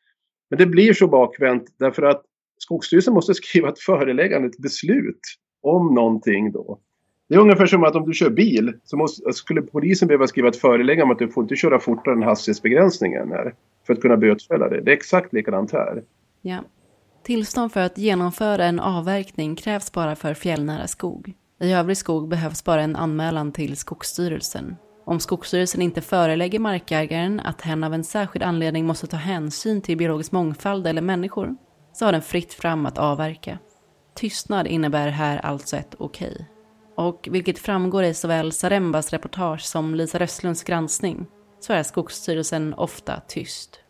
men 0.51 0.59
det 0.59 0.67
blir 0.67 0.93
så 0.93 1.09
bakvänt 1.09 1.65
därför 1.79 2.03
att 2.03 2.23
Skogsstyrelsen 2.59 3.15
måste 3.15 3.35
skriva 3.35 3.69
ett 3.69 3.79
föreläggande, 3.79 4.49
ett 4.49 4.59
beslut 4.59 5.21
om 5.63 5.95
någonting 5.95 6.53
då. 6.53 6.79
Det 7.29 7.35
är 7.35 7.39
ungefär 7.39 7.67
som 7.67 7.85
att 7.85 7.97
om 7.97 8.07
du 8.07 8.13
kör 8.15 8.31
bil 8.31 8.73
så 8.85 8.97
måste, 8.97 9.33
skulle 9.33 9.63
polisen 9.63 10.09
behöva 10.09 10.27
skriva 10.27 10.49
ett 10.49 10.57
föreläggande 10.57 11.05
om 11.05 11.11
att 11.11 11.19
du 11.19 11.29
får 11.29 11.43
inte 11.45 11.57
köra 11.57 11.81
fortare 11.81 12.15
än 12.15 12.23
hastighetsbegränsningen 12.23 13.33
här 13.33 13.55
för 13.87 13.93
att 13.93 14.01
kunna 14.01 14.17
bötfälla 14.17 14.69
det. 14.69 14.81
Det 14.81 14.91
är 14.91 14.97
exakt 14.97 15.33
likadant 15.33 15.73
här. 15.73 16.03
Ja. 16.43 16.59
Tillstånd 17.23 17.73
för 17.73 17.81
att 17.81 17.99
genomföra 17.99 18.65
en 18.65 18.81
avverkning 18.81 19.57
krävs 19.57 19.93
bara 19.93 20.17
för 20.17 20.35
fjällnära 20.35 20.87
skog. 20.87 21.35
I 21.61 21.73
övrig 21.73 21.97
skog 21.97 22.29
behövs 22.29 22.65
bara 22.65 22.83
en 22.83 22.97
anmälan 22.97 23.53
till 23.53 23.77
Skogsstyrelsen. 23.77 24.77
Om 25.09 25.21
Skogsstyrelsen 25.21 25.83
inte 25.83 26.01
förelägger 26.01 26.59
markägaren 26.59 27.41
att 27.41 27.61
hen 27.61 27.85
av 27.85 27.95
en 27.95 28.05
särskild 28.05 28.43
anledning 28.43 28.87
måste 28.87 29.07
ta 29.07 29.17
hänsyn 29.17 29.83
till 29.83 29.97
biologisk 29.97 30.33
mångfald 30.33 30.87
eller 30.87 31.03
människor, 31.03 31.57
så 31.93 32.05
har 32.05 32.13
den 32.13 32.23
fritt 32.23 32.55
fram 32.55 32.87
att 32.87 32.99
avverka. 32.99 33.59
Tystnad 34.15 34.67
innebär 34.67 35.09
här 35.09 35.39
alltså 35.39 35.77
ett 35.77 35.95
okej. 35.99 36.33
Okay. 36.33 36.47
Och 36.97 37.29
vilket 37.31 37.59
framgår 37.59 38.05
i 38.05 38.15
såväl 38.15 38.53
Sarembas 38.53 39.13
reportage 39.13 39.61
som 39.61 39.95
Lisa 39.95 40.19
Röstlunds 40.19 40.63
granskning, 40.63 41.27
så 41.61 41.73
är 41.73 41.83
Skogsstyrelsen 41.83 42.75
ofta 42.75 43.21
tyst. 43.29 43.81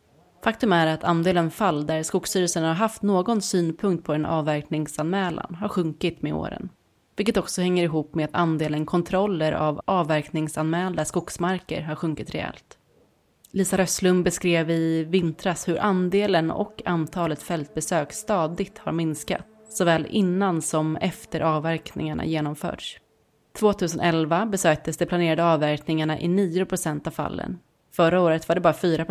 Faktum 0.44 0.72
är 0.72 0.86
att 0.86 1.04
andelen 1.04 1.50
fall 1.50 1.86
där 1.86 2.02
Skogsstyrelsen 2.02 2.64
har 2.64 2.74
haft 2.74 3.02
någon 3.02 3.42
synpunkt 3.42 4.04
på 4.04 4.12
en 4.12 4.26
avverkningsanmälan 4.26 5.54
har 5.54 5.68
sjunkit 5.68 6.22
med 6.22 6.34
åren. 6.34 6.68
Vilket 7.16 7.36
också 7.36 7.62
hänger 7.62 7.84
ihop 7.84 8.14
med 8.14 8.24
att 8.24 8.34
andelen 8.34 8.86
kontroller 8.86 9.52
av 9.52 9.80
avverkningsanmälda 9.84 11.04
skogsmarker 11.04 11.82
har 11.82 11.94
sjunkit 11.94 12.34
rejält. 12.34 12.78
Lisa 13.50 13.78
Rösslund 13.78 14.24
beskrev 14.24 14.70
i 14.70 15.04
vintras 15.04 15.68
hur 15.68 15.78
andelen 15.78 16.50
och 16.50 16.82
antalet 16.84 17.42
fältbesök 17.42 18.12
stadigt 18.12 18.78
har 18.78 18.92
minskat, 18.92 19.46
såväl 19.68 20.06
innan 20.10 20.62
som 20.62 20.96
efter 20.96 21.40
avverkningarna 21.40 22.24
genomförts. 22.24 23.00
2011 23.58 24.46
besöktes 24.46 24.96
de 24.96 25.06
planerade 25.06 25.44
avverkningarna 25.44 26.20
i 26.20 26.28
9 26.28 26.64
procent 26.64 27.06
av 27.06 27.10
fallen. 27.10 27.58
Förra 27.92 28.20
året 28.20 28.48
var 28.48 28.54
det 28.54 28.60
bara 28.60 28.74
4 28.74 29.04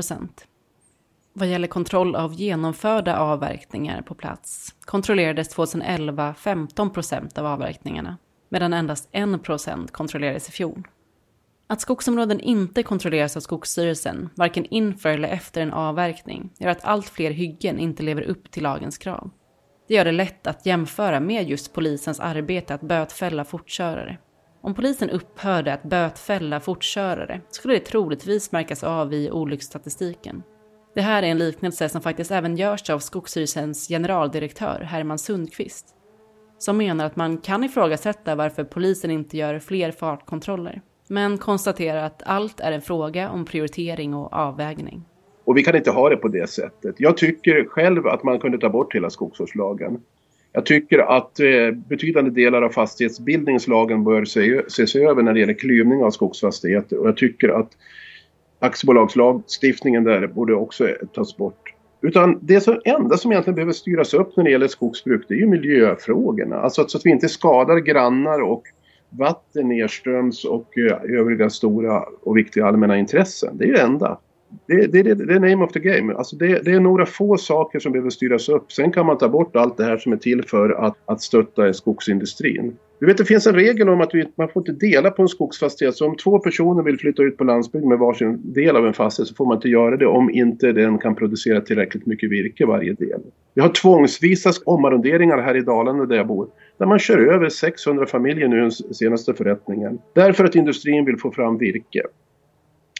vad 1.37 1.47
gäller 1.47 1.67
kontroll 1.67 2.15
av 2.15 2.33
genomförda 2.33 3.17
avverkningar 3.17 4.01
på 4.01 4.15
plats 4.15 4.75
kontrollerades 4.85 5.49
2011 5.49 6.33
15 6.33 6.89
procent 6.89 7.37
av 7.37 7.45
avverkningarna, 7.45 8.17
medan 8.49 8.73
endast 8.73 9.09
1 9.11 9.43
procent 9.43 9.91
kontrollerades 9.91 10.49
i 10.49 10.51
fjol. 10.51 10.87
Att 11.67 11.81
skogsområden 11.81 12.39
inte 12.39 12.83
kontrolleras 12.83 13.37
av 13.37 13.41
Skogsstyrelsen, 13.41 14.29
varken 14.35 14.65
inför 14.65 15.09
eller 15.09 15.27
efter 15.27 15.61
en 15.61 15.73
avverkning, 15.73 16.49
gör 16.57 16.69
att 16.69 16.85
allt 16.85 17.09
fler 17.09 17.31
hyggen 17.31 17.79
inte 17.79 18.03
lever 18.03 18.21
upp 18.21 18.51
till 18.51 18.63
lagens 18.63 18.97
krav. 18.97 19.29
Det 19.87 19.93
gör 19.93 20.05
det 20.05 20.11
lätt 20.11 20.47
att 20.47 20.65
jämföra 20.65 21.19
med 21.19 21.49
just 21.49 21.73
polisens 21.73 22.19
arbete 22.19 22.73
att 22.73 22.81
bötfälla 22.81 23.45
fortkörare. 23.45 24.17
Om 24.61 24.73
polisen 24.73 25.09
upphörde 25.09 25.73
att 25.73 25.83
bötfälla 25.83 26.59
fortkörare 26.59 27.41
skulle 27.49 27.73
det 27.73 27.85
troligtvis 27.85 28.51
märkas 28.51 28.83
av 28.83 29.13
i 29.13 29.31
olycksstatistiken. 29.31 30.43
Det 30.95 31.01
här 31.01 31.23
är 31.23 31.27
en 31.27 31.37
liknelse 31.37 31.89
som 31.89 32.01
faktiskt 32.01 32.31
även 32.31 32.57
görs 32.57 32.89
av 32.89 32.99
Skogsstyrelsens 32.99 33.87
generaldirektör 33.87 34.81
Herman 34.81 35.19
Sundqvist. 35.19 35.85
Som 36.57 36.77
menar 36.77 37.05
att 37.05 37.15
man 37.15 37.37
kan 37.37 37.63
ifrågasätta 37.63 38.35
varför 38.35 38.63
polisen 38.63 39.11
inte 39.11 39.37
gör 39.37 39.59
fler 39.59 39.91
fartkontroller. 39.91 40.81
Men 41.07 41.37
konstaterar 41.37 42.03
att 42.03 42.23
allt 42.25 42.59
är 42.59 42.71
en 42.71 42.81
fråga 42.81 43.29
om 43.29 43.45
prioritering 43.45 44.13
och 44.13 44.33
avvägning. 44.33 45.03
Och 45.43 45.57
vi 45.57 45.63
kan 45.63 45.75
inte 45.75 45.91
ha 45.91 46.09
det 46.09 46.17
på 46.17 46.27
det 46.27 46.49
sättet. 46.49 46.95
Jag 46.97 47.17
tycker 47.17 47.65
själv 47.65 48.07
att 48.07 48.23
man 48.23 48.39
kunde 48.39 48.57
ta 48.57 48.69
bort 48.69 48.95
hela 48.95 49.09
skogsvårdslagen. 49.09 50.01
Jag 50.51 50.65
tycker 50.65 50.99
att 50.99 51.39
eh, 51.39 51.71
betydande 51.71 52.31
delar 52.31 52.61
av 52.61 52.69
fastighetsbildningslagen 52.69 54.03
bör 54.03 54.21
ses 54.21 54.95
över 54.95 55.23
när 55.23 55.33
det 55.33 55.39
gäller 55.39 55.53
klyvning 55.53 56.03
av 56.03 56.11
skogsfastigheter. 56.11 56.99
Och 56.99 57.07
jag 57.07 57.17
tycker 57.17 57.49
att 57.49 57.71
aktiebolagslagstiftningen 58.59 60.03
där 60.03 60.27
borde 60.27 60.55
också 60.55 60.87
tas 61.13 61.37
bort. 61.37 61.73
Utan 62.01 62.39
det 62.41 62.61
som, 62.61 62.81
enda 62.85 63.17
som 63.17 63.31
egentligen 63.31 63.55
behöver 63.55 63.73
styras 63.73 64.13
upp 64.13 64.37
när 64.37 64.43
det 64.43 64.51
gäller 64.51 64.67
skogsbruk 64.67 65.25
det 65.27 65.33
är 65.33 65.37
ju 65.37 65.47
miljöfrågorna. 65.47 66.55
Alltså 66.55 66.87
så 66.87 66.97
att 66.97 67.05
vi 67.05 67.09
inte 67.09 67.29
skadar 67.29 67.77
grannar 67.77 68.41
och 68.41 68.63
vatten 69.09 69.67
nedströms 69.67 70.45
och 70.45 70.77
eh, 70.77 71.19
övriga 71.19 71.49
stora 71.49 72.03
och 72.21 72.37
viktiga 72.37 72.65
allmänna 72.65 72.97
intressen. 72.97 73.57
Det 73.57 73.63
är 73.63 73.67
ju 73.67 73.73
det 73.73 73.81
enda. 73.81 74.19
Det, 74.67 74.87
det, 74.87 75.03
det, 75.03 75.13
det 75.13 75.33
är 75.33 75.39
name 75.39 75.65
of 75.65 75.71
the 75.71 75.79
game. 75.79 76.13
Alltså 76.13 76.35
det, 76.35 76.65
det, 76.65 76.71
är 76.71 76.79
några 76.79 77.05
få 77.05 77.37
saker 77.37 77.79
som 77.79 77.91
behöver 77.91 78.09
styras 78.09 78.49
upp. 78.49 78.71
Sen 78.71 78.91
kan 78.91 79.05
man 79.05 79.17
ta 79.17 79.29
bort 79.29 79.55
allt 79.55 79.77
det 79.77 79.85
här 79.85 79.97
som 79.97 80.13
är 80.13 80.17
till 80.17 80.43
för 80.43 80.69
att, 80.69 80.97
att 81.05 81.21
stötta 81.21 81.73
skogsindustrin. 81.73 82.77
Du 82.99 83.05
vet 83.05 83.17
det 83.17 83.25
finns 83.25 83.47
en 83.47 83.55
regel 83.55 83.89
om 83.89 84.01
att 84.01 84.13
vi, 84.13 84.25
man 84.35 84.49
får 84.49 84.61
inte 84.61 84.85
dela 84.87 85.11
på 85.11 85.21
en 85.21 85.27
skogsfastighet. 85.27 85.95
Så 85.95 86.07
om 86.07 86.15
två 86.15 86.39
personer 86.39 86.83
vill 86.83 86.99
flytta 86.99 87.23
ut 87.23 87.37
på 87.37 87.43
landsbygden 87.43 87.89
med 87.89 87.99
varsin 87.99 88.53
del 88.53 88.75
av 88.75 88.87
en 88.87 88.93
fastighet 88.93 89.27
så 89.27 89.35
får 89.35 89.45
man 89.45 89.57
inte 89.57 89.69
göra 89.69 89.97
det 89.97 90.05
om 90.07 90.29
inte 90.29 90.71
den 90.71 90.97
kan 90.97 91.15
producera 91.15 91.61
tillräckligt 91.61 92.05
mycket 92.05 92.31
virke 92.31 92.65
varje 92.65 92.93
del. 92.93 93.21
Vi 93.53 93.61
har 93.61 93.69
tvångsvisa 93.69 94.51
omarronderingar 94.65 95.41
här 95.41 95.57
i 95.57 95.61
Dalarna 95.61 96.05
där 96.05 96.15
jag 96.15 96.27
bor. 96.27 96.47
Där 96.77 96.85
man 96.85 96.99
kör 96.99 97.17
över 97.17 97.49
600 97.49 98.05
familjer 98.05 98.47
nu 98.47 98.59
den 98.61 98.71
senaste 98.71 99.33
förrättningen. 99.33 99.99
Därför 100.13 100.45
att 100.45 100.55
industrin 100.55 101.05
vill 101.05 101.17
få 101.17 101.31
fram 101.31 101.57
virke. 101.57 102.01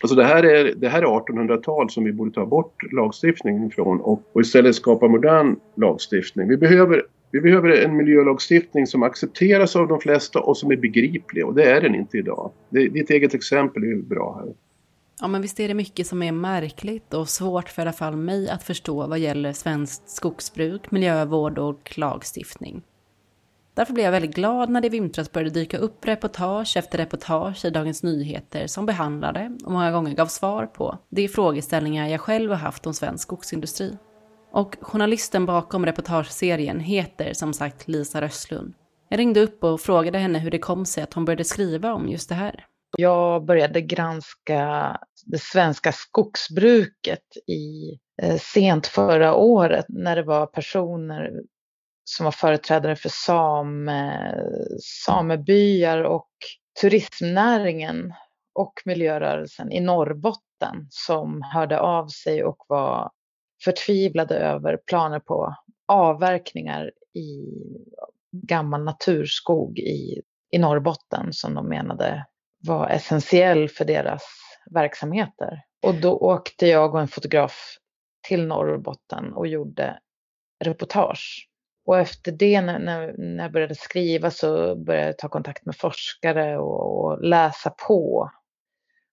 Alltså 0.02 0.16
det 0.16 0.24
här 0.24 0.44
är, 0.44 0.74
det 0.76 0.90
här 0.90 1.02
är 1.02 1.06
1800-tal 1.06 1.90
som 1.90 2.04
vi 2.04 2.14
borde 2.14 2.32
ta 2.32 2.46
bort 2.46 2.94
lagstiftningen 2.94 3.72
från 3.72 4.02
och, 4.02 4.22
och 4.34 4.42
istället 4.42 4.76
skapa 4.76 5.08
modern 5.08 5.56
lagstiftning. 5.76 6.48
Vi 6.48 6.58
behöver 6.58 7.04
vi 7.36 7.42
behöver 7.42 7.70
en 7.70 7.98
miljölagstiftning 7.98 8.88
som 8.88 9.04
accepteras 9.04 9.76
av 9.76 9.88
de 9.88 10.00
flesta 10.00 10.40
och 10.40 10.58
som 10.58 10.72
är 10.72 10.76
begriplig 10.76 11.46
och 11.46 11.56
det 11.56 11.64
är 11.64 11.82
den 11.82 11.96
inte 11.96 12.18
idag. 12.18 12.52
Det, 12.70 12.88
ditt 12.88 13.10
eget 13.10 13.34
exempel 13.34 13.84
är 13.84 13.88
ju 13.88 14.04
bra 14.04 14.42
här. 14.44 14.54
Ja, 15.22 15.28
men 15.28 15.42
visst 15.42 15.60
är 15.60 15.68
det 15.68 15.74
mycket 15.74 16.08
som 16.08 16.24
är 16.24 16.32
märkligt 16.32 17.14
och 17.14 17.30
svårt 17.30 17.70
för 17.70 17.82
i 17.82 17.84
alla 17.84 17.94
fall 17.94 18.16
mig 18.16 18.50
att 18.50 18.64
förstå 18.64 19.08
vad 19.08 19.20
gäller 19.20 19.54
svenskt 19.54 20.10
skogsbruk, 20.10 20.92
miljövård 20.92 21.58
och 21.58 21.98
lagstiftning. 21.98 22.82
Därför 23.74 23.94
blev 23.94 24.06
jag 24.06 24.12
väldigt 24.12 24.36
glad 24.36 24.70
när 24.70 24.82
det 24.82 24.88
i 24.88 24.90
vintras 24.90 25.32
började 25.32 25.50
dyka 25.50 25.78
upp 25.78 26.08
reportage 26.08 26.78
efter 26.78 26.98
reportage 26.98 27.66
i 27.66 27.70
Dagens 27.70 28.04
Nyheter 28.04 28.68
som 28.68 28.86
behandlade 28.86 29.58
och 29.66 29.72
många 29.72 29.92
gånger 29.92 30.16
gav 30.16 30.26
svar 30.26 30.66
på 30.66 30.98
de 31.10 31.28
frågeställningar 31.28 32.08
jag 32.08 32.22
själv 32.22 32.52
har 32.52 32.58
haft 32.58 32.88
om 32.88 32.94
svensk 32.94 33.24
skogsindustri. 33.24 33.98
Och 34.56 34.76
journalisten 34.82 35.46
bakom 35.46 35.86
reportageserien 35.86 36.80
heter 36.80 37.34
som 37.34 37.54
sagt 37.54 37.88
Lisa 37.88 38.22
Rösslund. 38.22 38.74
Jag 39.10 39.20
ringde 39.20 39.42
upp 39.42 39.64
och 39.64 39.82
frågade 39.82 40.18
henne 40.18 40.40
hur 40.40 40.52
det 40.52 40.60
kom 40.60 40.86
sig 40.86 41.04
att 41.04 41.14
hon 41.14 41.26
började 41.26 41.44
skriva 41.44 41.94
om 41.94 42.10
just 42.10 42.30
det 42.30 42.36
här. 42.36 42.66
Jag 42.98 43.46
började 43.46 43.82
granska 43.82 44.92
det 45.26 45.42
svenska 45.42 45.92
skogsbruket 45.92 47.38
i 47.48 47.98
eh, 48.22 48.38
sent 48.38 48.88
förra 48.88 49.36
året 49.36 49.86
när 49.90 50.16
det 50.16 50.24
var 50.24 50.46
personer 50.46 51.32
som 52.04 52.24
var 52.24 52.32
företrädare 52.32 52.96
för 52.96 53.10
same, 53.10 54.36
samebyar 55.06 56.04
och 56.04 56.30
turismnäringen 56.82 58.14
och 58.54 58.74
miljörörelsen 58.86 59.72
i 59.72 59.80
Norrbotten 59.80 60.88
som 60.90 61.42
hörde 61.42 61.80
av 61.80 62.08
sig 62.08 62.44
och 62.44 62.66
var 62.68 63.12
förtvivlade 63.64 64.36
över 64.36 64.78
planer 64.78 65.20
på 65.20 65.56
avverkningar 65.88 66.92
i 67.14 67.46
gammal 68.32 68.84
naturskog 68.84 69.80
i, 69.80 70.22
i 70.52 70.58
Norrbotten 70.58 71.34
som 71.34 71.54
de 71.54 71.70
menade 71.70 72.26
var 72.60 72.90
essentiell 72.90 73.70
för 73.70 73.86
deras 73.86 74.24
verksamheter. 74.72 75.62
Och 75.84 75.96
då 75.96 76.18
åkte 76.18 76.68
jag 76.68 76.96
och 76.96 77.02
en 77.02 77.08
fotograf 77.08 77.78
till 78.28 78.48
Norrbotten 78.48 79.34
och 79.34 79.48
gjorde 79.48 80.00
reportage. 80.64 81.50
Och 81.86 82.00
efter 82.00 82.32
det 82.32 82.62
när, 82.62 82.80
när, 82.80 83.44
jag 83.44 83.52
började 83.52 83.76
skriva 83.76 84.32
så 84.32 84.76
började 84.76 85.08
jag 85.08 85.18
ta 85.18 85.30
kontakt 85.30 85.66
med 85.66 85.76
forskare 85.76 86.58
och, 86.58 87.06
och 87.06 87.24
läsa 87.24 87.70
på 87.70 88.32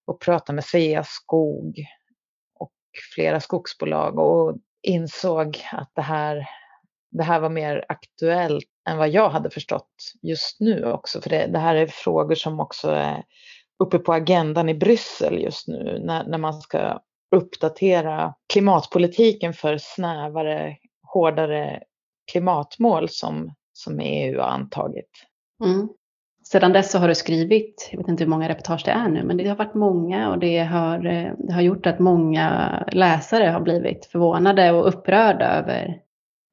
och 0.05 0.21
prata 0.21 0.53
med 0.53 0.63
Sveaskog 0.63 1.75
flera 3.15 3.39
skogsbolag 3.39 4.19
och 4.19 4.57
insåg 4.81 5.61
att 5.71 5.91
det 5.95 6.01
här, 6.01 6.45
det 7.11 7.23
här 7.23 7.39
var 7.39 7.49
mer 7.49 7.85
aktuellt 7.89 8.65
än 8.89 8.97
vad 8.97 9.09
jag 9.09 9.29
hade 9.29 9.49
förstått 9.49 10.13
just 10.21 10.59
nu 10.59 10.91
också. 10.91 11.21
För 11.21 11.29
det, 11.29 11.47
det 11.47 11.59
här 11.59 11.75
är 11.75 11.87
frågor 11.87 12.35
som 12.35 12.59
också 12.59 12.89
är 12.89 13.23
uppe 13.83 13.99
på 13.99 14.13
agendan 14.13 14.69
i 14.69 14.73
Bryssel 14.73 15.41
just 15.41 15.67
nu 15.67 15.99
när, 16.05 16.27
när 16.27 16.37
man 16.37 16.53
ska 16.53 16.99
uppdatera 17.35 18.33
klimatpolitiken 18.53 19.53
för 19.53 19.77
snävare, 19.77 20.77
hårdare 21.13 21.83
klimatmål 22.31 23.09
som, 23.09 23.53
som 23.73 23.99
EU 23.99 24.39
har 24.39 24.47
antagit. 24.47 25.09
Mm. 25.65 25.89
Sedan 26.43 26.73
dess 26.73 26.91
så 26.91 26.97
har 26.97 27.07
du 27.07 27.15
skrivit, 27.15 27.89
jag 27.91 27.97
vet 27.97 28.07
inte 28.07 28.23
hur 28.23 28.29
många 28.29 28.49
reportage 28.49 28.81
det 28.85 28.91
är 28.91 29.09
nu, 29.09 29.23
men 29.23 29.37
det 29.37 29.47
har 29.47 29.55
varit 29.55 29.73
många 29.73 30.29
och 30.29 30.39
det 30.39 30.59
har, 30.59 31.05
eh, 31.05 31.31
det 31.37 31.53
har 31.53 31.61
gjort 31.61 31.85
att 31.85 31.99
många 31.99 32.69
läsare 32.91 33.49
har 33.49 33.61
blivit 33.61 34.05
förvånade 34.05 34.71
och 34.71 34.87
upprörda 34.87 35.45
över 35.45 35.99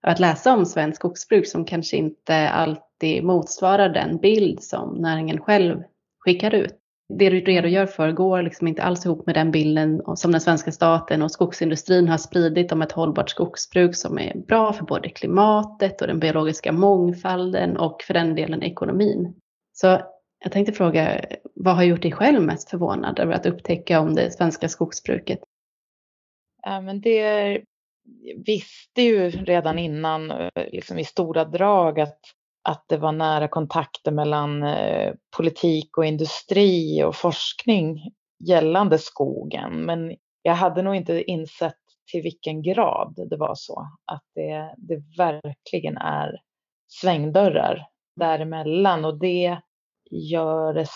att 0.03 0.21
läsa 0.21 0.55
om 0.55 0.67
svensk 0.67 0.97
skogsbruk 0.97 1.47
som 1.47 1.65
kanske 1.65 1.97
inte 1.97 2.49
alltid 2.49 3.25
motsvarar 3.25 3.89
den 3.89 4.19
bild 4.19 4.63
som 4.63 4.95
näringen 4.95 5.41
själv 5.41 5.83
skickar 6.19 6.55
ut. 6.55 6.77
det 7.19 7.31
du 7.31 7.41
redogör 7.41 7.87
för 7.87 8.13
går 8.13 8.43
liksom 8.43 8.69
inte 8.69 8.83
alls 8.83 9.07
ihop 9.07 9.27
med 9.27 9.35
den 9.35 9.51
bilden 9.51 10.03
som 10.17 10.33
den 10.33 10.41
svenska 10.41 10.73
staten 10.73 11.23
och 11.23 11.31
skogsindustrin 11.31 12.09
har 12.09 12.19
spridit 12.19 12.73
om 12.73 12.83
ett 12.83 12.93
hållbart 12.93 13.31
skogsbruk 13.31 13.97
som 13.97 14.19
är 14.19 14.37
bra 14.47 14.73
för 14.73 14.85
både 14.85 15.09
klimatet 15.09 16.01
och 16.01 16.07
den 16.07 16.21
biologiska 16.21 16.73
mångfalden 16.73 17.77
och 17.77 18.03
för 18.03 18.15
den 18.15 18.35
delen 18.35 18.63
ekonomin. 18.63 19.40
Så 19.81 20.01
jag 20.39 20.53
tänkte 20.53 20.73
fråga, 20.73 21.21
vad 21.55 21.77
har 21.77 21.83
gjort 21.83 22.03
dig 22.03 22.13
själv 22.13 22.43
mest 22.43 22.71
förvånad 22.71 23.19
över 23.19 23.35
att 23.35 23.47
upptäcka 23.47 24.01
om 24.01 24.15
det 24.15 24.31
svenska 24.31 24.69
skogsbruket? 24.69 25.41
Ja, 26.63 26.81
men 26.81 27.01
det 27.01 27.61
visste 28.47 29.03
ju 29.03 29.31
redan 29.31 29.79
innan 29.79 30.33
liksom 30.55 30.99
i 30.99 31.05
stora 31.05 31.45
drag 31.45 32.01
att 32.01 32.19
att 32.63 32.85
det 32.89 32.97
var 32.97 33.13
nära 33.13 33.49
kontakter 33.49 34.13
mellan 34.13 34.63
eh, 34.63 35.15
politik 35.37 35.99
och 35.99 36.05
industri 36.07 37.05
och 37.05 37.17
forskning 37.17 38.13
gällande 38.45 38.99
skogen. 38.99 39.85
Men 39.85 40.17
jag 40.43 40.55
hade 40.55 40.83
nog 40.83 40.95
inte 40.95 41.23
insett 41.23 41.79
till 42.11 42.23
vilken 42.23 42.63
grad 42.63 43.15
det 43.31 43.37
var 43.37 43.55
så. 43.55 43.89
Att 44.05 44.25
det, 44.35 44.75
det 44.77 45.03
verkligen 45.19 45.97
är 45.97 46.41
svängdörrar 46.89 47.87
däremellan 48.17 49.05
och 49.05 49.19
det 49.19 49.61
gör 50.11 50.75
det 50.75 50.87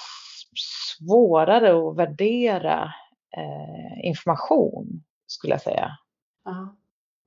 svårare 0.98 1.88
att 1.88 1.96
värdera 1.96 2.92
eh, 3.37 4.09
information 4.09 5.05
skulle 5.27 5.55
jag 5.55 5.62
säga. 5.62 5.98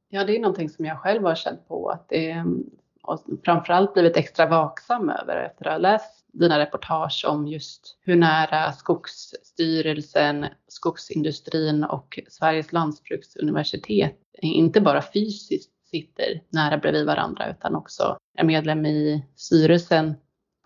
Ja, 0.09 0.23
det 0.23 0.35
är 0.35 0.39
någonting 0.39 0.69
som 0.69 0.85
jag 0.85 0.99
själv 0.99 1.23
har 1.23 1.35
känt 1.35 1.67
på 1.67 1.89
att 1.89 2.09
det 2.09 2.31
mm, 2.31 2.63
och 3.07 3.19
framförallt 3.45 3.93
blivit 3.93 4.17
extra 4.17 4.45
vaksam 4.45 5.09
över 5.09 5.35
efter 5.35 5.65
att 5.65 5.71
ha 5.71 5.77
läst 5.77 6.25
dina 6.33 6.59
reportage 6.59 7.25
om 7.27 7.47
just 7.47 7.97
hur 8.01 8.15
nära 8.15 8.71
Skogsstyrelsen, 8.71 10.45
skogsindustrin 10.67 11.83
och 11.83 12.19
Sveriges 12.29 12.73
lantbruksuniversitet 12.73 14.19
inte 14.41 14.81
bara 14.81 15.01
fysiskt 15.01 15.71
sitter 15.91 16.41
nära 16.49 16.77
bredvid 16.77 17.05
varandra 17.05 17.49
utan 17.49 17.75
också 17.75 18.17
är 18.37 18.43
medlem 18.43 18.85
i 18.85 19.25
styrelsen 19.35 20.15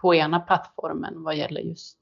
på 0.02 0.16
ena 0.16 0.40
plattformen 0.40 1.24
vad 1.24 1.36
gäller 1.36 1.62
just 1.62 1.98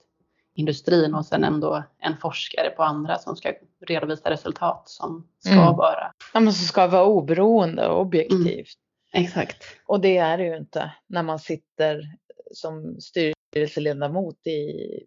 industrin 0.53 1.15
och 1.15 1.25
sen 1.25 1.43
ändå 1.43 1.83
en 1.99 2.17
forskare 2.17 2.69
på 2.69 2.83
andra 2.83 3.17
som 3.17 3.35
ska 3.35 3.53
redovisa 3.87 4.29
resultat 4.29 4.83
som 4.85 5.27
ska 5.39 5.53
mm. 5.53 5.75
vara. 5.75 6.11
Ja, 6.33 6.39
men 6.39 6.53
som 6.53 6.65
ska 6.65 6.87
vara 6.87 7.05
oberoende 7.05 7.87
och 7.87 8.01
objektivt. 8.01 8.77
Mm. 9.13 9.25
Exakt. 9.25 9.63
Och 9.85 10.01
det 10.01 10.17
är 10.17 10.37
det 10.37 10.43
ju 10.43 10.57
inte 10.57 10.91
när 11.07 11.23
man 11.23 11.39
sitter 11.39 12.17
som 12.51 12.97
styrelseledamot 13.01 14.47
i, 14.47 14.59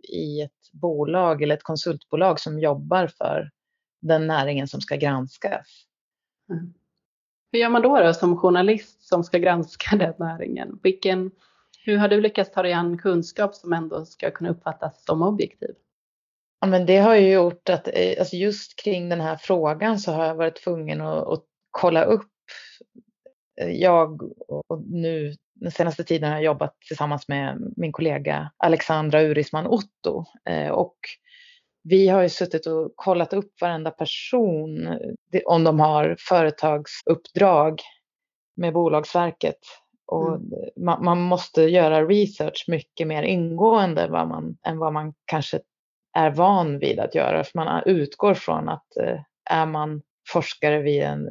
i 0.03 0.41
ett 0.41 0.73
bolag 0.73 1.43
eller 1.43 1.55
ett 1.55 1.63
konsultbolag 1.63 2.41
som 2.41 2.59
jobbar 2.59 3.07
för 3.07 3.51
den 4.01 4.27
näringen 4.27 4.69
som 4.69 4.81
ska 4.81 4.97
granskas. 4.97 5.87
Mm. 6.51 6.75
Hur 7.53 7.59
gör 7.61 7.69
man 7.69 7.83
då, 7.83 8.01
då 8.01 8.15
som 8.15 8.37
journalist 8.37 9.03
som 9.03 9.25
ska 9.25 9.39
granska 9.39 9.97
den 9.97 10.15
näringen? 10.19 10.79
Vilken, 10.83 11.31
hur 11.85 11.97
har 11.99 12.09
du 12.09 12.21
lyckats 12.21 12.51
ta 12.51 12.63
dig 12.63 12.73
an 12.73 12.99
kunskap 12.99 13.55
som 13.55 13.73
ändå 13.73 14.05
ska 14.05 14.31
kunna 14.31 14.51
uppfattas 14.51 15.05
som 15.05 15.23
objektiv? 15.23 15.75
Ja, 16.61 16.67
men 16.67 16.87
det 16.87 16.99
har 16.99 17.15
ju 17.15 17.33
gjort 17.33 17.69
att 17.69 17.89
eh, 17.89 18.15
alltså 18.19 18.37
just 18.37 18.83
kring 18.85 19.09
den 19.09 19.21
här 19.21 19.37
frågan 19.37 19.99
så 19.99 20.13
har 20.13 20.25
jag 20.25 20.35
varit 20.35 20.65
tvungen 20.65 21.01
att, 21.01 21.27
att 21.27 21.45
kolla 21.71 22.05
upp 22.05 22.31
eh, 23.61 23.71
jag 23.71 24.23
och 24.49 24.83
nu 24.87 25.35
den 25.55 25.71
senaste 25.71 26.05
tiden 26.05 26.29
har 26.29 26.37
jag 26.37 26.45
jobbat 26.45 26.81
tillsammans 26.89 27.29
med 27.29 27.73
min 27.77 27.93
kollega 27.93 28.51
Alexandra 28.57 29.23
Urisman 29.23 29.67
Otto 29.67 30.25
eh, 30.49 30.69
och 30.69 30.97
vi 31.85 32.09
har 32.09 32.23
ju 32.23 32.29
suttit 32.29 32.67
och 32.67 32.93
kollat 32.97 33.33
upp 33.33 33.61
varenda 33.61 33.91
person 33.91 34.89
om 35.45 35.65
de 35.65 35.81
har 35.81 36.17
företagsuppdrag 36.19 37.81
med 38.57 38.73
Bolagsverket. 38.73 39.59
Och 40.13 40.29
mm. 40.29 40.51
man, 40.77 41.05
man, 41.05 41.21
måste 41.21 41.63
göra 41.63 42.05
research 42.05 42.65
mycket 42.69 43.07
mer 43.07 43.23
ingående 43.23 44.09
vad 44.09 44.29
man, 44.29 44.59
än 44.63 44.79
vad 44.79 44.93
man 44.93 45.15
kanske 45.25 45.61
är 46.13 46.31
van 46.31 46.79
vid 46.79 47.01
att 47.01 47.15
göra. 47.15 47.45
För 47.45 47.59
man 47.59 47.83
utgår 47.87 48.35
från 48.35 48.69
att 48.69 48.97
eh, 48.97 49.21
är 49.51 49.67
man 49.67 50.03
forskare 50.29 50.83
vid 50.83 51.03
en, 51.03 51.29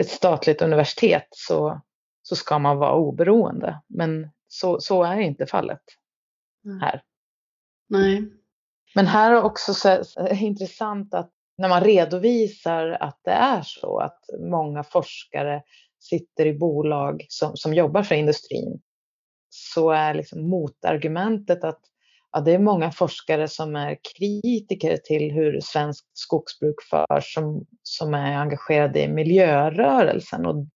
ett 0.00 0.08
statligt 0.08 0.62
universitet 0.62 1.28
så, 1.30 1.80
så 2.22 2.36
ska 2.36 2.58
man 2.58 2.78
vara 2.78 2.94
oberoende. 2.94 3.80
Men 3.86 4.30
så, 4.48 4.80
så 4.80 5.02
är 5.02 5.20
inte 5.20 5.46
fallet 5.46 5.82
här. 6.80 7.02
Nej. 7.88 8.32
Men 8.94 9.06
här 9.06 9.32
är 9.32 9.42
också 9.42 9.74
så, 9.74 10.04
så 10.04 10.28
intressant 10.28 11.14
att 11.14 11.30
när 11.58 11.68
man 11.68 11.84
redovisar 11.84 12.90
att 13.00 13.20
det 13.24 13.30
är 13.30 13.62
så 13.62 13.98
att 13.98 14.20
många 14.38 14.84
forskare 14.84 15.62
sitter 15.98 16.46
i 16.46 16.54
bolag 16.54 17.26
som, 17.28 17.56
som 17.56 17.74
jobbar 17.74 18.02
för 18.02 18.14
industrin 18.14 18.80
så 19.50 19.90
är 19.90 20.14
liksom 20.14 20.48
motargumentet 20.48 21.64
att 21.64 21.80
ja, 22.32 22.40
det 22.40 22.52
är 22.52 22.58
många 22.58 22.90
forskare 22.90 23.48
som 23.48 23.76
är 23.76 23.98
kritiker 24.16 24.96
till 24.96 25.32
hur 25.32 25.60
svenskt 25.60 26.06
skogsbruk 26.12 26.76
förs, 26.90 27.34
som, 27.34 27.66
som 27.82 28.14
är 28.14 28.36
engagerade 28.36 29.02
i 29.02 29.08
miljörörelsen. 29.08 30.46
Och 30.46 30.66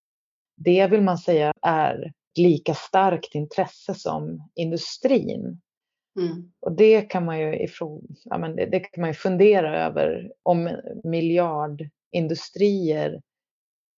det 0.56 0.86
vill 0.86 1.02
man 1.02 1.18
säga 1.18 1.52
är 1.62 2.12
lika 2.38 2.74
starkt 2.74 3.34
intresse 3.34 3.94
som 3.94 4.50
industrin. 4.54 5.60
Mm. 6.20 6.52
Och 6.60 6.72
det 6.72 7.00
kan 7.00 7.24
man 7.24 7.40
ju 7.40 7.62
ifrån, 7.62 8.16
ja, 8.24 8.38
men 8.38 8.56
det, 8.56 8.66
det, 8.66 8.80
kan 8.80 9.00
man 9.00 9.10
ju 9.10 9.14
fundera 9.14 9.84
över 9.84 10.32
om 10.42 10.70
miljardindustrier 11.04 13.22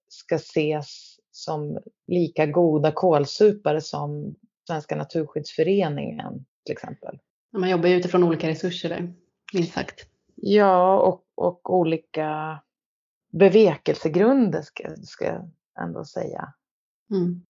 ska 0.09 0.35
ses 0.35 1.14
som 1.37 1.79
lika 2.07 2.47
goda 2.47 2.93
kolsupare 2.93 3.81
som 3.81 4.35
Svenska 4.67 4.97
Naturskyddsföreningen 4.97 6.45
till 6.65 6.73
exempel. 6.73 7.19
Man 7.53 7.71
jobbar 7.71 7.89
ju 7.89 7.95
utifrån 7.95 8.25
olika 8.25 8.49
resurser 8.49 8.89
där, 8.89 9.13
minst 9.53 9.73
sagt. 9.73 10.07
Ja, 10.35 11.01
och, 11.01 11.25
och 11.35 11.75
olika 11.75 12.61
bevekelsegrunder 13.33 14.63
ska, 15.03 15.25
jag 15.25 15.51
ändå 15.81 16.05
säga. 16.05 16.53
Mm. 17.11 17.45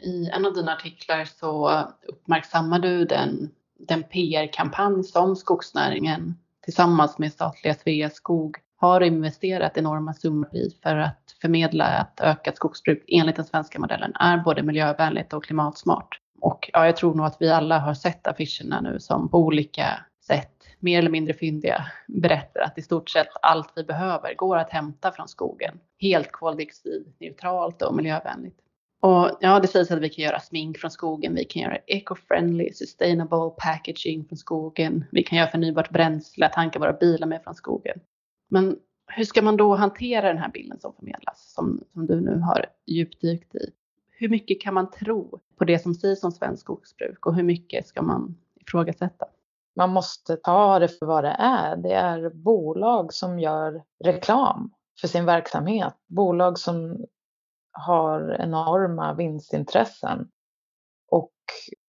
I 0.00 0.30
en 0.30 0.46
av 0.46 0.54
dina 0.54 0.72
artiklar 0.72 1.24
så 1.24 1.82
uppmärksammar 2.08 2.78
du 2.78 3.04
den, 3.04 3.50
den 3.78 4.02
PR-kampanj 4.02 5.04
som 5.04 5.36
skogsnäringen 5.36 6.34
tillsammans 6.60 7.18
med 7.18 7.32
statliga 7.32 7.74
Sveaskog 7.74 8.56
har 8.84 9.00
investerat 9.00 9.76
enorma 9.76 10.14
summor 10.14 10.56
i 10.56 10.70
för 10.82 10.96
att 10.96 11.36
förmedla 11.40 11.84
att 11.84 12.20
ökat 12.20 12.56
skogsbruk 12.56 13.04
enligt 13.08 13.36
den 13.36 13.44
svenska 13.44 13.78
modellen 13.78 14.12
är 14.14 14.38
både 14.38 14.62
miljövänligt 14.62 15.32
och 15.32 15.44
klimatsmart. 15.44 16.20
Och 16.40 16.70
ja, 16.72 16.86
jag 16.86 16.96
tror 16.96 17.14
nog 17.14 17.26
att 17.26 17.36
vi 17.40 17.50
alla 17.50 17.78
har 17.78 17.94
sett 17.94 18.26
affischerna 18.26 18.80
nu 18.80 19.00
som 19.00 19.28
på 19.28 19.38
olika 19.38 19.86
sätt, 20.26 20.64
mer 20.78 20.98
eller 20.98 21.10
mindre 21.10 21.34
fyndiga, 21.34 21.86
berättar 22.08 22.60
att 22.60 22.78
i 22.78 22.82
stort 22.82 23.10
sett 23.10 23.28
allt 23.42 23.72
vi 23.76 23.84
behöver 23.84 24.34
går 24.34 24.56
att 24.56 24.70
hämta 24.70 25.12
från 25.12 25.28
skogen. 25.28 25.78
Helt 26.00 26.32
koldioxidneutralt 26.32 27.82
och 27.82 27.94
miljövänligt. 27.94 28.58
Och 29.00 29.30
ja, 29.40 29.60
det 29.60 29.68
sägs 29.68 29.90
att 29.90 29.98
vi 30.00 30.08
kan 30.08 30.24
göra 30.24 30.40
smink 30.40 30.78
från 30.78 30.90
skogen, 30.90 31.34
vi 31.34 31.44
kan 31.44 31.62
göra 31.62 31.78
eco-friendly, 31.86 32.72
sustainable 32.72 33.50
packaging 33.58 34.24
från 34.24 34.38
skogen, 34.38 35.04
vi 35.12 35.22
kan 35.22 35.38
göra 35.38 35.50
förnybart 35.50 35.90
bränsle, 35.90 36.48
tanka 36.48 36.78
våra 36.78 36.92
bilar 36.92 37.26
med 37.26 37.42
från 37.44 37.54
skogen. 37.54 38.00
Men 38.48 38.76
hur 39.06 39.24
ska 39.24 39.42
man 39.42 39.56
då 39.56 39.74
hantera 39.74 40.28
den 40.28 40.38
här 40.38 40.50
bilden 40.50 40.80
som 40.80 40.92
förmedlas, 40.92 41.52
som, 41.54 41.80
som 41.92 42.06
du 42.06 42.20
nu 42.20 42.38
har 42.38 42.66
djupdykt 42.86 43.54
i? 43.54 43.70
hur 44.16 44.28
mycket 44.28 44.60
kan 44.60 44.74
man 44.74 44.90
tro 44.90 45.40
på 45.58 45.64
det 45.64 45.78
som 45.78 45.94
sägs 45.94 46.24
om 46.24 46.32
svenskt 46.32 46.62
skogsbruk 46.62 47.26
och 47.26 47.34
hur 47.34 47.42
mycket 47.42 47.86
ska 47.86 48.02
man 48.02 48.38
ifrågasätta? 48.60 49.26
Man 49.76 49.90
måste 49.90 50.36
ta 50.36 50.78
det 50.78 50.88
för 50.88 51.06
vad 51.06 51.24
det 51.24 51.36
är. 51.38 51.76
Det 51.76 51.92
är 51.92 52.30
bolag 52.30 53.12
som 53.12 53.38
gör 53.38 53.82
reklam 54.04 54.70
för 55.00 55.08
sin 55.08 55.24
verksamhet. 55.24 55.94
Bolag 56.06 56.58
som 56.58 57.04
har 57.72 58.36
enorma 58.40 59.14
vinstintressen 59.14 60.28
och 61.10 61.32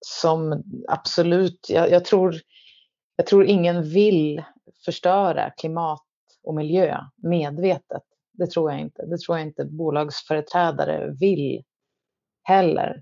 som 0.06 0.64
absolut, 0.88 1.68
jag, 1.70 1.92
jag, 1.92 2.06
tror, 2.06 2.36
jag 3.16 3.28
tror 3.28 3.46
ingen 3.46 3.84
vill 3.84 4.44
förstöra 4.86 5.50
klimat 5.50 6.05
och 6.46 6.56
miljö 6.56 6.98
medvetet. 7.16 8.04
Det 8.34 8.52
tror 8.52 8.72
jag 8.72 8.80
inte. 8.80 9.06
Det 9.06 9.18
tror 9.18 9.38
jag 9.38 9.48
inte 9.48 9.66
bolagsföreträdare 9.66 11.16
vill 11.20 11.64
heller. 12.44 13.02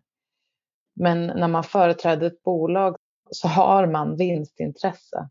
Men 0.95 1.27
när 1.27 1.47
man 1.47 1.63
företräder 1.63 2.27
ett 2.27 2.43
bolag 2.43 2.95
så 3.32 3.47
har 3.47 3.88
man 3.88 4.17
vinstintresse. 4.17 5.29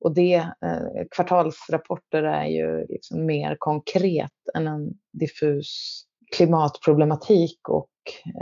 Och 0.00 0.14
det, 0.14 0.34
eh, 0.34 1.06
kvartalsrapporter 1.10 2.22
är 2.22 2.46
ju 2.46 2.86
liksom 2.86 3.26
mer 3.26 3.56
konkret 3.58 4.32
än 4.54 4.66
en 4.66 4.92
diffus 5.12 6.02
klimatproblematik 6.36 7.68
och 7.68 7.90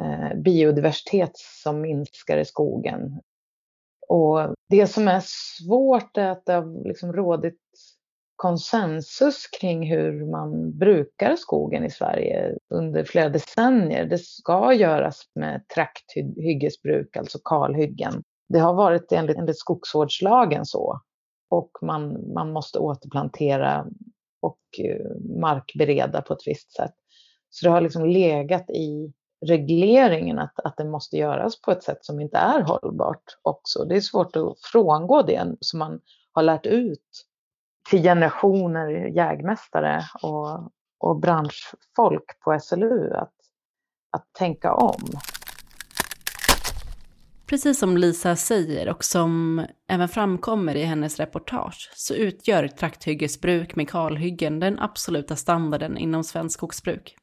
eh, 0.01 0.39
biodiversitet 0.41 1.33
som 1.35 1.81
minskar 1.81 2.39
i 2.39 2.45
skogen. 2.45 3.21
Och 4.09 4.55
det 4.69 4.87
som 4.87 5.09
är 5.09 5.23
svårt 5.25 6.17
är 6.17 6.29
att 6.29 6.47
det 6.47 6.53
har 6.53 6.89
liksom 6.89 7.13
rådit 7.13 7.61
konsensus 8.43 9.47
kring 9.47 9.91
hur 9.91 10.31
man 10.31 10.79
brukar 10.79 11.37
skogen 11.37 11.85
i 11.85 11.91
Sverige 11.91 12.59
under 12.75 13.05
flera 13.05 13.29
decennier. 13.29 14.05
Det 14.05 14.19
ska 14.19 14.73
göras 14.73 15.23
med 15.35 15.69
trakthyggesbruk, 15.69 17.17
alltså 17.17 17.39
kalhyggen. 17.45 18.23
Det 18.49 18.59
har 18.59 18.75
varit 18.75 19.13
enligt, 19.13 19.37
enligt 19.37 19.59
skogsvårdslagen 19.59 20.65
så. 20.67 21.01
Och 21.51 21.71
man, 21.83 22.33
man 22.35 22.53
måste 22.53 22.79
återplantera 22.79 23.87
och 24.41 24.61
eh, 24.79 25.39
markbereda 25.41 26.23
på 26.23 26.33
ett 26.33 26.47
visst 26.47 26.73
sätt. 26.73 26.95
Så 27.51 27.67
det 27.67 27.73
har 27.73 27.81
liksom 27.81 28.07
legat 28.07 28.71
i 28.71 29.13
regleringen 29.47 30.39
att, 30.39 30.61
att 30.65 30.77
det 30.77 30.85
måste 30.85 31.17
göras 31.17 31.61
på 31.61 31.71
ett 31.71 31.83
sätt 31.83 32.05
som 32.05 32.21
inte 32.21 32.37
är 32.37 32.61
hållbart 32.61 33.39
också. 33.43 33.85
Det 33.85 33.97
är 33.97 34.01
svårt 34.01 34.37
att 34.37 34.59
frångå 34.73 35.23
det 35.23 35.57
som 35.61 35.79
man 35.79 36.01
har 36.33 36.43
lärt 36.43 36.67
ut 36.67 37.29
till 37.91 38.03
generationer 38.03 38.89
jägmästare 39.17 40.03
och, 40.23 40.73
och 41.01 41.21
branschfolk 41.21 42.41
på 42.45 42.61
SLU 42.61 43.13
att, 43.15 43.35
att 44.13 44.33
tänka 44.39 44.75
om. 44.75 45.03
Precis 47.47 47.79
som 47.79 47.97
Lisa 47.97 48.37
säger 48.37 48.89
och 48.89 49.05
som 49.05 49.65
även 49.89 50.09
framkommer 50.09 50.75
i 50.75 50.83
hennes 50.85 51.21
reportage 51.21 51.91
så 51.95 52.15
utgör 52.15 52.69
trakthyggesbruk 52.69 53.77
med 53.77 53.91
kalhyggen 53.91 54.61
den 54.61 54.79
absoluta 54.79 55.37
standarden 55.37 55.99
inom 55.99 56.25
svensk 56.25 56.59
skogsbruk. 56.59 57.17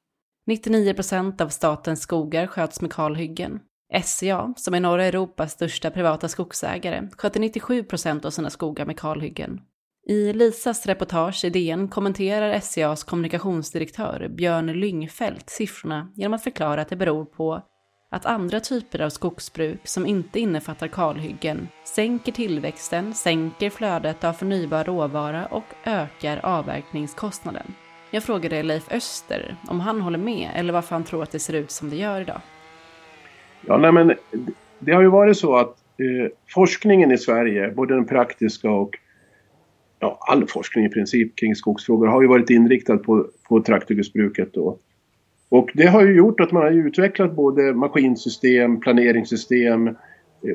99 0.48 0.94
procent 0.94 1.42
av 1.42 1.50
statens 1.50 2.02
skogar 2.02 2.48
sköts 2.48 2.82
med 2.82 2.94
kalhyggen. 2.94 3.60
SCA, 4.04 4.54
som 4.58 4.74
är 4.74 4.80
norra 4.80 5.06
Europas 5.06 5.52
största 5.52 5.92
privata 5.92 6.28
skogsägare, 6.28 7.10
sköter 7.18 7.40
97 7.40 7.84
procent 7.84 8.26
av 8.26 8.30
sina 8.30 8.50
skogar 8.50 8.86
med 8.86 9.00
kalhyggen. 9.00 9.62
I 10.10 10.34
Lisas 10.34 10.86
reportage 10.86 11.46
i 11.46 11.50
DN 11.50 11.88
kommenterar 11.88 12.60
SCAs 12.60 13.04
kommunikationsdirektör 13.04 14.28
Björn 14.30 14.66
Lyngfelt 14.66 15.50
siffrorna 15.50 16.12
genom 16.16 16.34
att 16.34 16.44
förklara 16.44 16.82
att 16.82 16.90
det 16.90 16.96
beror 16.96 17.26
på 17.26 17.62
att 18.12 18.26
andra 18.26 18.60
typer 18.60 19.02
av 19.02 19.10
skogsbruk 19.10 19.80
som 19.84 20.06
inte 20.06 20.40
innefattar 20.40 20.88
kalhyggen 20.88 21.68
sänker 21.84 22.32
tillväxten, 22.32 23.14
sänker 23.14 23.70
flödet 23.70 24.24
av 24.24 24.34
förnybar 24.34 24.84
råvara 24.84 25.46
och 25.46 25.74
ökar 25.86 26.40
avverkningskostnaden. 26.44 27.74
Jag 28.12 28.24
frågade 28.24 28.64
Leif 28.64 28.92
Öster 28.92 29.56
om 29.68 29.80
han 29.80 30.02
håller 30.02 30.18
med 30.18 30.50
eller 30.56 30.74
varför 30.74 30.96
han 30.96 31.04
tror 31.04 31.24
att 31.24 31.32
det 31.32 31.40
ser 31.40 31.54
ut 31.54 31.72
som 31.72 31.90
det 31.90 31.96
gör 31.96 32.22
idag. 32.22 32.42
Ja, 33.68 33.78
nej, 33.78 33.92
men 33.92 34.14
det 34.80 34.92
har 34.92 35.02
ju 35.02 35.10
varit 35.10 35.38
så 35.38 35.56
att 35.56 35.78
eh, 35.98 36.32
forskningen 36.48 37.12
i 37.12 37.18
Sverige, 37.18 37.72
både 37.72 37.96
den 37.96 38.06
praktiska 38.06 38.72
och 38.72 38.98
ja, 40.00 40.18
all 40.22 40.48
forskning 40.48 40.86
i 40.86 40.90
princip 40.90 41.36
kring 41.40 41.56
skogsfrågor 41.56 42.08
har 42.08 42.22
ju 42.22 42.28
varit 42.28 42.50
inriktad 42.50 42.98
på, 42.98 43.28
på 43.50 43.62
trakthyggesbruket 43.62 44.54
då. 44.54 44.78
Och 45.50 45.70
det 45.74 45.86
har 45.86 46.02
ju 46.02 46.16
gjort 46.16 46.40
att 46.40 46.52
man 46.52 46.64
har 46.64 46.72
utvecklat 46.72 47.36
både 47.36 47.74
maskinsystem, 47.74 48.80
planeringssystem, 48.80 49.88
eh, 49.88 49.94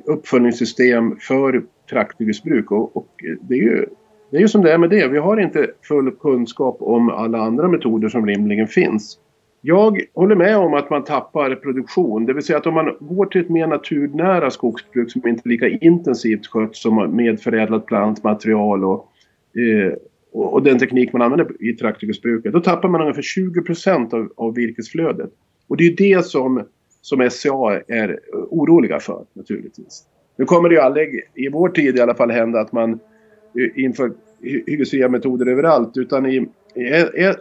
uppföljningssystem 0.04 1.16
för 1.20 1.64
trakthyggesbruk. 1.90 2.70
Och, 2.70 2.96
och 2.96 3.08
det 3.40 3.54
är 3.54 3.62
ju 3.62 3.86
det 4.30 4.36
är 4.36 4.40
ju 4.40 4.48
som 4.48 4.62
det 4.62 4.72
är 4.72 4.78
med 4.78 4.90
det. 4.90 5.08
Vi 5.08 5.18
har 5.18 5.40
inte 5.40 5.70
full 5.88 6.10
kunskap 6.10 6.76
om 6.80 7.08
alla 7.08 7.38
andra 7.38 7.68
metoder 7.68 8.08
som 8.08 8.26
rimligen 8.26 8.66
finns. 8.66 9.18
Jag 9.60 10.00
håller 10.14 10.36
med 10.36 10.56
om 10.56 10.74
att 10.74 10.90
man 10.90 11.04
tappar 11.04 11.54
produktion. 11.54 12.26
Det 12.26 12.32
vill 12.32 12.42
säga 12.42 12.58
att 12.58 12.66
om 12.66 12.74
man 12.74 12.96
går 13.00 13.26
till 13.26 13.40
ett 13.40 13.48
mer 13.48 13.66
naturnära 13.66 14.50
skogsbruk 14.50 15.10
som 15.10 15.28
inte 15.28 15.42
är 15.44 15.48
lika 15.48 15.68
intensivt 15.68 16.46
skött 16.46 16.76
som 16.76 17.16
med 17.16 17.40
förädlat 17.40 17.86
plantmaterial 17.86 18.84
och, 18.84 19.08
Eh, 19.56 19.92
och 20.32 20.62
den 20.62 20.78
teknik 20.78 21.12
man 21.12 21.22
använder 21.22 21.62
i 21.62 21.72
trakthyggesbruket. 21.72 22.52
Då 22.52 22.60
tappar 22.60 22.88
man 22.88 23.00
ungefär 23.00 23.22
20 23.22 23.62
procent 23.62 24.14
av, 24.14 24.32
av 24.36 24.54
virkesflödet. 24.54 25.30
Och 25.68 25.76
det 25.76 25.84
är 25.86 25.96
det 25.96 26.26
som, 26.26 26.62
som 27.00 27.30
SCA 27.30 27.80
är 27.88 28.20
oroliga 28.30 29.00
för 29.00 29.24
naturligtvis. 29.32 30.04
Nu 30.36 30.44
kommer 30.44 30.68
det 30.68 30.74
ju 30.74 30.80
aldrig, 30.80 31.22
i 31.34 31.48
vår 31.48 31.68
tid 31.68 31.96
i 31.96 32.00
alla 32.00 32.14
fall, 32.14 32.30
hända 32.30 32.60
att 32.60 32.72
man 32.72 32.92
eh, 32.92 33.84
inför 33.84 34.12
hyggesfria 34.66 35.08
metoder 35.08 35.46
överallt 35.46 35.96
utan 35.96 36.26
i, 36.26 36.46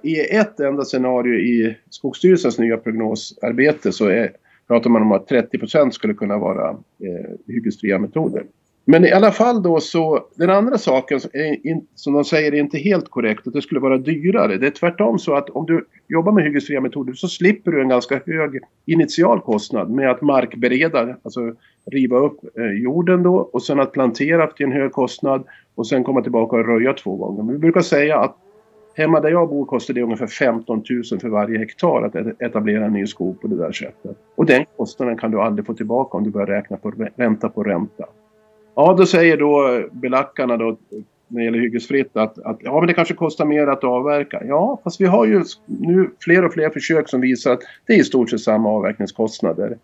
i, 0.04 0.20
ett 0.20 0.60
enda 0.60 0.86
scenario 0.86 1.34
i 1.34 1.78
Skogsstyrelsens 1.90 2.60
nya 2.60 2.78
prognosarbete 2.78 3.92
så 3.92 4.08
är, 4.08 4.32
pratar 4.68 4.90
man 4.90 5.02
om 5.02 5.12
att 5.12 5.30
30% 5.30 5.90
skulle 5.90 6.14
kunna 6.14 6.38
vara 6.38 6.70
eh, 6.70 7.32
hyggesfria 7.48 8.00
metoder. 8.00 8.44
Men 8.86 9.06
i 9.06 9.12
alla 9.12 9.32
fall 9.32 9.64
då 9.64 9.80
så, 9.80 10.20
den 10.36 10.50
andra 10.50 10.78
saken 10.78 11.20
in, 11.64 11.88
som 11.96 12.14
de 12.14 12.24
säger 12.24 12.54
är 12.54 12.60
inte 12.60 12.78
helt 12.78 13.10
korrekt, 13.10 13.48
att 13.48 13.54
det 13.54 13.62
skulle 13.62 13.80
vara 13.80 13.98
dyrare. 13.98 14.58
Det 14.58 14.68
är 14.68 14.72
tvärtom 14.72 15.20
så 15.20 15.34
att 15.34 15.50
om 15.50 15.66
du 15.66 15.86
jobbar 16.08 16.32
med 16.32 16.44
hyggesfria 16.44 16.82
metoder 16.82 17.14
så 17.14 17.28
slipper 17.28 17.72
du 17.72 17.82
en 17.82 17.90
ganska 17.90 18.22
hög 18.26 18.60
initial 18.86 19.42
kostnad 19.42 19.90
med 19.90 20.12
att 20.12 20.22
markbereda, 20.22 21.16
alltså 21.24 21.54
riva 21.92 22.18
upp 22.18 22.40
eh, 22.58 22.84
jorden 22.84 23.24
då 23.24 23.36
och 23.36 23.64
sen 23.64 23.80
att 23.80 23.92
plantera 23.92 24.48
till 24.48 24.66
en 24.66 24.72
hög 24.72 24.92
kostnad 24.92 25.44
och 25.76 25.88
sen 25.88 26.04
komma 26.04 26.22
tillbaka 26.22 26.56
och 26.56 26.66
röja 26.66 26.94
två 26.94 27.16
gånger. 27.16 27.44
Men 27.44 27.54
Vi 27.54 27.60
brukar 27.60 27.82
säga 27.82 28.20
att 28.20 28.38
hemma 28.96 29.20
där 29.20 29.30
jag 29.30 29.50
bor 29.50 29.66
kostar 29.66 29.94
det 29.94 30.02
ungefär 30.02 30.28
15 30.28 30.84
000 30.90 31.20
för 31.20 31.30
varje 31.30 31.58
hektar 31.58 32.02
att 32.02 32.42
etablera 32.42 32.86
en 32.86 32.94
ny 32.94 33.08
skog 33.08 33.42
på 33.42 33.48
det 33.48 33.58
där 33.58 33.72
sättet. 33.72 34.18
Och 34.36 34.46
den 34.46 34.66
kostnaden 34.78 35.18
kan 35.18 35.32
du 35.32 35.42
aldrig 35.42 35.66
få 35.66 35.74
tillbaka 35.74 36.18
om 36.18 36.24
du 36.24 36.30
börjar 36.30 36.48
räkna 36.48 36.78
på 36.78 36.94
ränta 37.16 37.50
på 37.50 37.64
ränta. 37.64 38.06
Ja, 38.76 38.96
då 38.98 39.06
säger 39.06 39.38
då 39.38 39.84
belackarna 39.92 40.58
då 40.58 40.78
när 41.28 41.40
det 41.40 41.46
gäller 41.46 41.60
hyggesfritt 41.60 42.18
att, 42.18 42.40
att 42.40 42.58
ja, 42.60 42.80
men 42.80 42.88
det 42.88 42.94
kanske 42.94 43.14
kostar 43.14 43.46
mer 43.46 43.68
att 43.68 43.84
avverka. 43.84 44.42
Ja, 44.46 44.82
fast 44.84 45.02
vi 45.02 45.06
har 45.06 45.26
ju 45.26 45.44
nu 45.66 46.10
fler 46.20 46.46
och 46.46 46.54
fler 46.54 46.70
försök 46.70 47.10
som 47.10 47.22
visar 47.22 47.52
att 47.52 47.62
det 47.88 47.94
är 47.94 47.98
i 47.98 48.04
stort 48.04 48.30
sett 48.30 48.40
samma 48.40 48.70
avverkningskostnader. 48.70 49.78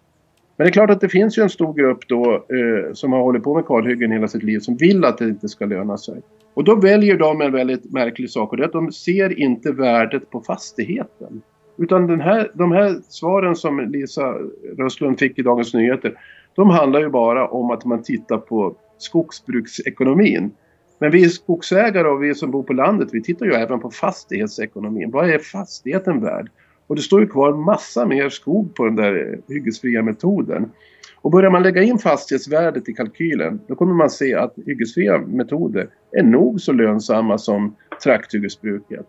Men 0.58 0.66
det 0.66 0.70
är 0.70 0.72
klart 0.72 0.90
att 0.90 1.02
det 1.02 1.10
finns 1.10 1.38
ju 1.38 1.44
en 1.44 1.50
stor 1.50 1.74
grupp 1.74 2.08
då 2.08 2.34
eh, 2.34 2.94
som 2.94 3.14
har 3.14 3.20
hållit 3.20 3.44
på 3.44 3.56
med 3.56 3.66
kalhyggen 3.66 4.12
hela 4.12 4.28
sitt 4.28 4.44
liv 4.44 4.60
som 4.60 4.78
vill 4.78 5.06
att 5.06 5.18
det 5.18 5.26
inte 5.26 5.50
ska 5.50 5.66
löna 5.66 5.98
sig. 5.98 6.22
Och 6.54 6.64
då 6.64 6.76
väljer 6.76 7.18
de 7.18 7.42
en 7.42 7.52
väldigt 7.52 7.92
märklig 7.92 8.30
sak 8.30 8.52
och 8.52 8.58
det 8.58 8.64
är 8.64 8.68
att 8.68 8.74
de 8.74 8.92
ser 8.92 9.40
inte 9.40 9.72
värdet 9.72 10.30
på 10.30 10.42
fastigheten. 10.42 11.42
Utan 11.78 12.08
den 12.08 12.22
här, 12.22 12.52
de 12.54 12.72
här 12.72 12.96
svaren 13.10 13.56
som 13.56 13.80
Lisa 13.80 14.36
Röstlund 14.78 15.20
fick 15.20 15.40
i 15.40 15.42
Dagens 15.42 15.74
Nyheter 15.74 16.14
de 16.56 16.70
handlar 16.70 17.00
ju 17.00 17.10
bara 17.10 17.48
om 17.48 17.72
att 17.72 17.86
man 17.86 18.04
tittar 18.04 18.38
på 18.38 18.76
skogsbruksekonomin. 18.98 20.52
Men 21.00 21.12
vi 21.12 21.30
skogsägare 21.30 22.08
och 22.08 22.24
vi 22.24 22.36
som 22.36 22.52
bor 22.52 22.64
på 22.64 22.74
landet, 22.74 23.10
vi 23.12 23.24
tittar 23.24 23.46
ju 23.46 23.52
även 23.52 23.80
på 23.80 23.92
fastighetsekonomin. 23.92 25.12
Vad 25.12 25.30
är 25.30 25.40
fastigheten 25.40 26.22
värd? 26.22 26.50
Och 26.88 26.96
det 26.96 27.02
står 27.02 27.22
ju 27.22 27.28
kvar 27.28 27.54
massa 27.54 28.06
mer 28.06 28.30
skog 28.30 28.76
på 28.76 28.86
den 28.86 28.96
där 28.96 29.40
hyggesfria 29.48 30.02
metoden. 30.02 30.72
Och 31.22 31.32
börjar 31.32 31.52
man 31.52 31.64
lägga 31.64 31.84
in 31.84 31.98
fastighetsvärdet 31.98 32.90
i 32.90 32.94
kalkylen 32.94 33.60
då 33.68 33.76
kommer 33.76 33.94
man 33.94 34.10
se 34.10 34.36
att 34.36 34.54
hyggesfria 34.66 35.18
metoder 35.18 35.90
är 36.12 36.24
nog 36.24 36.62
så 36.62 36.72
lönsamma 36.72 37.38
som 37.38 37.76
trakthyggesbruket. 38.04 39.08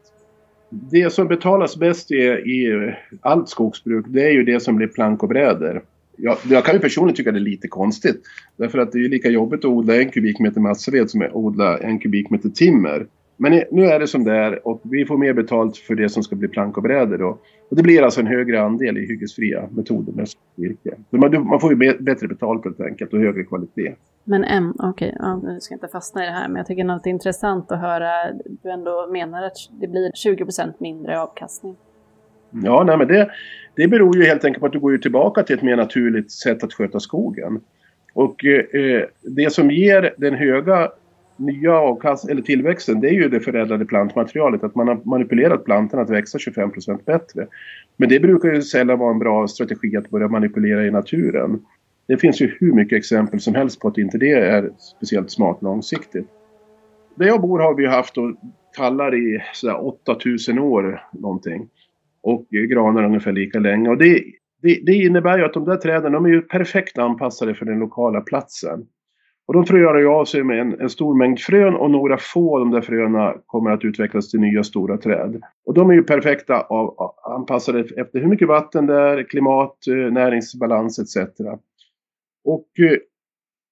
Det 0.71 1.13
som 1.13 1.29
betalas 1.29 1.77
bäst 1.77 2.11
i, 2.11 2.17
i 2.27 2.95
allt 3.21 3.49
skogsbruk 3.49 4.07
det 4.09 4.23
är 4.23 4.31
ju 4.31 4.45
det 4.45 4.61
som 4.61 4.77
blir 4.77 4.87
plank 4.87 5.23
och 5.23 5.29
bräder 5.29 5.83
jag, 6.23 6.37
jag 6.49 6.65
kan 6.65 6.75
ju 6.75 6.81
personligen 6.81 7.17
tycka 7.17 7.33
det 7.33 7.39
är 7.39 7.41
lite 7.41 7.69
konstigt. 7.69 8.23
Därför 8.57 8.79
att 8.79 8.93
det 8.93 8.99
är 8.99 9.09
lika 9.09 9.31
jobbigt 9.31 9.59
att 9.59 9.71
odla 9.71 9.97
en 9.97 10.11
kubikmeter 10.11 10.61
massaved 10.61 11.11
som 11.11 11.23
att 11.23 11.33
odla 11.33 11.79
en 11.79 11.99
kubikmeter 11.99 12.49
timmer. 12.49 13.07
Men 13.37 13.63
nu 13.71 13.85
är 13.85 14.01
det 14.01 14.07
som 14.07 14.25
det 14.25 14.33
är 14.33 14.69
och 14.69 14.81
vi 14.85 15.05
får 15.05 15.19
mer 15.19 15.33
betalt 15.33 15.77
för 15.77 15.95
det 15.95 16.09
som 16.09 16.23
ska 16.23 16.37
bli 16.37 16.49
plank 16.49 16.77
och 16.77 16.83
brädor 16.83 17.19
då. 17.19 17.39
Och 17.71 17.77
det 17.77 17.83
blir 17.83 18.03
alltså 18.03 18.21
en 18.21 18.27
högre 18.27 18.63
andel 18.63 18.99
i 18.99 19.07
hyggesfria 19.07 19.69
metoder 19.71 20.13
med 20.13 20.29
virke. 20.57 20.97
Man, 21.11 21.49
man 21.49 21.61
får 21.61 21.73
ju 21.73 21.99
bättre 21.99 22.29
betalt 22.29 22.65
helt 22.65 22.81
enkelt 22.81 23.13
och 23.13 23.19
högre 23.19 23.45
kvalitet. 23.45 23.95
Men 24.25 24.45
M, 24.45 24.75
okej, 24.79 25.17
okay, 25.21 25.41
ja, 25.43 25.61
ska 25.61 25.75
inte 25.75 25.89
fastna 25.89 26.23
i 26.23 26.27
det 26.27 26.33
här, 26.33 26.49
men 26.49 26.57
jag 26.57 26.67
tycker 26.67 26.85
något 26.85 27.07
intressant 27.07 27.73
att 27.73 27.81
höra. 27.81 28.33
Du 28.63 28.71
ändå 28.71 29.09
menar 29.13 29.43
att 29.43 29.57
det 29.81 29.89
blir 29.89 30.11
20% 30.11 30.73
mindre 30.79 31.21
avkastning. 31.21 31.77
Mm. 32.53 32.65
Ja, 32.65 32.85
nej 32.85 32.99
men 32.99 33.09
det, 33.09 33.31
det 33.77 33.89
beror 33.89 34.17
ju 34.17 34.25
helt 34.25 34.45
enkelt 34.45 34.61
på 34.61 34.67
att 34.67 34.73
du 34.73 34.81
går 34.81 34.93
ju 34.93 34.99
tillbaka 34.99 35.43
till 35.43 35.57
ett 35.57 35.63
mer 35.63 35.77
naturligt 35.77 36.31
sätt 36.33 36.65
att 36.65 36.73
sköta 36.73 37.01
skogen. 37.01 37.61
Och 38.15 38.45
eh, 38.45 38.81
eh 38.81 39.03
det 39.23 39.53
som 39.53 39.71
ger 39.71 40.15
den 40.17 40.35
höga 40.35 40.91
nya 41.41 41.75
avkast 41.75 42.29
eller 42.29 42.43
tillväxten 42.43 43.01
det 43.01 43.09
är 43.09 43.13
ju 43.13 43.29
det 43.29 43.41
förädlade 43.41 43.85
plantmaterialet. 43.85 44.65
Att 44.65 44.75
man 44.75 44.89
har 44.89 45.01
manipulerat 45.05 45.65
plantorna 45.65 46.03
att 46.03 46.11
växa 46.11 46.39
25% 46.39 47.05
bättre. 47.05 47.47
Men 47.97 48.09
det 48.09 48.21
brukar 48.21 48.49
ju 48.53 48.63
sällan 48.63 48.99
vara 48.99 49.11
en 49.11 49.19
bra 49.19 49.49
strategi 49.49 49.97
att 49.97 50.11
börja 50.11 50.29
manipulera 50.29 50.87
i 50.87 50.91
naturen. 50.91 51.61
Det 52.09 52.17
finns 52.17 52.41
ju 52.43 52.57
hur 52.61 52.73
mycket 52.73 52.99
exempel 52.99 53.41
som 53.41 53.55
helst 53.55 53.81
på 53.81 53.89
att 53.89 53.99
inte 53.99 54.19
det 54.19 54.33
är 54.33 54.71
speciellt 54.97 55.31
smart 55.31 55.63
långsiktigt. 55.63 56.27
Där 57.15 57.27
jag 57.27 57.41
bor 57.41 57.59
har 57.59 57.75
vi 57.75 57.87
haft 57.87 58.15
tallar 58.77 59.15
i 59.15 59.43
8000 60.05 60.59
år 60.59 61.03
någonting 61.13 61.69
och 62.23 62.47
granar 62.51 63.05
ungefär 63.05 63.33
lika 63.33 63.59
länge. 63.59 63.89
Och 63.89 63.99
det, 63.99 64.25
det, 64.63 64.81
det, 64.87 64.95
innebär 64.95 65.39
ju 65.39 65.45
att 65.45 65.55
de 65.55 65.65
där 65.65 65.77
träden 65.77 66.13
de 66.13 66.25
är 66.25 66.29
ju 66.29 66.43
perfekt 66.43 66.99
anpassade 66.99 67.55
för 67.55 67.67
den 67.67 67.79
lokala 67.79 68.21
platsen. 68.21 68.87
Och 69.47 69.55
de 69.55 69.67
fröar 69.67 69.99
ju 69.99 70.07
av 70.07 70.25
sig 70.25 70.43
med 70.43 70.61
en, 70.61 70.81
en, 70.81 70.91
stor 70.91 71.15
mängd 71.15 71.41
frön 71.41 71.75
och 71.75 71.91
några 71.91 72.19
få 72.19 72.55
av 72.55 72.61
de 72.61 72.71
där 72.71 72.81
fröna 72.81 73.35
kommer 73.47 73.71
att 73.71 73.85
utvecklas 73.85 74.31
till 74.31 74.41
nya 74.41 74.65
stora 74.65 74.97
träd. 74.97 75.41
Och 75.67 75.75
de 75.75 75.91
är 75.91 75.95
ju 75.95 76.03
perfekta 76.03 76.61
av, 76.61 77.13
anpassade 77.25 77.81
efter 77.81 78.21
hur 78.21 78.27
mycket 78.27 78.49
vatten 78.49 78.87
det 78.87 78.95
är, 78.95 79.23
klimat, 79.23 79.87
eh, 79.87 80.13
näringsbalans 80.13 80.99
etc. 80.99 81.41
Och 82.45 82.67
eh, 82.79 82.97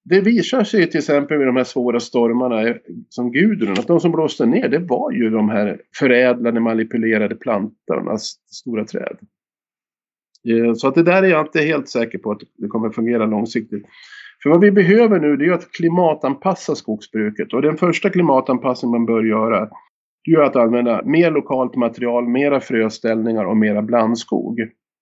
det 0.05 0.21
visar 0.21 0.63
sig 0.63 0.89
till 0.89 0.97
exempel 0.97 1.37
vid 1.37 1.47
de 1.47 1.55
här 1.55 1.63
svåra 1.63 1.99
stormarna 1.99 2.75
som 3.09 3.31
Gudrun 3.31 3.71
att 3.71 3.87
de 3.87 3.99
som 3.99 4.11
blåste 4.11 4.45
ner 4.45 4.69
det 4.69 4.79
var 4.79 5.11
ju 5.11 5.29
de 5.29 5.49
här 5.49 5.81
förädlade 5.95 6.59
manipulerade 6.59 7.35
plantornas 7.35 8.35
stora 8.51 8.85
träd. 8.85 9.17
Eh, 10.49 10.73
så 10.73 10.87
att 10.87 10.95
det 10.95 11.03
där 11.03 11.23
är 11.23 11.27
jag 11.27 11.45
inte 11.45 11.61
helt 11.61 11.89
säker 11.89 12.17
på 12.17 12.31
att 12.31 12.41
det 12.57 12.67
kommer 12.67 12.89
fungera 12.89 13.25
långsiktigt. 13.25 13.85
För 14.43 14.49
vad 14.49 14.61
vi 14.61 14.71
behöver 14.71 15.19
nu 15.19 15.37
det 15.37 15.45
är 15.45 15.51
att 15.51 15.71
klimatanpassa 15.71 16.75
skogsbruket 16.75 17.53
och 17.53 17.61
den 17.61 17.77
första 17.77 18.09
klimatanpassning 18.09 18.91
man 18.91 19.05
bör 19.05 19.23
göra 19.23 19.69
det 20.23 20.31
är 20.31 20.41
att 20.41 20.55
använda 20.55 21.01
mer 21.05 21.31
lokalt 21.31 21.75
material, 21.75 22.27
mera 22.27 22.59
fröställningar 22.59 23.45
och 23.45 23.57
mera 23.57 23.81
blandskog. 23.81 24.57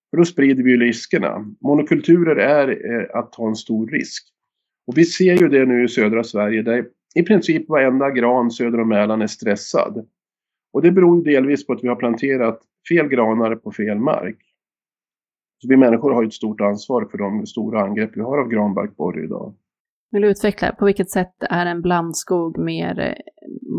För 0.09 0.17
då 0.17 0.25
sprider 0.25 0.63
vi 0.63 0.71
ju 0.71 0.77
riskerna. 0.77 1.45
Monokulturer 1.61 2.35
är 2.35 2.67
eh, 2.69 3.19
att 3.19 3.31
ta 3.31 3.47
en 3.47 3.55
stor 3.55 3.87
risk. 3.87 4.23
Och 4.87 4.97
vi 4.97 5.05
ser 5.05 5.41
ju 5.41 5.47
det 5.47 5.65
nu 5.65 5.83
i 5.83 5.87
södra 5.87 6.23
Sverige 6.23 6.61
där 6.61 6.85
i 7.15 7.23
princip 7.23 7.69
varenda 7.69 8.11
gran 8.11 8.51
söder 8.51 8.79
om 8.79 8.89
Mälaren 8.89 9.21
är 9.21 9.27
stressad. 9.27 10.07
Och 10.73 10.81
det 10.81 10.91
beror 10.91 11.23
delvis 11.23 11.67
på 11.67 11.73
att 11.73 11.83
vi 11.83 11.87
har 11.87 11.95
planterat 11.95 12.59
fel 12.89 13.07
granar 13.07 13.55
på 13.55 13.71
fel 13.71 13.99
mark. 13.99 14.37
Så 15.61 15.67
vi 15.67 15.77
människor 15.77 16.11
har 16.11 16.23
ett 16.23 16.33
stort 16.33 16.61
ansvar 16.61 17.07
för 17.11 17.17
de 17.17 17.45
stora 17.45 17.81
angrepp 17.81 18.11
vi 18.13 18.21
har 18.21 18.37
av 18.37 18.49
granbarkborre 18.49 19.23
idag. 19.23 19.53
Vill 20.11 20.21
du 20.21 20.29
utveckla, 20.29 20.71
på 20.71 20.85
vilket 20.85 21.09
sätt 21.09 21.33
är 21.49 21.65
en 21.65 21.81
blandskog 21.81 22.57
mer 22.57 22.99
eh, 22.99 23.13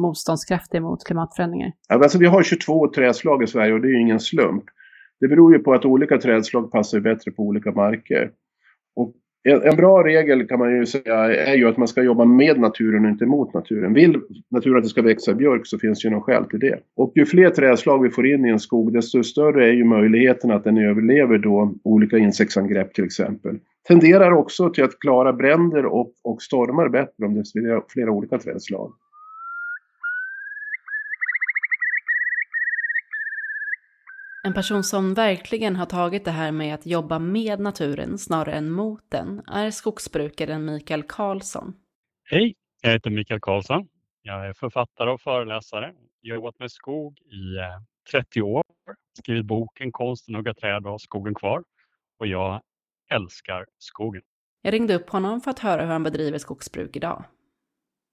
motståndskraftig 0.02 0.82
mot 0.82 1.04
klimatförändringar? 1.04 1.72
Alltså 1.88 2.18
vi 2.18 2.26
har 2.26 2.42
22 2.42 2.88
trädslag 2.88 3.42
i 3.42 3.46
Sverige 3.46 3.72
och 3.72 3.80
det 3.80 3.88
är 3.88 3.92
ju 3.92 4.00
ingen 4.00 4.20
slump. 4.20 4.64
Det 5.20 5.28
beror 5.28 5.52
ju 5.52 5.58
på 5.58 5.72
att 5.72 5.84
olika 5.84 6.18
trädslag 6.18 6.72
passar 6.72 7.00
bättre 7.00 7.30
på 7.30 7.42
olika 7.42 7.72
marker. 7.72 8.30
En, 9.48 9.62
en, 9.62 9.76
bra 9.76 10.04
regel 10.04 10.46
kan 10.46 10.58
man 10.58 10.76
ju 10.76 10.86
säga 10.86 11.14
är 11.46 11.54
ju 11.54 11.68
att 11.68 11.76
man 11.76 11.88
ska 11.88 12.02
jobba 12.02 12.24
med 12.24 12.60
naturen 12.60 13.04
och 13.04 13.10
inte 13.10 13.26
mot 13.26 13.54
naturen. 13.54 13.94
Vill 13.94 14.20
naturen 14.48 14.76
att 14.76 14.82
det 14.82 14.88
ska 14.88 15.02
växa 15.02 15.34
björk 15.34 15.66
så 15.66 15.78
finns 15.78 16.02
det 16.02 16.08
ju 16.08 16.12
någon 16.12 16.22
skäl 16.22 16.44
till 16.44 16.58
det. 16.58 16.78
Och 16.96 17.12
ju 17.14 17.26
fler 17.26 17.50
trädslag 17.50 18.02
vi 18.02 18.10
får 18.10 18.26
in 18.26 18.46
i 18.46 18.48
en 18.48 18.58
skog 18.58 18.92
desto 18.92 19.22
större 19.22 19.68
är 19.68 19.72
ju 19.72 19.84
möjligheten 19.84 20.50
att 20.50 20.64
den 20.64 20.78
överlever 20.78 21.38
då 21.38 21.74
olika 21.84 22.18
insektsangrepp 22.18 22.94
till 22.94 23.04
exempel. 23.04 23.58
Tenderar 23.88 24.32
också 24.32 24.70
till 24.70 24.84
att 24.84 24.98
klara 24.98 25.32
bränder 25.32 25.86
och, 25.86 26.12
och 26.24 26.42
stormar 26.42 26.88
bättre 26.88 27.26
om 27.26 27.34
det 27.34 27.40
är 27.40 27.60
flera, 27.60 27.82
flera 27.88 28.10
olika 28.10 28.38
trädslag. 28.38 28.92
En 34.42 34.54
person 34.54 34.84
som 34.84 35.14
verkligen 35.14 35.76
har 35.76 35.86
tagit 35.86 36.24
det 36.24 36.30
här 36.30 36.52
med 36.52 36.74
att 36.74 36.86
jobba 36.86 37.18
med 37.18 37.60
naturen 37.60 38.18
snarare 38.18 38.54
än 38.54 38.70
mot 38.70 39.10
den 39.10 39.42
är 39.46 39.70
skogsbrukaren 39.70 40.64
Mikael 40.64 41.02
Karlsson. 41.02 41.74
Hej, 42.24 42.54
jag 42.82 42.90
heter 42.90 43.10
Mikael 43.10 43.40
Karlsson. 43.40 43.88
Jag 44.22 44.48
är 44.48 44.52
författare 44.52 45.10
och 45.10 45.20
föreläsare. 45.20 45.94
Jag 46.20 46.34
har 46.34 46.36
jobbat 46.36 46.58
med 46.58 46.70
skog 46.70 47.18
i 47.18 47.40
30 48.10 48.38
eh, 48.38 48.46
år, 48.46 48.62
skrivit 49.18 49.44
boken 49.44 49.92
Konsten 49.92 50.34
att 50.34 50.38
hugga 50.38 50.54
träd 50.54 50.86
och 50.86 51.00
skogen 51.00 51.34
kvar. 51.34 51.64
Och 52.18 52.26
jag 52.26 52.60
älskar 53.10 53.66
skogen. 53.78 54.22
Jag 54.62 54.74
ringde 54.74 54.94
upp 54.94 55.10
honom 55.10 55.40
för 55.40 55.50
att 55.50 55.58
höra 55.58 55.82
hur 55.82 55.92
han 55.92 56.02
bedriver 56.02 56.38
skogsbruk 56.38 56.96
idag. 56.96 57.24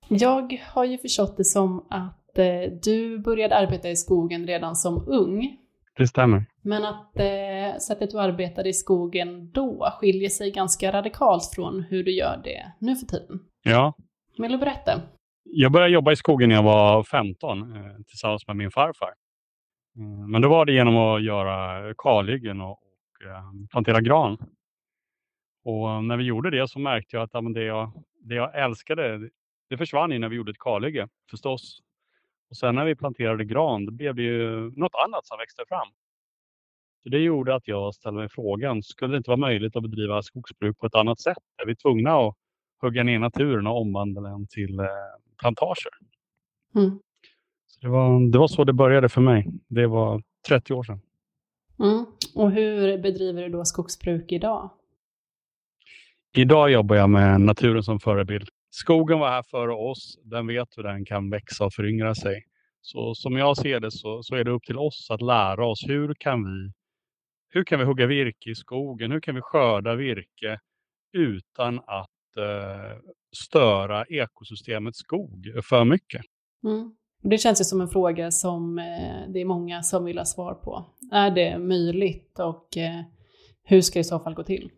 Jag 0.07 0.63
har 0.65 0.85
ju 0.85 0.97
förstått 0.97 1.37
det 1.37 1.45
som 1.45 1.87
att 1.89 2.37
eh, 2.37 2.71
du 2.83 3.19
började 3.19 3.55
arbeta 3.55 3.89
i 3.89 3.95
skogen 3.95 4.47
redan 4.47 4.75
som 4.75 5.07
ung. 5.07 5.57
Det 5.97 6.07
stämmer. 6.07 6.45
Men 6.61 6.85
att 6.85 7.19
eh, 7.19 7.79
sättet 7.79 8.11
du 8.11 8.19
arbetade 8.19 8.69
i 8.69 8.73
skogen 8.73 9.51
då 9.51 9.93
skiljer 9.99 10.29
sig 10.29 10.51
ganska 10.51 10.91
radikalt 10.91 11.51
från 11.55 11.81
hur 11.81 12.03
du 12.03 12.11
gör 12.11 12.41
det 12.43 12.71
nu 12.79 12.95
för 12.95 13.05
tiden. 13.05 13.39
Ja. 13.63 13.93
Vill 14.37 14.51
du 14.51 14.57
berätta? 14.57 15.01
Jag 15.43 15.71
började 15.71 15.93
jobba 15.93 16.11
i 16.11 16.15
skogen 16.15 16.49
när 16.49 16.55
jag 16.55 16.63
var 16.63 17.03
15 17.03 17.61
eh, 17.61 17.95
tillsammans 18.07 18.47
med 18.47 18.55
min 18.55 18.71
farfar. 18.71 19.13
Mm, 19.97 20.31
men 20.31 20.41
då 20.41 20.49
var 20.49 20.65
det 20.65 20.73
genom 20.73 20.97
att 20.97 21.23
göra 21.23 21.93
kalhyggen 21.97 22.61
och, 22.61 22.71
och 22.71 23.25
eh, 23.25 23.67
plantera 23.71 24.01
gran. 24.01 24.37
Och 25.65 26.03
när 26.03 26.17
vi 26.17 26.23
gjorde 26.23 26.49
det 26.49 26.67
så 26.67 26.79
märkte 26.79 27.15
jag 27.15 27.23
att 27.23 27.29
ja, 27.33 27.41
det, 27.41 27.63
jag, 27.63 27.91
det 28.19 28.35
jag 28.35 28.63
älskade, 28.63 29.29
det 29.69 29.77
försvann 29.77 30.11
ju 30.11 30.19
när 30.19 30.29
vi 30.29 30.35
gjorde 30.35 30.51
ett 30.51 30.59
kalhygge 30.59 31.07
förstås. 31.31 31.81
Och 32.49 32.57
sen 32.57 32.75
när 32.75 32.85
vi 32.85 32.95
planterade 32.95 33.45
gran, 33.45 33.85
då 33.85 33.91
blev 33.91 34.15
det 34.15 34.21
ju 34.21 34.71
något 34.75 34.95
annat 35.05 35.25
som 35.25 35.37
växte 35.37 35.63
fram. 35.67 35.87
Så 37.03 37.09
det 37.09 37.19
gjorde 37.19 37.55
att 37.55 37.67
jag 37.67 37.95
ställde 37.95 38.19
mig 38.19 38.29
frågan, 38.29 38.83
skulle 38.83 39.13
det 39.13 39.17
inte 39.17 39.29
vara 39.29 39.37
möjligt 39.37 39.75
att 39.75 39.83
bedriva 39.83 40.21
skogsbruk 40.21 40.79
på 40.79 40.85
ett 40.85 40.95
annat 40.95 41.19
sätt? 41.19 41.37
Är 41.61 41.65
vi 41.65 41.75
tvungna 41.75 42.11
att 42.11 42.35
hugga 42.81 43.03
ner 43.03 43.19
naturen 43.19 43.67
och 43.67 43.81
omvandla 43.81 44.21
den 44.21 44.47
till 44.47 44.79
eh, 44.79 44.85
plantager? 45.41 45.91
Mm. 46.75 46.99
Så 47.67 47.79
det, 47.81 47.87
var, 47.87 48.31
det 48.31 48.37
var 48.37 48.47
så 48.47 48.63
det 48.63 48.73
började 48.73 49.09
för 49.09 49.21
mig. 49.21 49.47
Det 49.67 49.87
var 49.87 50.23
30 50.47 50.73
år 50.73 50.83
sedan. 50.83 51.01
Mm. 51.79 52.05
Och 52.35 52.51
hur 52.51 52.97
bedriver 52.97 53.43
du 53.43 53.49
då 53.49 53.65
skogsbruk 53.65 54.31
idag? 54.31 54.69
Idag 56.37 56.71
jobbar 56.71 56.95
jag 56.95 57.09
med 57.09 57.41
naturen 57.41 57.83
som 57.83 57.99
förebild. 57.99 58.49
Skogen 58.77 59.19
var 59.19 59.29
här 59.29 59.43
före 59.43 59.73
oss. 59.73 60.19
Den 60.23 60.47
vet 60.47 60.77
hur 60.77 60.83
den 60.83 61.05
kan 61.05 61.29
växa 61.29 61.65
och 61.65 61.73
föryngra 61.73 62.15
sig. 62.15 62.43
Så 62.81 63.15
som 63.15 63.37
jag 63.37 63.57
ser 63.57 63.79
det 63.79 63.91
så, 63.91 64.23
så 64.23 64.35
är 64.35 64.43
det 64.43 64.51
upp 64.51 64.63
till 64.63 64.77
oss 64.77 65.07
att 65.11 65.21
lära 65.21 65.67
oss 65.67 65.83
hur 65.87 66.13
kan 66.13 66.43
vi 66.43 66.71
hur 67.49 67.63
kan 67.63 67.79
vi 67.79 67.85
hugga 67.85 68.05
virke 68.05 68.49
i 68.49 68.55
skogen? 68.55 69.11
Hur 69.11 69.19
kan 69.19 69.35
vi 69.35 69.41
skörda 69.41 69.95
virke 69.95 70.59
utan 71.13 71.79
att 71.79 72.37
eh, 72.37 72.97
störa 73.37 74.05
ekosystemets 74.05 74.99
skog 74.99 75.51
för 75.63 75.85
mycket? 75.85 76.21
Mm. 76.63 76.95
Det 77.21 77.37
känns 77.37 77.61
ju 77.61 77.63
som 77.63 77.81
en 77.81 77.87
fråga 77.87 78.31
som 78.31 78.79
eh, 78.79 79.33
det 79.33 79.41
är 79.41 79.45
många 79.45 79.83
som 79.83 80.05
vill 80.05 80.17
ha 80.17 80.25
svar 80.25 80.53
på. 80.53 80.85
Är 81.11 81.31
det 81.31 81.57
möjligt 81.57 82.39
och 82.39 82.77
eh, 82.77 83.01
hur 83.63 83.81
ska 83.81 83.99
det 83.99 84.01
i 84.01 84.03
så 84.03 84.19
fall 84.19 84.33
gå 84.33 84.43
till? 84.43 84.71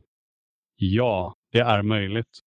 Ja, 0.75 1.35
det 1.51 1.59
är 1.59 1.81
möjligt 1.81 2.43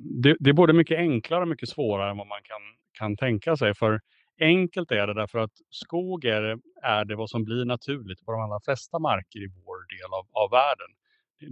det, 0.00 0.36
det, 0.40 0.50
är 0.50 0.54
både 0.54 0.72
mycket 0.72 0.98
enklare 0.98 1.42
och 1.42 1.48
mycket 1.48 1.68
svårare 1.68 2.10
än 2.10 2.16
vad 2.16 2.26
man 2.26 2.42
kan, 2.42 2.62
kan 2.98 3.16
tänka 3.16 3.56
sig. 3.56 3.74
För 3.74 4.00
enkelt 4.40 4.90
är 4.90 5.06
det 5.06 5.14
därför 5.14 5.38
att 5.38 5.52
skog 5.70 6.24
är, 6.24 6.58
är 6.82 7.04
det 7.04 7.16
vad 7.16 7.30
som 7.30 7.44
blir 7.44 7.64
naturligt 7.64 8.24
på 8.24 8.32
de 8.32 8.40
allra 8.40 8.60
flesta 8.64 8.98
marker 8.98 9.38
i 9.38 9.46
vår 9.64 9.98
del 9.98 10.12
av, 10.12 10.26
av 10.32 10.50
världen. 10.50 10.86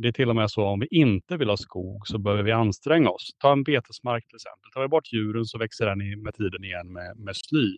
Det 0.02 0.08
är 0.08 0.12
till 0.12 0.28
och 0.28 0.36
med 0.36 0.50
så 0.50 0.64
om 0.64 0.80
vi 0.80 0.86
inte 0.90 1.36
vill 1.36 1.48
ha 1.48 1.56
skog 1.56 2.06
så 2.06 2.18
behöver 2.18 2.42
vi 2.42 2.52
anstränga 2.52 3.10
oss. 3.10 3.30
Ta 3.38 3.52
en 3.52 3.62
betesmark 3.62 4.26
till 4.26 4.36
exempel. 4.36 4.70
Tar 4.70 4.82
vi 4.82 4.88
bort 4.88 5.12
djuren 5.12 5.44
så 5.44 5.58
växer 5.58 5.86
den 5.86 6.22
med 6.22 6.34
tiden 6.34 6.64
igen 6.64 6.92
med, 6.92 7.16
med 7.16 7.36
sly. 7.36 7.76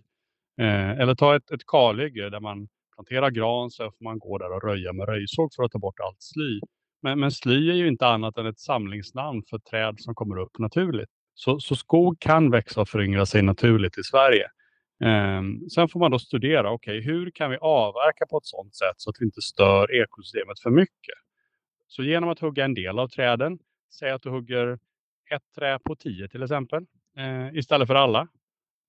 Eh, 0.60 0.90
eller 0.90 1.14
ta 1.14 1.36
ett, 1.36 1.50
ett 1.50 1.66
kalhygge 1.66 2.30
där 2.30 2.40
man 2.40 2.68
planterar 2.94 3.30
gran 3.30 3.70
så 3.70 3.84
får 3.84 4.04
man 4.04 4.18
gå 4.18 4.38
där 4.38 4.52
och 4.52 4.62
röja 4.62 4.92
med 4.92 5.08
röjsåg 5.08 5.54
för 5.56 5.62
att 5.62 5.72
ta 5.72 5.78
bort 5.78 6.00
allt 6.00 6.22
sly. 6.22 6.60
Men, 7.02 7.20
men 7.20 7.30
sly 7.30 7.70
är 7.70 7.74
ju 7.74 7.88
inte 7.88 8.06
annat 8.06 8.38
än 8.38 8.46
ett 8.46 8.58
samlingsnamn 8.58 9.42
för 9.50 9.58
träd 9.58 9.94
som 9.98 10.14
kommer 10.14 10.38
upp 10.38 10.58
naturligt. 10.58 11.10
Så, 11.34 11.60
så 11.60 11.76
skog 11.76 12.20
kan 12.20 12.50
växa 12.50 12.80
och 12.80 12.88
föryngra 12.88 13.26
sig 13.26 13.42
naturligt 13.42 13.98
i 13.98 14.02
Sverige. 14.02 14.46
Um, 15.38 15.70
sen 15.70 15.88
får 15.88 16.00
man 16.00 16.10
då 16.10 16.18
studera, 16.18 16.72
okej, 16.72 16.98
okay, 16.98 17.12
hur 17.12 17.30
kan 17.30 17.50
vi 17.50 17.56
avverka 17.56 18.26
på 18.30 18.38
ett 18.38 18.46
sådant 18.46 18.74
sätt 18.74 18.94
så 18.96 19.10
att 19.10 19.16
vi 19.20 19.24
inte 19.24 19.40
stör 19.40 20.02
ekosystemet 20.02 20.60
för 20.60 20.70
mycket? 20.70 21.18
Så 21.88 22.02
genom 22.02 22.28
att 22.28 22.38
hugga 22.38 22.64
en 22.64 22.74
del 22.74 22.98
av 22.98 23.08
träden, 23.08 23.58
säg 23.98 24.10
att 24.10 24.22
du 24.22 24.30
hugger 24.30 24.78
ett 25.34 25.42
trä 25.54 25.78
på 25.84 25.96
tio 25.96 26.28
till 26.28 26.42
exempel, 26.42 26.82
uh, 27.18 27.58
istället 27.58 27.88
för 27.88 27.94
alla. 27.94 28.28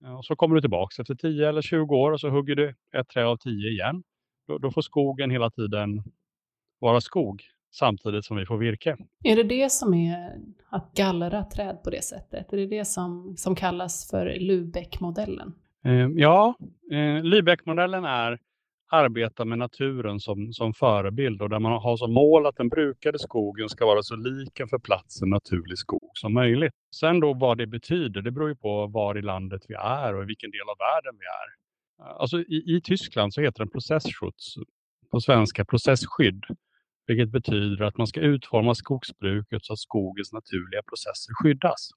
Eh, 0.04 0.18
och 0.18 0.26
så 0.26 0.36
kommer 0.36 0.56
du 0.56 0.62
tillbaka 0.62 1.02
efter 1.02 1.16
10 1.16 1.50
eller 1.50 1.62
20 1.62 1.96
år 1.96 2.12
och 2.12 2.20
så 2.20 2.30
hugger 2.30 2.56
du 2.56 2.76
ett 2.98 3.10
trä 3.10 3.26
av 3.26 3.38
tio 3.38 3.70
igen. 3.70 4.04
Då, 4.48 4.58
då 4.58 4.72
får 4.72 4.82
skogen 4.82 5.32
hela 5.32 5.50
tiden 5.50 6.04
vara 6.80 7.02
skog 7.02 7.44
samtidigt 7.72 8.26
som 8.26 8.38
vi 8.38 8.46
får 8.46 8.58
virke. 8.58 8.98
Är 9.24 9.36
det 9.36 9.44
det 9.44 9.72
som 9.72 9.94
är 9.94 10.36
att 10.70 10.94
gallra 10.94 11.44
träd 11.44 11.84
på 11.84 11.90
det 11.90 12.04
sättet? 12.04 12.54
Är 12.54 12.58
det 12.58 12.68
det 12.68 12.86
som, 12.86 13.34
som 13.38 13.56
kallas 13.56 14.10
för 14.10 14.40
Lubeck-modellen? 14.40 15.54
Eh, 15.86 16.08
ja, 16.16 16.56
eh, 16.92 17.24
Lübeck-modellen 17.24 18.06
är 18.06 18.40
arbeta 18.92 19.46
med 19.46 19.58
naturen 19.58 20.20
som, 20.20 20.54
som 20.54 20.74
förebild 20.74 21.42
och 21.42 21.50
där 21.50 21.60
man 21.60 21.72
har 21.72 21.98
som 21.98 22.14
mål 22.14 22.46
att 22.46 22.56
den 22.56 22.70
brukade 22.70 23.20
skogen 23.20 23.70
ska 23.70 23.86
vara 23.86 24.02
så 24.04 24.16
lik 24.16 24.60
en 24.60 24.68
för 24.68 24.80
platsen 24.80 25.30
naturlig 25.30 25.78
skog 25.78 26.12
som 26.14 26.34
möjligt. 26.34 26.74
Sen 26.96 27.20
då 27.20 27.34
vad 27.34 27.58
det 27.58 27.68
betyder, 27.68 28.22
det 28.22 28.32
beror 28.32 28.50
ju 28.50 28.56
på 28.56 28.88
var 28.88 29.18
i 29.18 29.22
landet 29.22 29.62
vi 29.68 29.76
är 29.76 30.16
och 30.16 30.24
i 30.24 30.26
vilken 30.26 30.52
del 30.52 30.70
av 30.70 30.78
världen 30.78 31.20
vi 31.20 31.26
är. 31.26 31.62
Alltså 32.22 32.40
i, 32.40 32.78
i 32.78 32.82
Tyskland 32.84 33.34
så 33.34 33.42
heter 33.42 33.60
den 33.60 33.70
Processschutz, 33.70 34.56
på 35.12 35.22
svenska 35.22 35.66
processskydd. 35.66 36.44
Vilket 37.08 37.32
betyder 37.32 37.86
att 37.86 37.98
man 37.98 38.08
ska 38.08 38.20
utforma 38.20 38.76
skogsbruket 38.76 39.66
så 39.66 39.74
att 39.74 39.80
skogens 39.80 40.34
naturliga 40.34 40.82
processer 40.90 41.34
skyddas. 41.44 41.90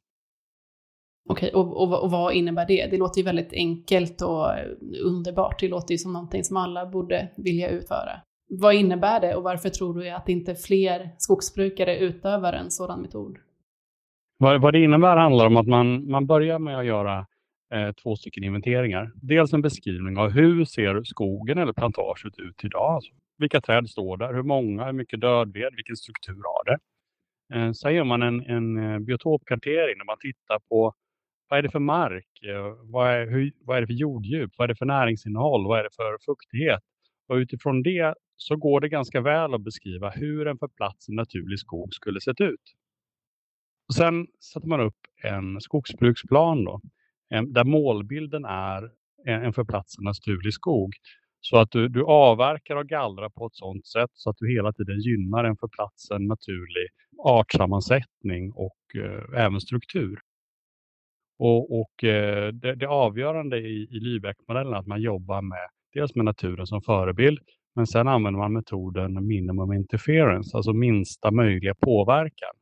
Okej, 1.28 1.50
och, 1.54 1.82
och, 1.82 2.02
och, 2.02 2.10
vad 2.10 2.34
innebär 2.34 2.66
det? 2.66 2.86
Det 2.90 2.96
låter 2.96 3.18
ju 3.18 3.24
väldigt 3.24 3.52
enkelt 3.52 4.22
och 4.22 4.50
underbart. 5.04 5.60
Det 5.60 5.68
låter 5.68 5.94
ju 5.94 5.98
som 5.98 6.12
någonting 6.12 6.44
som 6.44 6.56
alla 6.56 6.86
borde 6.86 7.28
vilja 7.36 7.68
utföra. 7.68 8.20
Vad 8.48 8.74
innebär 8.74 9.20
det 9.20 9.34
och 9.34 9.42
varför 9.42 9.68
tror 9.68 9.94
du 9.94 10.10
att 10.10 10.28
inte 10.28 10.54
fler 10.54 11.10
skogsbrukare 11.18 11.98
utövar 11.98 12.52
en 12.52 12.70
sådan 12.70 13.00
metod? 13.00 13.38
Vad, 14.38 14.60
vad 14.60 14.72
det 14.72 14.84
innebär 14.84 15.16
handlar 15.16 15.46
om 15.46 15.56
att 15.56 15.66
man, 15.66 16.10
man 16.10 16.26
börjar 16.26 16.58
med 16.58 16.78
att 16.78 16.86
göra 16.86 17.18
eh, 17.74 17.92
två 18.02 18.16
stycken 18.16 18.44
inventeringar. 18.44 19.12
Dels 19.14 19.52
en 19.52 19.62
beskrivning 19.62 20.18
av 20.18 20.30
hur 20.30 20.64
ser 20.64 21.02
skogen 21.04 21.58
eller 21.58 21.72
plantaget 21.72 22.38
ut 22.38 22.64
idag? 22.64 22.94
Alltså, 22.94 23.12
vilka 23.38 23.60
träd 23.60 23.90
står 23.90 24.16
där? 24.16 24.34
Hur 24.34 24.42
många? 24.42 24.84
Hur 24.84 24.92
mycket 24.92 25.20
dödved? 25.20 25.74
Vilken 25.76 25.96
struktur 25.96 26.42
har 26.44 26.64
det? 26.64 26.78
Eh, 27.54 27.72
sen 27.72 27.94
gör 27.94 28.04
man 28.04 28.22
en, 28.22 28.40
en 28.40 28.92
eh, 28.92 28.98
biotopkartering 28.98 29.98
där 29.98 30.04
man 30.04 30.18
tittar 30.20 30.58
på 30.68 30.94
vad 31.48 31.58
är 31.58 31.62
det 31.62 31.70
för 31.70 31.78
mark? 31.78 32.26
Eh, 32.42 32.76
vad 32.82 33.10
är, 33.10 33.26
hur, 33.26 33.52
vad 33.60 33.76
är 33.76 33.80
det 33.80 33.86
för 33.86 33.94
jorddjup? 33.94 34.50
Vad 34.56 34.64
är 34.64 34.68
det 34.68 34.76
för 34.76 34.86
näringsinnehåll? 34.86 35.66
Vad 35.66 35.78
är 35.78 35.82
det 35.82 35.94
för 35.96 36.18
fuktighet? 36.26 36.82
Och 37.28 37.34
utifrån 37.34 37.82
det 37.82 38.14
så 38.36 38.56
går 38.56 38.80
det 38.80 38.88
ganska 38.88 39.20
väl 39.20 39.54
att 39.54 39.64
beskriva 39.64 40.10
hur 40.10 40.46
en 40.46 40.58
för 40.58 40.68
platsen 40.68 41.14
naturlig 41.14 41.58
skog 41.58 41.94
skulle 41.94 42.20
sett 42.20 42.40
ut. 42.40 42.74
Och 43.88 43.94
sen 43.94 44.26
sätter 44.52 44.68
man 44.68 44.80
upp 44.80 44.98
en 45.22 45.60
skogsbruksplan 45.60 46.64
då, 46.64 46.80
eh, 47.34 47.42
där 47.42 47.64
målbilden 47.64 48.44
är 48.44 48.90
en 49.26 49.52
för 49.52 49.64
platsen 49.64 50.04
naturlig 50.04 50.54
skog. 50.54 50.94
Så 51.46 51.56
att 51.56 51.70
du, 51.70 51.88
du 51.88 52.04
avverkar 52.04 52.76
och 52.76 52.88
gallrar 52.88 53.28
på 53.28 53.46
ett 53.46 53.54
sådant 53.54 53.86
sätt 53.86 54.10
så 54.14 54.30
att 54.30 54.36
du 54.38 54.54
hela 54.54 54.72
tiden 54.72 55.00
gynnar 55.00 55.44
en 55.44 55.56
för 55.56 55.68
platsen 55.68 56.26
naturlig 56.26 56.88
artsammansättning 57.18 58.52
och 58.52 58.78
eh, 58.94 59.44
även 59.44 59.60
struktur. 59.60 60.18
Och, 61.38 61.80
och 61.80 62.04
eh, 62.04 62.52
det, 62.52 62.74
det, 62.74 62.86
avgörande 62.86 63.58
i, 63.58 63.88
i 63.90 64.00
Lübeck-modellen 64.00 64.74
är 64.74 64.78
att 64.78 64.86
man 64.86 65.02
jobbar 65.02 65.42
med 65.42 65.68
dels 65.92 66.14
med 66.14 66.24
naturen 66.24 66.66
som 66.66 66.82
förebild 66.82 67.38
men 67.74 67.86
sen 67.86 68.08
använder 68.08 68.40
man 68.40 68.52
metoden 68.52 69.26
minimum 69.26 69.72
interference, 69.72 70.56
alltså 70.56 70.72
minsta 70.72 71.30
möjliga 71.30 71.74
påverkan. 71.74 72.54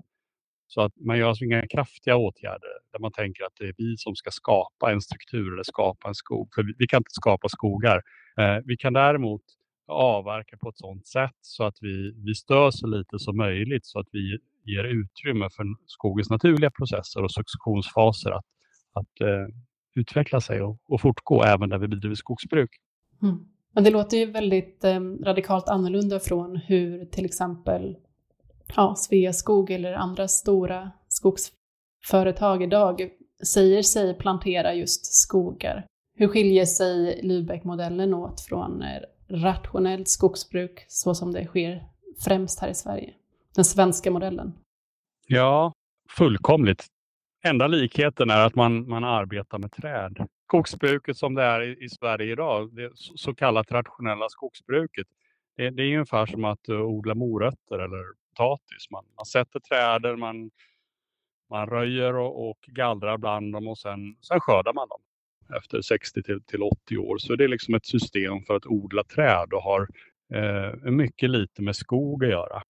Så 0.66 0.80
att 0.80 0.93
man 0.97 1.18
gör 1.18 1.28
alltså 1.28 1.45
inga 1.45 1.66
kraftiga 1.66 2.16
åtgärder 2.16 2.70
där 2.93 2.99
man 2.99 3.12
tänker 3.12 3.45
att 3.45 3.53
det 3.59 3.64
är 3.64 3.74
vi 3.78 3.97
som 3.97 4.14
ska 4.14 4.30
skapa 4.30 4.93
en 4.93 5.01
struktur 5.01 5.53
eller 5.53 5.62
skapa 5.62 6.09
en 6.09 6.14
skog. 6.14 6.49
För 6.55 6.62
vi, 6.62 6.72
vi 6.78 6.87
kan 6.87 6.99
inte 6.99 7.11
skapa 7.11 7.49
skogar. 7.49 8.03
Eh, 8.41 8.59
vi 8.64 8.76
kan 8.76 8.93
däremot 8.93 9.43
avverka 9.87 10.57
på 10.57 10.68
ett 10.68 10.78
sådant 10.78 11.07
sätt 11.07 11.39
så 11.41 11.64
att 11.64 11.76
vi, 11.80 12.12
vi 12.24 12.35
stör 12.35 12.70
så 12.70 12.87
lite 12.87 13.18
som 13.18 13.37
möjligt 13.37 13.87
så 13.87 14.01
att 14.01 14.07
vi 14.12 14.39
ger 14.64 14.85
utrymme 14.85 15.49
för 15.57 15.64
skogens 15.87 16.30
naturliga 16.30 16.70
processer 16.70 17.22
och 17.22 17.33
successionsfaser 17.33 18.30
att, 18.30 18.47
att 18.93 19.20
eh, 19.20 19.47
utveckla 19.95 20.41
sig 20.41 20.62
och, 20.62 20.78
och 20.89 21.01
fortgå 21.01 21.43
även 21.43 21.68
där 21.68 21.78
vi 21.78 21.89
bedriver 21.89 22.14
skogsbruk. 22.14 22.70
Mm. 23.22 23.39
Men 23.74 23.85
det 23.85 23.91
låter 23.91 24.16
ju 24.16 24.26
väldigt 24.26 24.85
eh, 24.85 25.01
radikalt 25.01 25.68
annorlunda 25.68 26.20
från 26.20 26.57
hur 26.57 27.05
till 27.05 27.24
exempel 27.24 27.97
ja, 28.76 28.95
Sveaskog 28.97 29.70
eller 29.70 29.93
andra 29.93 30.28
stora 30.28 30.91
skogsföretag 31.09 32.62
idag 32.62 33.09
säger 33.47 33.83
sig 33.83 34.18
plantera 34.18 34.74
just 34.74 35.14
skogar. 35.14 35.87
Hur 36.22 36.28
skiljer 36.28 36.64
sig 36.64 37.20
Lübeck-modellen 37.22 38.14
åt 38.14 38.40
från 38.40 38.82
eh, 38.82 39.02
rationellt 39.28 40.08
skogsbruk 40.08 40.84
så 40.88 41.14
som 41.14 41.32
det 41.32 41.46
sker 41.46 41.82
främst 42.24 42.60
här 42.60 42.68
i 42.68 42.74
Sverige? 42.74 43.14
Den 43.54 43.64
svenska 43.64 44.10
modellen. 44.10 44.52
Ja, 45.26 45.72
fullkomligt. 46.10 46.86
Enda 47.44 47.66
likheten 47.66 48.30
är 48.30 48.46
att 48.46 48.54
man, 48.54 48.88
man 48.88 49.04
arbetar 49.04 49.58
med 49.58 49.72
träd. 49.72 50.26
Skogsbruket 50.48 51.16
som 51.16 51.34
det 51.34 51.42
är 51.42 51.60
i, 51.62 51.84
i 51.84 51.88
Sverige 51.88 52.32
idag, 52.32 52.74
det 52.74 52.90
så 52.94 53.34
kallat 53.34 53.72
rationella 53.72 54.28
skogsbruket, 54.28 55.06
det, 55.56 55.70
det 55.70 55.82
är 55.82 55.94
ungefär 55.94 56.26
som 56.26 56.44
att 56.44 56.68
eh, 56.68 56.80
odla 56.80 57.14
morötter 57.14 57.78
eller 57.78 58.04
potatis. 58.30 58.90
Man, 58.90 59.04
man 59.16 59.26
sätter 59.26 59.60
träden, 59.60 60.20
man, 60.20 60.50
man 61.50 61.66
röjer 61.66 62.16
och, 62.16 62.50
och 62.50 62.58
gallrar 62.66 63.18
bland 63.18 63.52
dem 63.52 63.68
och 63.68 63.78
sen, 63.78 64.16
sen 64.20 64.40
skördar 64.40 64.72
man 64.72 64.88
dem 64.88 65.00
efter 65.57 65.82
60 65.82 66.22
till, 66.22 66.44
till 66.44 66.62
80 66.62 66.98
år. 66.98 67.18
Så 67.18 67.36
det 67.36 67.44
är 67.44 67.48
liksom 67.48 67.74
ett 67.74 67.86
system 67.86 68.42
för 68.46 68.55
att 68.55 68.66
odla 68.66 69.05
träd 69.05 69.53
och 69.53 69.62
har 69.62 69.88
eh, 70.34 70.90
mycket 70.90 71.30
lite 71.30 71.62
med 71.62 71.76
skog 71.76 72.24
att 72.24 72.30
göra. 72.30 72.62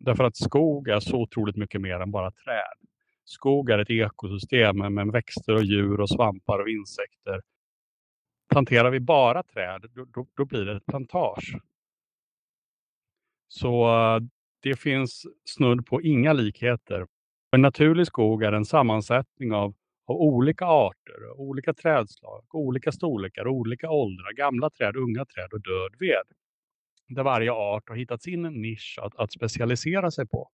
Därför 0.00 0.24
att 0.24 0.36
skog 0.36 0.88
är 0.88 1.00
så 1.00 1.16
otroligt 1.16 1.56
mycket 1.56 1.80
mer 1.80 2.00
än 2.00 2.10
bara 2.10 2.30
träd. 2.30 2.88
Skog 3.24 3.70
är 3.70 3.78
ett 3.78 3.90
ekosystem 3.90 4.94
med 4.94 5.06
växter 5.12 5.54
och 5.54 5.64
djur 5.64 6.00
och 6.00 6.10
svampar 6.10 6.58
och 6.58 6.68
insekter. 6.68 7.42
Planterar 8.52 8.90
vi 8.90 9.00
bara 9.00 9.42
träd, 9.42 9.84
då, 9.90 10.04
då, 10.04 10.26
då 10.36 10.44
blir 10.44 10.64
det 10.64 10.76
ett 10.76 10.86
plantage. 10.86 11.56
Så 13.48 13.88
det 14.62 14.76
finns 14.76 15.26
snudd 15.44 15.86
på 15.86 16.02
inga 16.02 16.32
likheter. 16.32 17.06
En 17.50 17.62
naturlig 17.62 18.06
skog 18.06 18.42
är 18.42 18.52
en 18.52 18.64
sammansättning 18.64 19.52
av, 19.52 19.74
av 20.06 20.16
olika 20.16 20.66
arter, 20.66 21.40
olika 21.40 21.74
trädslag, 21.74 22.44
olika 22.54 22.92
storlekar, 22.92 23.48
olika 23.48 23.90
åldrar, 23.90 24.32
gamla 24.32 24.70
träd, 24.70 24.96
unga 24.96 25.24
träd 25.24 25.52
och 25.52 25.60
död 25.60 25.94
ved. 25.98 26.26
Där 27.08 27.22
varje 27.22 27.52
art 27.52 27.88
har 27.88 27.96
hittat 27.96 28.22
sin 28.22 28.42
nisch 28.42 28.98
att, 29.02 29.16
att 29.16 29.32
specialisera 29.32 30.10
sig 30.10 30.26
på. 30.26 30.48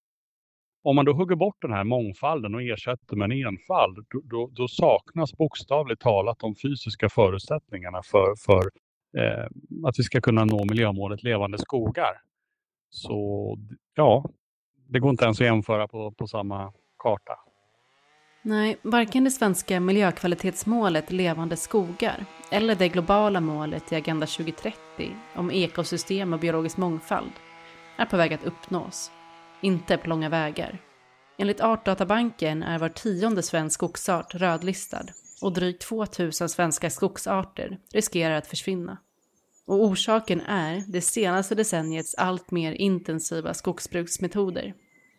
Om 0.83 0.97
man 0.97 1.05
då 1.05 1.13
hugger 1.13 1.37
bort 1.37 1.57
den 1.63 1.73
här 1.73 1.85
mångfalden 1.85 2.55
och 2.55 2.63
ersätter 2.63 3.17
med 3.17 3.33
en 3.33 3.47
enfald, 3.47 4.07
då, 4.09 4.21
då, 4.25 4.51
då 4.53 4.69
saknas 4.69 5.37
bokstavligt 5.37 6.03
talat 6.03 6.39
de 6.39 6.55
fysiska 6.55 7.09
förutsättningarna 7.09 8.03
för, 8.03 8.35
för 8.47 8.71
eh, 9.19 9.47
att 9.85 9.99
vi 9.99 10.03
ska 10.03 10.21
kunna 10.21 10.45
nå 10.45 10.65
miljömålet 10.65 11.23
levande 11.23 11.59
skogar. 11.59 12.21
Så 12.91 13.57
ja, 13.95 14.31
det 14.89 14.99
går 14.99 15.11
inte 15.11 15.25
ens 15.25 15.41
att 15.41 15.47
jämföra 15.47 15.89
på, 15.89 16.13
på 16.13 16.27
samma 16.27 16.73
karta. 16.99 17.39
Nej, 18.43 18.79
varken 18.83 19.25
det 19.25 19.31
svenska 19.31 19.81
miljökvalitetsmålet 19.81 21.13
Levande 21.13 21.57
skogar 21.57 22.25
eller 22.51 22.75
det 22.75 22.89
globala 22.89 23.41
målet 23.41 23.93
i 23.93 23.97
Agenda 23.97 24.27
2030 24.27 24.77
om 25.35 25.51
ekosystem 25.51 26.33
och 26.33 26.41
biologisk 26.41 26.77
mångfald 26.77 27.33
är 27.97 28.05
på 28.05 28.17
väg 28.17 28.35
att 28.35 28.45
uppnås. 28.45 29.11
Inte 29.61 29.97
på 29.97 30.09
långa 30.09 30.29
vägar. 30.29 30.79
Enligt 31.39 31.61
Artdatabanken 31.61 32.63
är 32.63 32.79
var 32.79 32.89
tionde 32.89 33.43
svensk 33.43 33.75
skogsart 33.75 34.35
rödlistad 34.35 35.07
och 35.43 35.53
drygt 35.53 35.83
2000 35.83 36.49
svenska 36.49 36.91
skogsarter 36.91 37.79
riskerar 37.93 38.35
att 38.35 38.47
försvinna. 38.47 38.99
Och 39.67 39.85
orsaken 39.85 40.41
är 40.41 40.83
det 40.89 41.01
senaste 41.01 41.55
decenniets 41.55 42.15
allt 42.15 42.51
mer 42.51 42.73
intensiva 42.73 43.55
skogsbruksmetoder. 43.55 44.75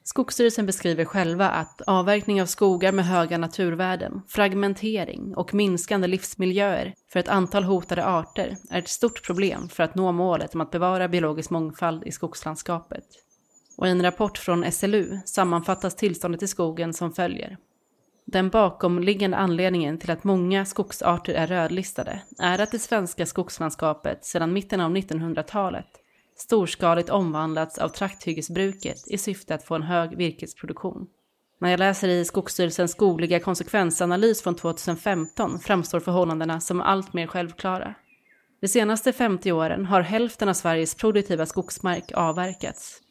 Skogsstyrelsen 0.10 0.66
beskriver 0.66 1.05
själva 1.05 1.49
att 1.49 1.82
avverkning 1.82 2.41
av 2.41 2.45
skogar 2.45 2.91
med 2.91 3.05
höga 3.05 3.38
naturvärden, 3.38 4.22
fragmentering 4.28 5.36
och 5.36 5.53
minskande 5.53 6.07
livsmiljöer 6.07 6.93
för 7.14 7.20
ett 7.20 7.28
antal 7.28 7.64
hotade 7.64 8.05
arter 8.05 8.57
är 8.70 8.80
ett 8.80 8.89
stort 8.89 9.26
problem 9.26 9.70
för 9.70 9.84
att 9.84 9.95
nå 9.95 10.12
målet 10.12 10.55
om 10.55 10.62
att 10.62 10.72
bevara 10.72 11.07
biologisk 11.07 11.49
mångfald 11.49 12.03
i 12.03 12.12
skogslandskapet. 12.12 13.03
Och 13.78 13.88
i 13.88 13.89
en 13.89 14.01
rapport 14.01 14.38
från 14.38 14.72
SLU 14.72 15.20
sammanfattas 15.26 15.95
tillståndet 15.95 16.43
i 16.43 16.47
skogen 16.47 16.93
som 16.93 17.14
följer. 17.14 17.57
Den 18.26 18.49
bakomliggande 18.49 19.38
anledningen 19.38 19.99
till 19.99 20.12
att 20.12 20.24
många 20.24 20.66
skogsarter 20.66 21.34
är 21.34 21.47
rödlistade 21.47 22.22
är 22.39 22.62
att 22.62 22.72
det 22.72 22.80
svenska 22.80 23.26
skogslandskapet 23.26 24.26
sedan 24.26 24.53
mitten 24.53 24.82
av 24.82 24.91
1900-talet 24.91 25.89
storskaligt 26.42 27.10
omvandlats 27.10 27.78
av 27.78 27.90
trakthyggesbruket 27.90 29.08
i 29.08 29.18
syfte 29.18 29.56
att 29.56 29.64
få 29.64 29.76
en 29.76 29.84
hög 29.84 30.18
virkesproduktion. 30.18 31.08
När 31.62 31.70
jag 31.70 31.80
läser 31.80 32.08
i 32.08 32.26
Skogsstyrelsens 32.26 32.92
skogliga 32.92 33.40
konsekvensanalys 33.40 34.42
från 34.42 34.56
2015 34.56 35.60
framstår 35.60 36.00
förhållandena 36.00 36.60
som 36.60 36.82
allt 36.82 37.14
mer 37.14 37.28
självklara. 37.28 37.96
De 38.62 38.68
senaste 38.68 39.14
50 39.14 39.52
åren 39.52 39.86
har 39.86 40.02
hälften 40.02 40.50
av 40.50 40.54
Sveriges 40.54 40.96
produktiva 40.96 41.46
skogsmark 41.46 42.12
avverkats. 42.14 43.02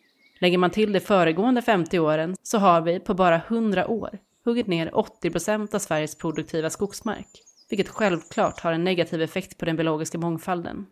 Lägger 0.40 0.58
man 0.58 0.70
till 0.70 0.92
de 0.92 1.00
föregående 1.00 1.62
50 1.62 1.98
åren 1.98 2.36
så 2.42 2.58
har 2.58 2.80
vi 2.80 3.00
på 3.00 3.14
bara 3.14 3.36
100 3.36 3.88
år 3.88 4.18
huggit 4.44 4.66
ner 4.66 4.96
80 4.96 5.30
procent 5.30 5.74
av 5.74 5.78
Sveriges 5.78 6.18
produktiva 6.18 6.70
skogsmark, 6.70 7.28
vilket 7.70 7.88
självklart 7.88 8.60
har 8.60 8.72
en 8.72 8.84
negativ 8.84 9.22
effekt 9.22 9.58
på 9.58 9.64
den 9.64 9.76
biologiska 9.76 10.18
mångfalden. 10.18 10.86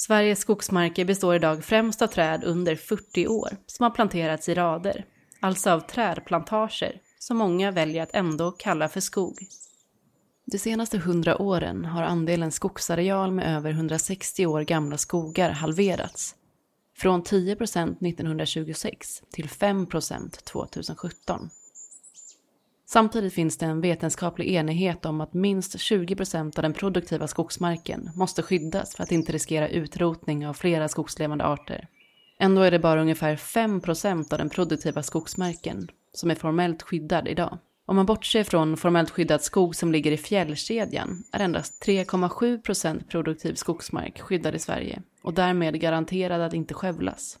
Sveriges 0.00 0.38
skogsmarker 0.38 1.04
består 1.04 1.34
idag 1.34 1.64
främst 1.64 2.02
av 2.02 2.06
träd 2.06 2.44
under 2.44 2.76
40 2.76 3.28
år 3.28 3.56
som 3.66 3.84
har 3.84 3.90
planterats 3.90 4.48
i 4.48 4.54
rader, 4.54 5.04
alltså 5.40 5.70
av 5.70 5.80
trädplantager 5.80 7.00
som 7.18 7.36
många 7.36 7.70
väljer 7.70 8.02
att 8.02 8.14
ändå 8.14 8.50
kalla 8.50 8.88
för 8.88 9.00
skog. 9.00 9.38
De 10.44 10.58
senaste 10.58 10.96
100 10.96 11.42
åren 11.42 11.84
har 11.84 12.02
andelen 12.02 12.52
skogsareal 12.52 13.32
med 13.32 13.56
över 13.56 13.70
160 13.70 14.46
år 14.46 14.62
gamla 14.62 14.98
skogar 14.98 15.50
halverats. 15.50 16.34
Från 16.96 17.22
10 17.22 17.56
procent 17.56 18.02
1926 18.02 19.22
till 19.32 19.48
5 19.48 19.86
procent 19.86 20.44
2017. 20.44 21.50
Samtidigt 22.90 23.34
finns 23.34 23.58
det 23.58 23.66
en 23.66 23.80
vetenskaplig 23.80 24.48
enighet 24.48 25.06
om 25.06 25.20
att 25.20 25.34
minst 25.34 25.80
20 25.80 26.16
procent 26.16 26.58
av 26.58 26.62
den 26.62 26.72
produktiva 26.72 27.26
skogsmarken 27.26 28.10
måste 28.14 28.42
skyddas 28.42 28.94
för 28.94 29.02
att 29.02 29.12
inte 29.12 29.32
riskera 29.32 29.68
utrotning 29.68 30.46
av 30.46 30.54
flera 30.54 30.88
skogslevande 30.88 31.44
arter. 31.44 31.88
Ändå 32.40 32.62
är 32.62 32.70
det 32.70 32.78
bara 32.78 33.00
ungefär 33.00 33.36
5 33.36 33.80
procent 33.80 34.32
av 34.32 34.38
den 34.38 34.50
produktiva 34.50 35.02
skogsmarken 35.02 35.88
som 36.12 36.30
är 36.30 36.34
formellt 36.34 36.82
skyddad 36.82 37.28
idag. 37.28 37.58
Om 37.86 37.96
man 37.96 38.06
bortser 38.06 38.44
från 38.44 38.76
formellt 38.76 39.10
skyddad 39.10 39.42
skog 39.42 39.76
som 39.76 39.92
ligger 39.92 40.12
i 40.12 40.16
fjällkedjan 40.16 41.24
är 41.32 41.40
endast 41.40 41.86
3,7 41.86 42.62
procent 42.62 43.08
produktiv 43.08 43.54
skogsmark 43.54 44.20
skyddad 44.20 44.54
i 44.54 44.58
Sverige 44.58 45.02
och 45.22 45.34
därmed 45.34 45.80
garanterad 45.80 46.40
att 46.40 46.54
inte 46.54 46.74
skövlas. 46.74 47.38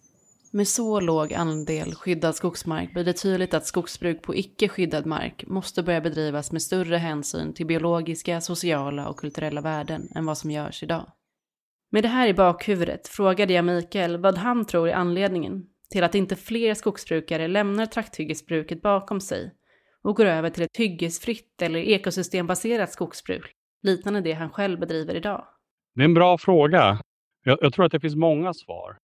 Med 0.52 0.68
så 0.68 1.00
låg 1.00 1.32
andel 1.32 1.94
skyddad 1.94 2.34
skogsmark 2.34 2.92
blir 2.92 3.04
det 3.04 3.12
tydligt 3.12 3.54
att 3.54 3.66
skogsbruk 3.66 4.22
på 4.22 4.34
icke 4.34 4.68
skyddad 4.68 5.06
mark 5.06 5.44
måste 5.46 5.82
börja 5.82 6.00
bedrivas 6.00 6.52
med 6.52 6.62
större 6.62 6.96
hänsyn 6.96 7.54
till 7.54 7.66
biologiska, 7.66 8.40
sociala 8.40 9.08
och 9.08 9.18
kulturella 9.18 9.60
värden 9.60 10.08
än 10.14 10.26
vad 10.26 10.38
som 10.38 10.50
görs 10.50 10.82
idag. 10.82 11.12
Med 11.90 12.04
det 12.04 12.08
här 12.08 12.28
i 12.28 12.34
bakhuvudet 12.34 13.08
frågade 13.08 13.52
jag 13.52 13.64
Mikael 13.64 14.16
vad 14.16 14.38
han 14.38 14.64
tror 14.64 14.88
är 14.88 14.94
anledningen 14.94 15.66
till 15.90 16.04
att 16.04 16.14
inte 16.14 16.36
fler 16.36 16.74
skogsbrukare 16.74 17.48
lämnar 17.48 17.86
trakthyggesbruket 17.86 18.82
bakom 18.82 19.20
sig 19.20 19.54
och 20.02 20.16
går 20.16 20.26
över 20.26 20.50
till 20.50 20.62
ett 20.62 20.76
hyggesfritt 20.76 21.62
eller 21.62 21.80
ekosystembaserat 21.80 22.92
skogsbruk, 22.92 23.52
liknande 23.82 24.20
det 24.20 24.32
han 24.32 24.50
själv 24.50 24.80
bedriver 24.80 25.14
idag. 25.14 25.44
Det 25.94 26.00
är 26.00 26.04
en 26.04 26.14
bra 26.14 26.38
fråga. 26.38 27.00
Jag, 27.44 27.58
jag 27.60 27.72
tror 27.72 27.84
att 27.84 27.92
det 27.92 28.00
finns 28.00 28.16
många 28.16 28.54
svar. 28.54 28.98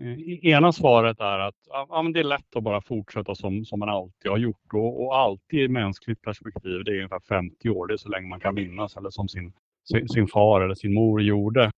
Eh, 0.00 0.46
ena 0.46 0.72
svaret 0.72 1.20
är 1.20 1.38
att 1.38 1.54
ja, 1.66 2.02
men 2.02 2.12
det 2.12 2.20
är 2.20 2.24
lätt 2.24 2.56
att 2.56 2.62
bara 2.62 2.80
fortsätta 2.80 3.34
som, 3.34 3.64
som 3.64 3.78
man 3.78 3.88
alltid 3.88 4.30
har 4.30 4.38
gjort 4.38 4.72
och, 4.72 5.04
och 5.04 5.16
alltid 5.16 5.60
i 5.60 5.68
mänskligt 5.68 6.22
perspektiv, 6.22 6.84
det 6.84 6.90
är 6.90 6.96
ungefär 6.96 7.20
50 7.28 7.70
år, 7.70 7.86
det 7.86 7.94
är 7.94 7.96
så 7.96 8.08
länge 8.08 8.28
man 8.28 8.40
kan 8.40 8.54
minnas 8.54 8.96
eller 8.96 9.10
som 9.10 9.28
sin, 9.28 9.52
sin, 9.84 10.08
sin 10.08 10.28
far 10.28 10.60
eller 10.60 10.74
sin 10.74 10.94
mor 10.94 11.22
gjorde. 11.22 11.70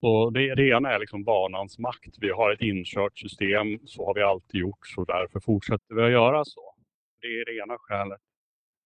Så 0.00 0.30
det, 0.30 0.54
det 0.54 0.68
ena 0.68 0.90
är 0.90 0.98
liksom 0.98 1.24
vanans 1.24 1.78
makt. 1.78 2.16
Vi 2.20 2.30
har 2.30 2.52
ett 2.52 2.60
inkört 2.60 3.18
system, 3.18 3.78
så 3.84 4.06
har 4.06 4.14
vi 4.14 4.22
alltid 4.22 4.60
gjort, 4.60 4.86
så 4.86 5.04
därför 5.04 5.40
fortsätter 5.40 5.94
vi 5.94 6.02
att 6.02 6.10
göra 6.10 6.44
så. 6.44 6.74
Det 7.20 7.26
är 7.26 7.44
det 7.44 7.62
ena 7.62 7.76
skälet. 7.78 8.20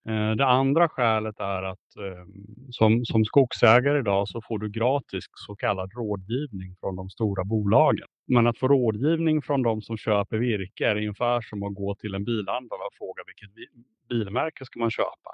Eh, 0.08 0.30
det 0.30 0.46
andra 0.46 0.88
skälet 0.88 1.40
är 1.40 1.62
att 1.62 1.96
ehm, 1.96 2.46
som, 2.70 3.04
som 3.04 3.24
skogsägare 3.24 3.98
idag 3.98 4.28
så 4.28 4.40
får 4.40 4.58
du 4.58 4.70
gratis 4.70 5.24
så 5.34 5.56
kallad 5.56 5.92
rådgivning 5.92 6.76
från 6.80 6.96
de 6.96 7.10
stora 7.10 7.44
bolagen. 7.44 8.06
Men 8.26 8.46
att 8.46 8.58
få 8.58 8.68
rådgivning 8.68 9.42
från 9.42 9.62
de 9.62 9.82
som 9.82 9.96
köper 9.96 10.38
virke 10.38 10.86
är 10.86 10.96
ungefär 10.96 11.40
som 11.40 11.62
att 11.62 11.74
gå 11.74 11.94
till 11.94 12.14
en 12.14 12.24
bilhandlare 12.24 12.80
och 12.86 12.94
fråga 12.98 13.22
vilket 13.26 13.70
bilmärke 14.08 14.64
ska 14.64 14.80
man 14.80 14.90
köpa. 14.90 15.32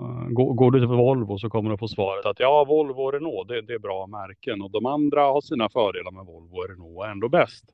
Eh, 0.00 0.28
går, 0.28 0.70
du 0.70 0.78
till 0.78 0.88
Volvo 0.88 1.38
så 1.38 1.50
kommer 1.50 1.70
du 1.70 1.78
få 1.78 1.88
svaret 1.88 2.26
att 2.26 2.40
ja, 2.40 2.64
Volvo 2.64 3.02
och 3.02 3.12
Renault, 3.12 3.48
det, 3.48 3.62
det 3.62 3.72
är 3.72 3.78
bra 3.78 4.06
märken 4.06 4.62
och 4.62 4.70
de 4.70 4.86
andra 4.86 5.22
har 5.22 5.40
sina 5.40 5.68
fördelar 5.68 6.10
med 6.10 6.26
Volvo 6.26 6.56
och 6.56 6.68
Renault 6.68 7.06
är 7.06 7.10
ändå 7.10 7.28
bäst. 7.28 7.64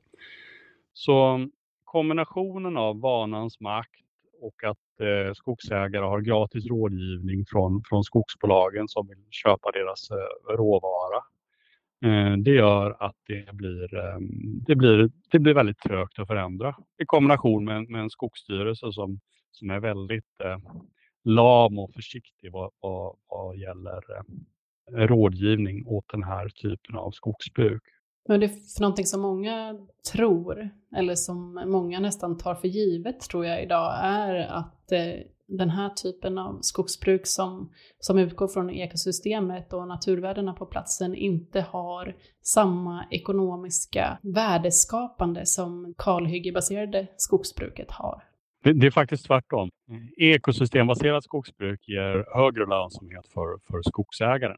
Så 0.93 1.47
kombinationen 1.83 2.77
av 2.77 3.01
vanans 3.01 3.59
makt 3.59 4.06
och 4.39 4.63
att 4.63 4.99
eh, 5.01 5.33
skogsägare 5.33 6.05
har 6.05 6.21
gratis 6.21 6.65
rådgivning 6.65 7.45
från, 7.45 7.83
från 7.89 8.03
skogsbolagen 8.03 8.87
som 8.87 9.07
vill 9.07 9.23
köpa 9.31 9.71
deras 9.71 10.11
eh, 10.11 10.55
råvara. 10.55 11.23
Eh, 12.05 12.37
det 12.37 12.51
gör 12.51 12.95
att 12.99 13.15
det 13.27 13.53
blir, 13.55 13.95
eh, 13.95 14.17
det, 14.67 14.75
blir, 14.75 15.09
det 15.31 15.39
blir 15.39 15.53
väldigt 15.53 15.79
trögt 15.79 16.19
att 16.19 16.27
förändra 16.27 16.75
i 17.01 17.05
kombination 17.05 17.65
med, 17.65 17.89
med 17.89 18.01
en 18.01 18.09
skogsstyrelse 18.09 18.91
som, 18.91 19.19
som 19.51 19.69
är 19.69 19.79
väldigt 19.79 20.41
eh, 20.43 20.57
lam 21.23 21.79
och 21.79 21.93
försiktig 21.93 22.51
vad, 22.51 22.71
vad, 22.79 23.15
vad 23.27 23.57
gäller 23.57 24.01
eh, 24.17 24.23
rådgivning 25.07 25.87
åt 25.87 26.05
den 26.11 26.23
här 26.23 26.49
typen 26.49 26.95
av 26.95 27.11
skogsbruk. 27.11 27.83
Men 28.27 28.39
det 28.39 28.45
är 28.45 28.75
för 28.75 28.81
någonting 28.81 29.05
som 29.05 29.21
många 29.21 29.75
tror, 30.13 30.69
eller 30.95 31.15
som 31.15 31.53
många 31.65 31.99
nästan 31.99 32.37
tar 32.37 32.55
för 32.55 32.67
givet 32.67 33.19
tror 33.19 33.45
jag 33.45 33.63
idag, 33.63 33.99
är 34.01 34.35
att 34.35 34.91
eh, 34.91 35.13
den 35.47 35.69
här 35.69 35.89
typen 35.89 36.37
av 36.37 36.59
skogsbruk 36.61 37.21
som, 37.27 37.71
som 37.99 38.17
utgår 38.17 38.47
från 38.47 38.69
ekosystemet 38.69 39.73
och 39.73 39.87
naturvärdena 39.87 40.53
på 40.53 40.65
platsen 40.65 41.15
inte 41.15 41.61
har 41.61 42.15
samma 42.41 43.05
ekonomiska 43.11 44.19
värdeskapande 44.21 45.45
som 45.45 45.93
kalhyggebaserade 45.97 47.07
skogsbruket 47.17 47.91
har. 47.91 48.23
Det, 48.63 48.73
det 48.73 48.87
är 48.87 48.91
faktiskt 48.91 49.25
tvärtom. 49.25 49.69
Ekosystembaserat 50.17 51.23
skogsbruk 51.23 51.87
ger 51.87 52.25
högre 52.37 52.65
lönsamhet 52.65 53.27
för, 53.27 53.59
för 53.71 53.81
skogsägaren. 53.81 54.57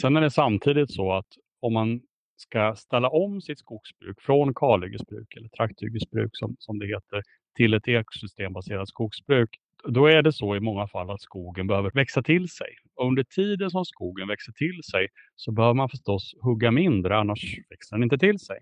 Sen 0.00 0.16
är 0.16 0.20
det 0.20 0.30
samtidigt 0.30 0.92
så 0.92 1.12
att 1.12 1.26
om 1.60 1.72
man 1.72 2.00
ska 2.42 2.74
ställa 2.76 3.08
om 3.08 3.40
sitt 3.40 3.58
skogsbruk 3.58 4.20
från 4.20 4.54
kalhyggesbruk 4.54 5.36
eller 5.36 5.48
trakthyggesbruk 5.48 6.30
som, 6.32 6.56
som 6.58 6.78
det 6.78 6.86
heter 6.86 7.22
till 7.56 7.74
ett 7.74 7.88
ekosystembaserat 7.88 8.88
skogsbruk. 8.88 9.58
Då 9.84 10.06
är 10.06 10.22
det 10.22 10.32
så 10.32 10.56
i 10.56 10.60
många 10.60 10.86
fall 10.88 11.10
att 11.10 11.20
skogen 11.20 11.66
behöver 11.66 11.90
växa 11.90 12.22
till 12.22 12.48
sig. 12.48 12.68
Och 12.94 13.06
under 13.06 13.24
tiden 13.24 13.70
som 13.70 13.84
skogen 13.84 14.28
växer 14.28 14.52
till 14.52 14.80
sig 14.90 15.08
så 15.36 15.52
behöver 15.52 15.74
man 15.74 15.88
förstås 15.88 16.34
hugga 16.40 16.70
mindre 16.70 17.16
annars 17.16 17.58
växer 17.70 17.96
den 17.96 18.02
inte 18.02 18.18
till 18.18 18.38
sig. 18.38 18.58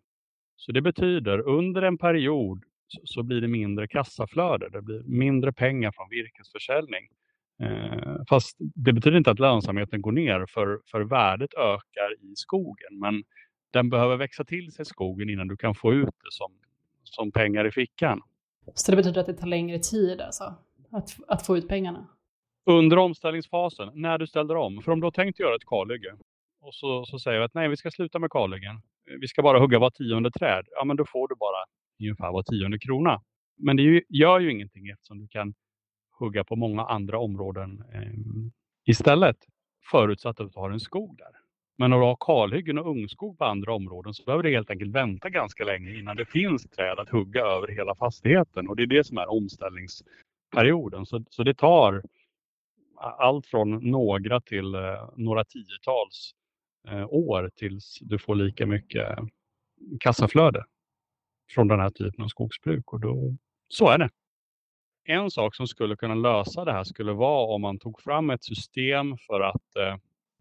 Så 0.57 0.73
det 0.73 0.83
betyder 0.83 1.39
under 1.49 1.83
en 1.83 1.99
period 1.99 2.65
så 3.05 3.23
blir 3.23 3.41
det 3.41 3.49
mindre 3.49 3.89
kassaflöde. 3.89 4.69
Det 4.71 4.83
blir 4.83 5.03
mindre 5.03 5.53
pengar 5.53 5.93
från 5.93 6.09
virkesförsäljning. 6.11 7.09
Eh, 7.63 8.17
fast 8.29 8.57
det 8.59 8.93
betyder 8.93 9.19
inte 9.19 9.31
att 9.31 9.39
lönsamheten 9.39 10.03
går 10.03 10.13
ner 10.13 10.47
för, 10.49 10.81
för 10.91 11.01
värdet 11.01 11.55
ökar 11.55 12.13
i 12.21 12.33
skogen. 12.37 12.99
Men 12.99 13.25
den 13.71 13.91
behöver 13.91 14.17
växa 14.17 14.45
till 14.45 14.73
sig 14.73 14.85
skogen 14.85 15.31
innan 15.31 15.49
du 15.49 15.57
kan 15.57 15.75
få 15.75 15.93
ut 15.93 16.05
det 16.05 16.31
som, 16.31 16.53
som 17.05 17.33
pengar 17.33 17.67
i 17.67 17.71
fickan. 17.71 18.23
Så 18.75 18.91
det 18.91 18.97
betyder 18.97 19.21
att 19.21 19.27
det 19.27 19.35
tar 19.35 19.47
längre 19.47 19.79
tid 19.79 20.21
alltså, 20.21 20.55
att, 20.91 21.17
att 21.29 21.47
få 21.47 21.57
ut 21.57 21.69
pengarna? 21.69 22.07
Under 22.67 22.97
omställningsfasen, 22.97 23.91
när 23.95 24.19
du 24.19 24.27
ställer 24.27 24.57
om. 24.57 24.83
För 24.83 24.93
om 24.93 25.01
du 25.01 25.07
har 25.07 25.11
tänkt 25.11 25.41
göra 25.41 25.55
ett 25.55 25.65
kalhygge 25.67 26.17
och 26.61 26.75
så, 26.75 27.05
så 27.05 27.19
säger 27.19 27.39
vi 27.39 27.45
att 27.45 27.55
nej, 27.55 27.69
vi 27.69 27.77
ska 27.77 27.91
sluta 27.91 28.19
med 28.19 28.31
kalhyggen. 28.31 28.83
Vi 29.21 29.29
ska 29.29 29.43
bara 29.43 29.59
hugga 29.59 29.79
var 29.79 29.91
tionde 29.91 30.31
träd. 30.31 30.67
Ja, 30.71 30.85
men 30.85 30.97
då 30.97 31.05
får 31.05 31.29
du 31.29 31.35
bara 31.35 31.65
ungefär 32.01 32.33
var 32.33 32.43
tionde 32.43 32.79
krona. 32.79 33.23
Men 33.59 33.77
det 33.77 33.83
ju, 33.83 34.03
gör 34.09 34.41
ju 34.41 34.51
ingenting 34.51 34.89
eftersom 34.89 35.19
du 35.19 35.29
kan 35.29 35.55
hugga 36.19 36.45
på 36.45 36.57
många 36.57 36.85
andra 36.85 37.19
områden 37.19 37.85
eh, 37.93 38.13
istället. 38.85 39.37
Förutsatt 39.91 40.41
att 40.41 40.53
du 40.53 40.61
har 40.61 40.71
en 40.71 40.81
skog 40.81 41.17
där. 41.19 41.40
Men 41.81 41.91
när 41.91 41.99
du 41.99 42.05
har 42.05 42.17
kalhyggen 42.21 42.79
och 42.79 42.91
ungskog 42.91 43.39
på 43.39 43.45
andra 43.45 43.75
områden 43.75 44.15
så 44.15 44.25
behöver 44.25 44.43
du 44.43 44.51
helt 44.51 44.71
enkelt 44.71 44.95
vänta 44.95 45.31
ganska 45.31 45.65
länge 45.65 45.99
innan 45.99 46.17
det 46.17 46.25
finns 46.25 46.63
träd 46.63 46.99
att 46.99 47.09
hugga 47.09 47.41
över 47.41 47.69
hela 47.69 47.95
fastigheten. 47.95 48.69
Och 48.69 48.77
det 48.77 48.83
är 48.83 48.87
det 48.87 49.05
som 49.05 49.19
är 49.19 49.31
omställningsperioden. 49.31 51.07
Så, 51.07 51.25
så 51.31 51.43
det 51.43 51.55
tar 51.55 52.03
allt 52.97 53.47
från 53.47 53.91
några 53.91 54.41
till 54.41 54.75
eh, 54.75 55.09
några 55.17 55.45
tiotals 55.45 56.35
eh, 56.89 57.07
år 57.09 57.51
tills 57.57 57.99
du 58.01 58.19
får 58.19 58.35
lika 58.35 58.67
mycket 58.67 59.19
kassaflöde 60.01 60.65
från 61.51 61.69
den 61.69 61.81
här 61.81 61.91
typen 61.91 62.25
av 62.25 62.29
skogsbruk. 62.29 62.93
Och 62.93 63.01
då, 63.01 63.37
så 63.69 63.89
är 63.89 63.99
det. 63.99 64.09
En 65.05 65.31
sak 65.31 65.55
som 65.55 65.67
skulle 65.67 65.97
kunna 65.97 66.15
lösa 66.15 66.65
det 66.65 66.73
här 66.73 66.85
skulle 66.85 67.13
vara 67.13 67.55
om 67.55 67.63
man 67.63 67.79
tog 67.79 68.01
fram 68.01 68.31
ett 68.31 68.45
system 68.45 69.17
för 69.27 69.41
att 69.41 69.77
eh, 69.77 69.97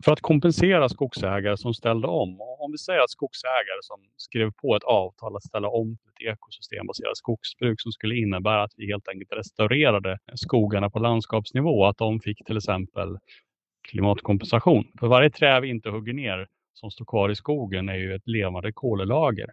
för 0.05 0.11
att 0.11 0.21
kompensera 0.21 0.89
skogsägare 0.89 1.57
som 1.57 1.73
ställde 1.73 2.07
om. 2.07 2.41
Om 2.41 2.71
vi 2.71 2.77
säger 2.77 2.99
att 2.99 3.09
skogsägare 3.09 3.81
som 3.81 3.97
skrev 4.17 4.51
på 4.51 4.75
ett 4.75 4.83
avtal 4.83 5.35
att 5.35 5.43
ställa 5.43 5.67
om 5.67 5.97
till 5.97 6.27
ett 6.27 6.33
ekosystembaserat 6.33 7.17
skogsbruk 7.17 7.81
som 7.81 7.91
skulle 7.91 8.15
innebära 8.15 8.63
att 8.63 8.73
vi 8.77 8.87
helt 8.87 9.07
enkelt 9.07 9.31
restaurerade 9.31 10.17
skogarna 10.35 10.89
på 10.89 10.99
landskapsnivå. 10.99 11.85
Att 11.85 11.97
de 11.97 12.19
fick 12.19 12.45
till 12.45 12.57
exempel 12.57 13.17
klimatkompensation. 13.89 14.91
För 14.99 15.07
varje 15.07 15.29
träd 15.29 15.61
vi 15.61 15.69
inte 15.69 15.89
hugger 15.89 16.13
ner 16.13 16.47
som 16.73 16.91
står 16.91 17.05
kvar 17.05 17.29
i 17.29 17.35
skogen 17.35 17.89
är 17.89 17.95
ju 17.95 18.15
ett 18.15 18.27
levande 18.27 18.71
kolelager. 18.71 19.47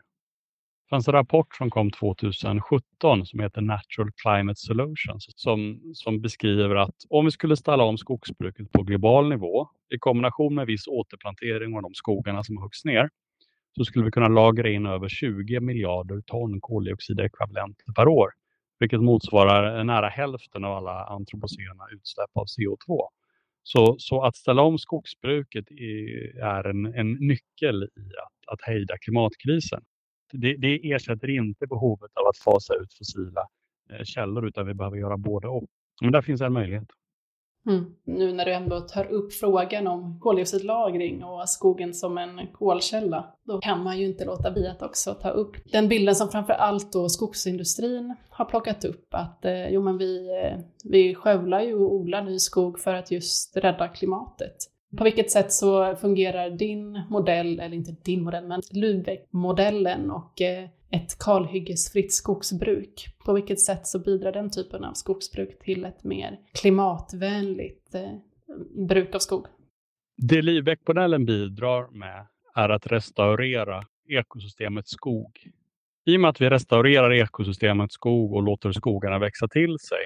Det 0.86 0.90
fanns 0.90 1.08
en 1.08 1.14
rapport 1.14 1.54
som 1.54 1.70
kom 1.70 1.90
2017 1.90 3.26
som 3.26 3.40
heter 3.40 3.60
Natural 3.60 4.10
Climate 4.22 4.60
Solutions 4.60 5.26
som, 5.36 5.80
som 5.94 6.20
beskriver 6.20 6.76
att 6.76 6.94
om 7.08 7.24
vi 7.24 7.30
skulle 7.30 7.56
ställa 7.56 7.84
om 7.84 7.98
skogsbruket 7.98 8.72
på 8.72 8.82
global 8.82 9.28
nivå 9.28 9.68
i 9.94 9.98
kombination 9.98 10.54
med 10.54 10.66
viss 10.66 10.86
återplantering 10.86 11.76
av 11.76 11.82
de 11.82 11.94
skogarna 11.94 12.44
som 12.44 12.56
huggs 12.56 12.84
ner 12.84 13.10
så 13.76 13.84
skulle 13.84 14.04
vi 14.04 14.10
kunna 14.10 14.28
lagra 14.28 14.68
in 14.68 14.86
över 14.86 15.08
20 15.08 15.60
miljarder 15.60 16.20
ton 16.26 16.60
koldioxidekvivalenter 16.60 17.92
per 17.96 18.08
år, 18.08 18.30
vilket 18.78 19.00
motsvarar 19.00 19.84
nära 19.84 20.08
hälften 20.08 20.64
av 20.64 20.72
alla 20.72 21.04
antropocena 21.04 21.84
utsläpp 21.92 22.30
av 22.34 22.44
CO2. 22.44 23.00
Så, 23.62 23.96
så 23.98 24.22
att 24.22 24.36
ställa 24.36 24.62
om 24.62 24.78
skogsbruket 24.78 25.70
är 26.42 26.66
en, 26.66 26.86
en 26.94 27.12
nyckel 27.12 27.82
i 27.82 28.00
att, 28.24 28.52
att 28.52 28.62
hejda 28.62 28.98
klimatkrisen 28.98 29.82
det, 30.32 30.56
det 30.56 30.92
ersätter 30.92 31.30
inte 31.30 31.66
behovet 31.66 32.10
av 32.14 32.26
att 32.26 32.38
fasa 32.38 32.74
ut 32.74 32.94
fossila 32.98 33.48
eh, 33.90 34.04
källor 34.04 34.48
utan 34.48 34.66
vi 34.66 34.74
behöver 34.74 34.96
göra 34.96 35.16
både 35.16 35.48
och. 35.48 35.64
Men 36.00 36.12
där 36.12 36.22
finns 36.22 36.40
en 36.40 36.52
möjlighet. 36.52 36.88
Mm. 37.68 37.84
Nu 38.04 38.32
när 38.32 38.44
du 38.44 38.52
ändå 38.52 38.80
tar 38.80 39.04
upp 39.04 39.32
frågan 39.32 39.86
om 39.86 40.20
koldioxidlagring 40.20 41.24
och 41.24 41.48
skogen 41.48 41.94
som 41.94 42.18
en 42.18 42.40
kolkälla, 42.52 43.34
då 43.44 43.58
kan 43.58 43.82
man 43.82 43.98
ju 43.98 44.06
inte 44.06 44.24
låta 44.24 44.50
bli 44.50 44.68
att 44.68 44.82
också 44.82 45.14
ta 45.14 45.30
upp 45.30 45.56
den 45.72 45.88
bilden 45.88 46.14
som 46.14 46.28
framför 46.28 46.52
allt 46.52 46.92
då 46.92 47.08
skogsindustrin 47.08 48.14
har 48.28 48.44
plockat 48.44 48.84
upp, 48.84 49.06
att 49.10 49.44
eh, 49.44 49.68
jo 49.68 49.82
men 49.82 49.98
vi, 49.98 50.40
eh, 50.42 50.58
vi 50.84 51.14
skövlar 51.14 51.60
ju 51.60 51.74
och 51.74 51.94
odlar 51.94 52.22
ny 52.22 52.38
skog 52.38 52.78
för 52.78 52.94
att 52.94 53.10
just 53.10 53.56
rädda 53.56 53.88
klimatet. 53.88 54.56
På 54.96 55.04
vilket 55.04 55.30
sätt 55.30 55.52
så 55.52 55.96
fungerar 55.96 56.50
din 56.50 57.02
modell, 57.10 57.60
eller 57.60 57.76
inte 57.76 57.92
din 57.92 58.22
modell, 58.22 58.46
men 58.46 58.60
Lübeck-modellen 58.60 60.10
och 60.10 60.40
eh, 60.40 60.68
ett 60.90 61.18
kalhyggesfritt 61.18 62.12
skogsbruk. 62.12 63.06
På 63.24 63.32
vilket 63.32 63.60
sätt 63.60 63.86
så 63.86 63.98
bidrar 63.98 64.32
den 64.32 64.50
typen 64.50 64.84
av 64.84 64.92
skogsbruk 64.92 65.58
till 65.58 65.84
ett 65.84 66.04
mer 66.04 66.38
klimatvänligt 66.60 67.94
eh, 67.94 68.12
bruk 68.88 69.14
av 69.14 69.18
skog? 69.18 69.46
Det 70.16 70.42
Lübeck-modellen 70.42 71.24
bidrar 71.26 71.88
med 71.90 72.26
är 72.54 72.68
att 72.68 72.86
restaurera 72.86 73.82
ekosystemet 74.08 74.88
skog. 74.88 75.50
I 76.06 76.16
och 76.16 76.20
med 76.20 76.30
att 76.30 76.40
vi 76.40 76.50
restaurerar 76.50 77.12
ekosystemet 77.12 77.92
skog 77.92 78.32
och 78.32 78.42
låter 78.42 78.72
skogarna 78.72 79.18
växa 79.18 79.48
till 79.48 79.78
sig 79.78 79.98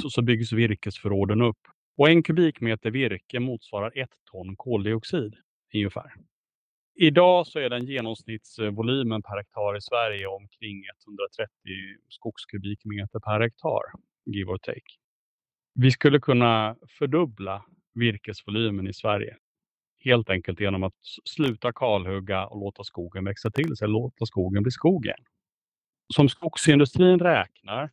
så, 0.00 0.10
så 0.10 0.22
byggs 0.22 0.52
virkesförråden 0.52 1.42
upp. 1.42 1.58
Och 1.96 2.08
en 2.08 2.22
kubikmeter 2.22 2.90
virke 2.90 3.40
motsvarar 3.40 3.92
ett 3.98 4.14
ton 4.30 4.56
koldioxid 4.56 5.34
ungefär. 5.74 6.12
Idag 6.94 7.46
så 7.46 7.58
är 7.58 7.70
den 7.70 7.86
genomsnittsvolymen 7.86 9.22
per 9.22 9.36
hektar 9.36 9.76
i 9.76 9.80
Sverige 9.80 10.26
omkring 10.26 10.82
130 11.06 11.50
skogskubikmeter 12.08 13.18
per 13.20 13.40
hektar, 13.40 13.82
give 14.26 14.52
or 14.52 14.58
take. 14.58 14.94
Vi 15.74 15.90
skulle 15.90 16.20
kunna 16.20 16.76
fördubbla 16.98 17.64
virkesvolymen 17.94 18.86
i 18.86 18.92
Sverige. 18.92 19.36
Helt 20.04 20.30
enkelt 20.30 20.60
genom 20.60 20.82
att 20.82 20.94
sluta 21.24 21.72
kalhugga 21.72 22.46
och 22.46 22.60
låta 22.60 22.84
skogen 22.84 23.24
växa 23.24 23.50
till 23.50 23.76
sig, 23.76 23.88
låta 23.88 24.26
skogen 24.26 24.62
bli 24.62 24.70
skog 24.72 25.06
igen. 25.06 25.24
Som 26.14 26.28
skogsindustrin 26.28 27.18
räknar 27.18 27.90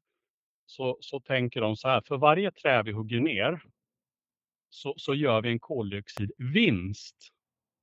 så, 0.66 0.98
så 1.02 1.20
tänker 1.20 1.62
de 1.62 1.76
så 1.76 1.88
här, 1.88 2.02
för 2.08 2.18
varje 2.18 2.52
träd 2.52 2.86
vi 2.86 2.92
hugger 2.92 3.20
ner 3.20 3.62
så, 4.72 4.94
så 4.98 5.16
gör 5.16 5.42
vi 5.42 5.50
en 5.50 5.60
koldioxidvinst 5.60 7.16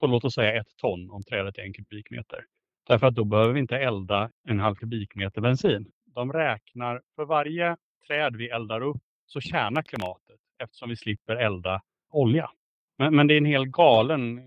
på 0.01 0.07
låt 0.07 0.25
oss 0.25 0.35
säga 0.35 0.61
ett 0.61 0.77
ton 0.77 1.11
om 1.11 1.23
trädet 1.23 1.59
är 1.59 1.63
en 1.63 1.73
kubikmeter. 1.73 2.45
Därför 2.89 3.07
att 3.07 3.15
då 3.15 3.25
behöver 3.25 3.53
vi 3.53 3.61
inte 3.61 3.77
elda 3.77 4.31
en 4.49 4.61
halv 4.61 4.75
kubikmeter 4.75 5.41
bensin. 5.41 5.93
De 6.15 6.33
räknar 6.33 7.03
för 7.17 7.25
varje 7.25 7.77
träd 8.07 8.37
vi 8.37 8.49
eldar 8.49 8.81
upp 8.81 9.03
så 9.27 9.41
tjänar 9.41 9.83
klimatet 9.83 10.41
eftersom 10.63 10.89
vi 10.89 10.97
slipper 10.97 11.37
elda 11.37 11.83
olja. 12.11 12.51
Men, 12.99 13.17
men 13.17 13.27
det 13.27 13.35
är 13.35 13.39
en 13.39 13.45
helt 13.45 13.71
galen 13.71 14.41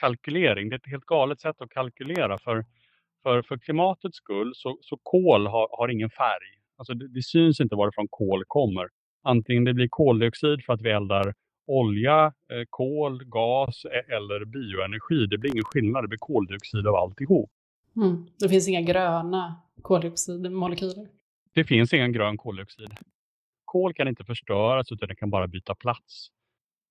kalkylering. 0.00 0.68
Det 0.68 0.74
är 0.74 0.78
ett 0.78 0.90
helt 0.90 1.04
galet 1.04 1.40
sätt 1.40 1.60
att 1.60 1.70
kalkylera. 1.70 2.38
För, 2.38 2.64
för, 3.22 3.42
för 3.42 3.58
klimatets 3.58 4.16
skull 4.16 4.52
så, 4.54 4.78
så 4.80 4.98
kol 5.02 5.46
har, 5.46 5.68
har 5.78 5.88
ingen 5.88 6.10
färg. 6.10 6.60
Alltså 6.76 6.94
det, 6.94 7.08
det 7.08 7.22
syns 7.22 7.60
inte 7.60 7.76
varifrån 7.76 8.06
kol 8.10 8.44
kommer. 8.46 8.88
Antingen 9.22 9.64
det 9.64 9.74
blir 9.74 9.88
koldioxid 9.90 10.64
för 10.64 10.72
att 10.72 10.82
vi 10.82 10.90
eldar 10.90 11.34
olja, 11.66 12.24
eh, 12.26 12.64
kol, 12.70 13.24
gas 13.24 13.84
e- 13.84 14.12
eller 14.14 14.44
bioenergi. 14.44 15.26
Det 15.26 15.38
blir 15.38 15.50
ingen 15.50 15.64
skillnad, 15.64 16.04
det 16.04 16.08
blir 16.08 16.18
koldioxid 16.18 16.86
av 16.86 16.94
alltihop. 16.94 17.50
Mm. 17.96 18.26
Det 18.38 18.48
finns 18.48 18.68
inga 18.68 18.80
gröna 18.80 19.54
koldioxidmolekyler? 19.82 21.08
Det 21.54 21.64
finns 21.64 21.92
ingen 21.92 22.12
grön 22.12 22.36
koldioxid. 22.36 22.90
Kol 23.64 23.94
kan 23.94 24.08
inte 24.08 24.24
förstöras 24.24 24.92
utan 24.92 25.08
det 25.08 25.14
kan 25.16 25.30
bara 25.30 25.46
byta 25.46 25.74
plats. 25.74 26.28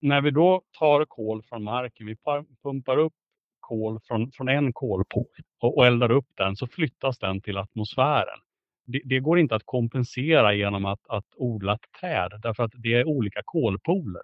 När 0.02 0.22
vi 0.22 0.32
då 0.32 0.62
tar 0.80 1.06
kol 1.06 1.44
från 1.44 1.64
marken, 1.64 2.06
vi 2.08 2.16
pumpar 2.64 2.98
upp 2.98 3.14
kol 3.60 4.00
från, 4.04 4.32
från 4.32 4.50
en 4.50 4.74
kolpool 4.74 5.26
och, 5.62 5.78
och 5.78 5.86
eldar 5.86 6.12
upp 6.12 6.28
den 6.38 6.56
så 6.56 6.68
flyttas 6.68 7.20
den 7.20 7.42
till 7.42 7.58
atmosfären. 7.58 8.40
Det, 8.86 9.02
det, 9.06 9.20
går 9.20 9.40
inte 9.40 9.56
att 9.56 9.66
kompensera 9.66 10.54
genom 10.54 10.86
att, 10.86 11.08
att 11.08 11.26
odla 11.36 11.74
ett 11.74 11.92
träd 12.00 12.32
därför 12.44 12.64
att 12.64 12.72
det 12.76 12.94
är 12.94 13.08
olika 13.08 13.42
kolpooler. 13.46 14.22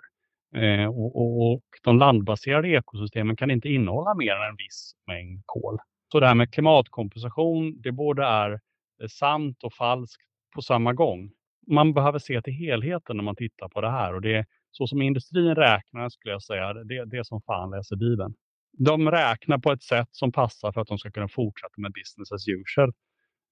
Eh, 0.56 0.86
och, 0.86 1.52
och, 1.54 1.64
de 1.84 1.98
landbaserade 1.98 2.68
ekosystemen 2.68 3.36
kan 3.36 3.52
inte 3.52 3.70
innehålla 3.70 4.14
mer 4.16 4.32
än 4.32 4.50
en 4.50 4.56
viss 4.56 4.94
mängd 5.08 5.42
kol. 5.46 5.78
Så 6.12 6.20
det 6.20 6.28
här 6.28 6.36
med 6.36 6.54
klimatkompensation, 6.54 7.82
det 7.82 7.92
både 7.92 8.24
är 8.24 8.52
eh, 8.52 9.08
sant 9.10 9.64
och 9.64 9.74
falskt 9.74 10.24
på 10.56 10.62
samma 10.62 10.94
gång. 10.94 11.32
Man 11.68 11.94
behöver 11.94 12.20
se 12.20 12.42
till 12.42 12.54
helheten 12.54 13.18
när 13.18 13.24
man 13.24 13.36
tittar 13.36 13.70
på 13.70 13.82
det 13.82 13.92
här 13.92 14.14
och 14.14 14.22
det 14.22 14.46
så 14.72 14.88
som 14.88 15.02
industrin 15.02 15.56
räknar 15.56 16.10
skulle 16.10 16.32
jag 16.32 16.44
säga, 16.44 16.74
det, 16.74 17.06
det 17.06 17.18
är 17.18 17.24
som 17.24 17.42
fan 17.42 17.72
läser 17.72 17.96
Bibeln. 17.96 18.34
De 18.78 19.12
räknar 19.12 19.58
på 19.58 19.72
ett 19.72 19.84
sätt 19.84 20.08
som 20.12 20.32
passar 20.32 20.72
för 20.72 20.82
att 20.82 20.88
de 20.88 20.98
ska 20.98 21.12
kunna 21.12 21.28
fortsätta 21.28 21.74
med 21.78 21.92
business 21.94 22.32
as 22.32 22.48
usual. 22.48 22.90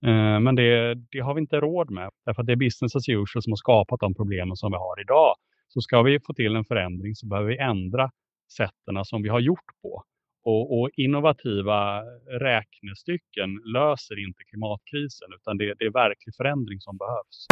Eh, 0.06 0.40
men 0.40 0.56
det, 0.56 0.96
det, 1.12 1.20
har 1.20 1.34
vi 1.34 1.42
inte 1.42 1.60
råd 1.60 1.92
med, 1.92 2.10
därför 2.26 2.42
att 2.42 2.48
det 2.48 2.54
är 2.54 2.58
business 2.58 2.96
as 2.96 3.10
usual 3.10 3.44
som 3.44 3.52
har 3.52 3.56
skapat 3.56 4.00
de 4.00 4.14
problemen 4.14 4.56
som 4.56 4.72
vi 4.72 4.78
har 4.78 5.02
idag. 5.02 5.36
Så 5.74 5.82
ska 5.82 6.02
vi 6.02 6.20
få 6.20 6.34
till 6.34 6.56
en 6.56 6.66
förändring 6.66 7.16
så 7.16 7.28
behöver 7.28 7.50
vi 7.50 7.58
ändra 7.58 8.12
sätten 8.58 9.06
som 9.06 9.22
vi 9.22 9.30
har 9.30 9.40
gjort 9.40 9.70
på. 9.82 10.04
Och, 10.44 10.80
och, 10.80 10.90
innovativa 10.98 12.02
räknestycken 12.42 13.50
löser 13.74 14.28
inte 14.28 14.44
klimatkrisen 14.50 15.28
utan 15.38 15.58
det, 15.58 15.74
det 15.80 15.86
är 15.86 15.94
verklig 15.94 16.36
förändring 16.36 16.80
som 16.80 16.98
behövs. 16.98 17.48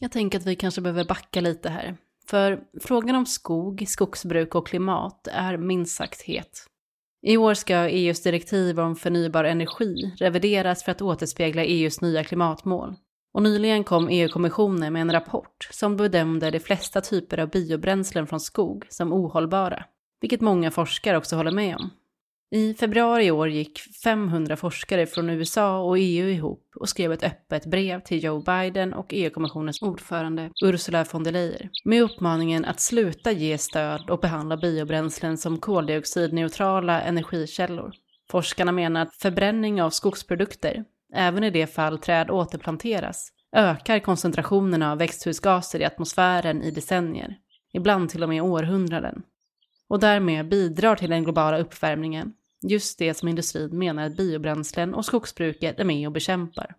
Jag 0.00 0.12
tänker 0.12 0.38
att 0.38 0.46
vi 0.46 0.56
kanske 0.56 0.80
behöver 0.80 1.04
backa 1.04 1.40
lite 1.40 1.68
här. 1.70 1.96
För 2.30 2.60
frågan 2.82 3.16
om 3.16 3.26
skog, 3.26 3.84
skogsbruk 3.88 4.54
och 4.54 4.66
klimat 4.66 5.28
är 5.32 5.56
minst 5.56 5.96
sagt 5.96 6.22
het. 6.22 6.66
I 7.22 7.36
år 7.36 7.54
ska 7.54 7.74
EUs 7.88 8.22
direktiv 8.22 8.80
om 8.80 8.96
förnybar 8.96 9.44
energi 9.44 10.14
revideras 10.18 10.84
för 10.84 10.92
att 10.92 11.02
återspegla 11.02 11.64
EUs 11.64 12.00
nya 12.00 12.24
klimatmål. 12.24 12.94
Och 13.32 13.42
nyligen 13.42 13.84
kom 13.84 14.08
EU-kommissionen 14.08 14.92
med 14.92 15.02
en 15.02 15.12
rapport 15.12 15.68
som 15.70 15.96
bedömde 15.96 16.50
de 16.50 16.60
flesta 16.60 17.00
typer 17.00 17.38
av 17.38 17.50
biobränslen 17.50 18.26
från 18.26 18.40
skog 18.40 18.86
som 18.88 19.12
ohållbara, 19.12 19.84
vilket 20.20 20.40
många 20.40 20.70
forskare 20.70 21.16
också 21.16 21.36
håller 21.36 21.52
med 21.52 21.76
om. 21.76 21.90
I 22.50 22.74
februari 22.74 23.24
i 23.24 23.30
år 23.30 23.48
gick 23.48 23.80
500 24.04 24.56
forskare 24.56 25.06
från 25.06 25.30
USA 25.30 25.80
och 25.80 25.98
EU 25.98 26.28
ihop 26.28 26.72
och 26.76 26.88
skrev 26.88 27.12
ett 27.12 27.22
öppet 27.22 27.66
brev 27.66 28.00
till 28.00 28.24
Joe 28.24 28.42
Biden 28.42 28.92
och 28.94 29.06
EU-kommissionens 29.10 29.82
ordförande 29.82 30.50
Ursula 30.64 31.04
von 31.12 31.24
der 31.24 31.32
Leyen 31.32 31.68
med 31.84 32.02
uppmaningen 32.02 32.64
att 32.64 32.80
sluta 32.80 33.32
ge 33.32 33.58
stöd 33.58 34.10
och 34.10 34.20
behandla 34.20 34.56
biobränslen 34.56 35.38
som 35.38 35.58
koldioxidneutrala 35.58 37.02
energikällor. 37.02 37.92
Forskarna 38.30 38.72
menar 38.72 39.02
att 39.02 39.14
förbränning 39.14 39.82
av 39.82 39.90
skogsprodukter 39.90 40.84
även 41.12 41.44
i 41.44 41.50
det 41.50 41.66
fall 41.66 41.98
träd 41.98 42.30
återplanteras, 42.30 43.32
ökar 43.52 43.98
koncentrationerna 43.98 44.92
av 44.92 44.98
växthusgaser 44.98 45.80
i 45.80 45.84
atmosfären 45.84 46.62
i 46.62 46.70
decennier, 46.70 47.36
ibland 47.72 48.10
till 48.10 48.22
och 48.22 48.28
med 48.28 48.42
århundraden. 48.42 49.22
Och 49.88 50.00
därmed 50.00 50.48
bidrar 50.48 50.96
till 50.96 51.10
den 51.10 51.24
globala 51.24 51.58
uppvärmningen, 51.58 52.32
just 52.62 52.98
det 52.98 53.14
som 53.14 53.28
industrin 53.28 53.78
menar 53.78 54.06
att 54.06 54.16
biobränslen 54.16 54.94
och 54.94 55.04
skogsbruket 55.04 55.80
är 55.80 55.84
med 55.84 56.06
och 56.06 56.12
bekämpar. 56.12 56.74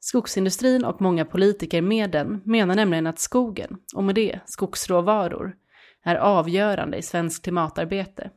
Skogsindustrin 0.00 0.84
och 0.84 1.00
många 1.00 1.24
politiker 1.24 1.82
med 1.82 2.10
den 2.10 2.40
menar 2.44 2.74
nämligen 2.74 3.06
att 3.06 3.18
skogen, 3.18 3.78
och 3.94 4.04
med 4.04 4.14
det 4.14 4.40
skogsråvaror, 4.46 5.56
är 6.04 6.16
avgörande 6.16 6.96
i 6.96 7.02
svenskt 7.02 7.44
klimatarbete 7.44 8.30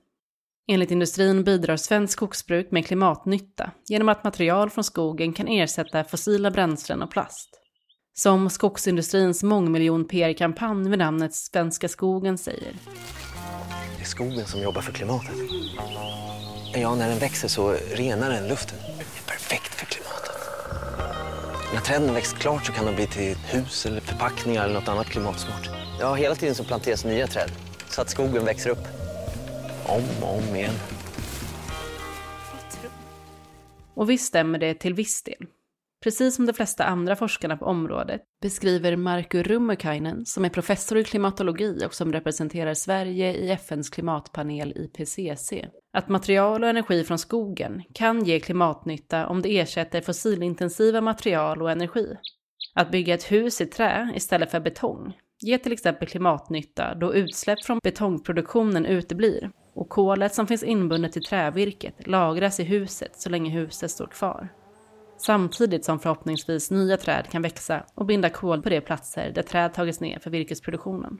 Enligt 0.72 0.91
industrin 0.91 1.43
bidrar 1.43 1.78
svensk 1.78 2.13
skogsbruk 2.13 2.72
med 2.72 2.86
klimatnytta 2.86 3.72
genom 3.88 4.09
att 4.09 4.24
material 4.24 4.70
från 4.70 4.84
skogen 4.84 5.34
kan 5.34 5.47
ersätta 5.47 6.03
fossila 6.03 6.51
bränslen 6.51 7.01
och 7.01 7.11
plast. 7.11 7.49
Som 8.13 8.49
skogsindustrins 8.49 9.43
mångmiljon 9.43 10.07
PR-kampanj 10.07 10.89
med 10.89 10.99
namnet 10.99 11.36
Svenska 11.36 11.88
skogen 11.88 12.38
säger. 12.38 12.74
Det 13.97 14.01
är 14.01 14.05
skogen 14.05 14.45
som 14.45 14.61
jobbar 14.61 14.82
för 14.82 14.91
klimatet. 14.91 15.36
Ja, 16.74 16.95
när 16.95 17.09
den 17.09 17.20
växer 17.20 17.47
så 17.47 17.76
renar 17.93 18.30
den 18.30 18.47
luften. 18.47 18.78
Det 18.97 19.01
är 19.01 19.34
perfekt 19.34 19.74
för 19.74 19.86
klimatet. 19.86 20.36
När 21.74 21.82
träden 21.82 22.13
växt 22.13 22.38
klart 22.38 22.65
så 22.65 22.72
kan 22.72 22.86
de 22.86 22.95
bli 22.95 23.07
till 23.07 23.36
hus 23.36 23.86
eller 23.86 24.01
förpackningar 24.01 24.63
eller 24.63 24.74
något 24.74 24.88
annat 24.88 25.07
klimatsmart. 25.07 25.70
Ja, 25.99 26.13
hela 26.13 26.36
tiden 26.36 26.55
så 26.55 26.63
planteras 26.63 27.05
nya 27.05 27.28
träd 27.28 27.51
så 27.89 28.01
att 28.01 28.09
skogen 28.09 28.45
växer 28.45 28.70
upp 28.70 28.88
om 29.90 30.24
och 30.24 30.38
om 30.38 30.56
igen. 30.56 30.76
Och 33.94 34.10
visst 34.10 34.26
stämmer 34.26 34.60
det 34.60 34.74
till 34.74 34.94
viss 34.94 35.24
del. 35.24 35.48
Precis 36.04 36.36
som 36.36 36.46
de 36.46 36.54
flesta 36.54 36.84
andra 36.84 37.16
forskarna 37.16 37.58
på 37.58 37.66
området 37.66 38.22
beskriver 38.42 38.96
Markku 38.96 39.44
Rummukainen, 39.44 40.26
som 40.26 40.46
är 40.46 40.50
professor 40.50 40.98
i 40.98 41.04
klimatologi 41.04 41.86
och 41.86 41.94
som 41.94 42.14
representerar 42.14 42.74
Sverige 42.74 43.34
i 43.34 43.52
FNs 43.52 43.90
klimatpanel 43.90 44.74
IPCC, 44.76 45.54
att 45.94 46.10
material 46.10 46.64
och 46.64 46.70
energi 46.70 47.04
från 47.04 47.20
skogen 47.20 47.84
kan 47.94 48.26
ge 48.26 48.40
klimatnytta 48.40 49.28
om 49.28 49.42
det 49.42 49.60
ersätter 49.60 50.02
fossilintensiva 50.02 51.02
material 51.02 51.62
och 51.62 51.72
energi. 51.72 52.18
Att 52.76 52.92
bygga 52.92 53.14
ett 53.14 53.32
hus 53.32 53.62
i 53.62 53.66
trä 53.66 54.14
istället 54.16 54.52
för 54.52 54.60
betong 54.60 55.14
ger 55.42 55.58
till 55.58 55.72
exempel 55.72 56.08
klimatnytta 56.08 56.96
då 56.96 57.14
utsläpp 57.14 57.66
från 57.66 57.80
betongproduktionen 57.84 58.86
uteblir 58.86 59.52
och 59.80 59.89
kolet 59.89 60.36
som 60.36 60.47
finns 60.47 60.63
inbundet 60.63 61.17
i 61.17 61.21
trävirket 61.21 62.07
lagras 62.07 62.59
i 62.59 62.63
huset 62.63 63.15
så 63.15 63.30
länge 63.30 63.49
huset 63.49 63.91
står 63.91 64.07
kvar. 64.07 64.49
Samtidigt 65.17 65.86
som 65.86 65.99
förhoppningsvis 65.99 66.71
nya 66.71 66.97
träd 66.97 67.27
kan 67.32 67.41
växa 67.41 67.84
och 67.95 68.05
binda 68.05 68.30
kol 68.30 68.61
på 68.61 68.69
de 68.69 68.82
platser 68.82 69.32
där 69.36 69.41
träd 69.41 69.73
tagits 69.73 69.99
ner 69.99 70.19
för 70.19 70.30
virkesproduktionen. 70.30 71.19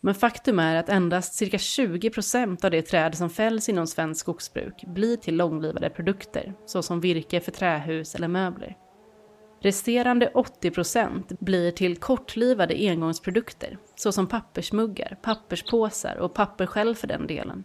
Men 0.00 0.14
faktum 0.14 0.58
är 0.58 0.76
att 0.76 0.88
endast 0.88 1.34
cirka 1.34 1.58
20 1.58 2.10
procent 2.10 2.64
av 2.64 2.70
de 2.70 2.82
träd 2.82 3.14
som 3.14 3.30
fälls 3.30 3.68
inom 3.68 3.86
svenskt 3.86 4.20
skogsbruk 4.20 4.84
blir 4.86 5.16
till 5.16 5.36
långlivade 5.36 5.90
produkter, 5.90 6.54
såsom 6.66 7.00
virke 7.00 7.40
för 7.40 7.52
trähus 7.52 8.14
eller 8.14 8.28
möbler. 8.28 8.76
Resterande 9.60 10.30
80% 10.34 11.36
blir 11.40 11.70
till 11.70 11.96
kortlivade 11.96 12.74
engångsprodukter, 12.74 13.78
såsom 13.94 14.26
pappersmuggar, 14.26 15.18
papperspåsar 15.22 16.16
och 16.16 16.34
papper 16.34 16.66
själv 16.66 16.94
för 16.94 17.06
den 17.06 17.26
delen. 17.26 17.64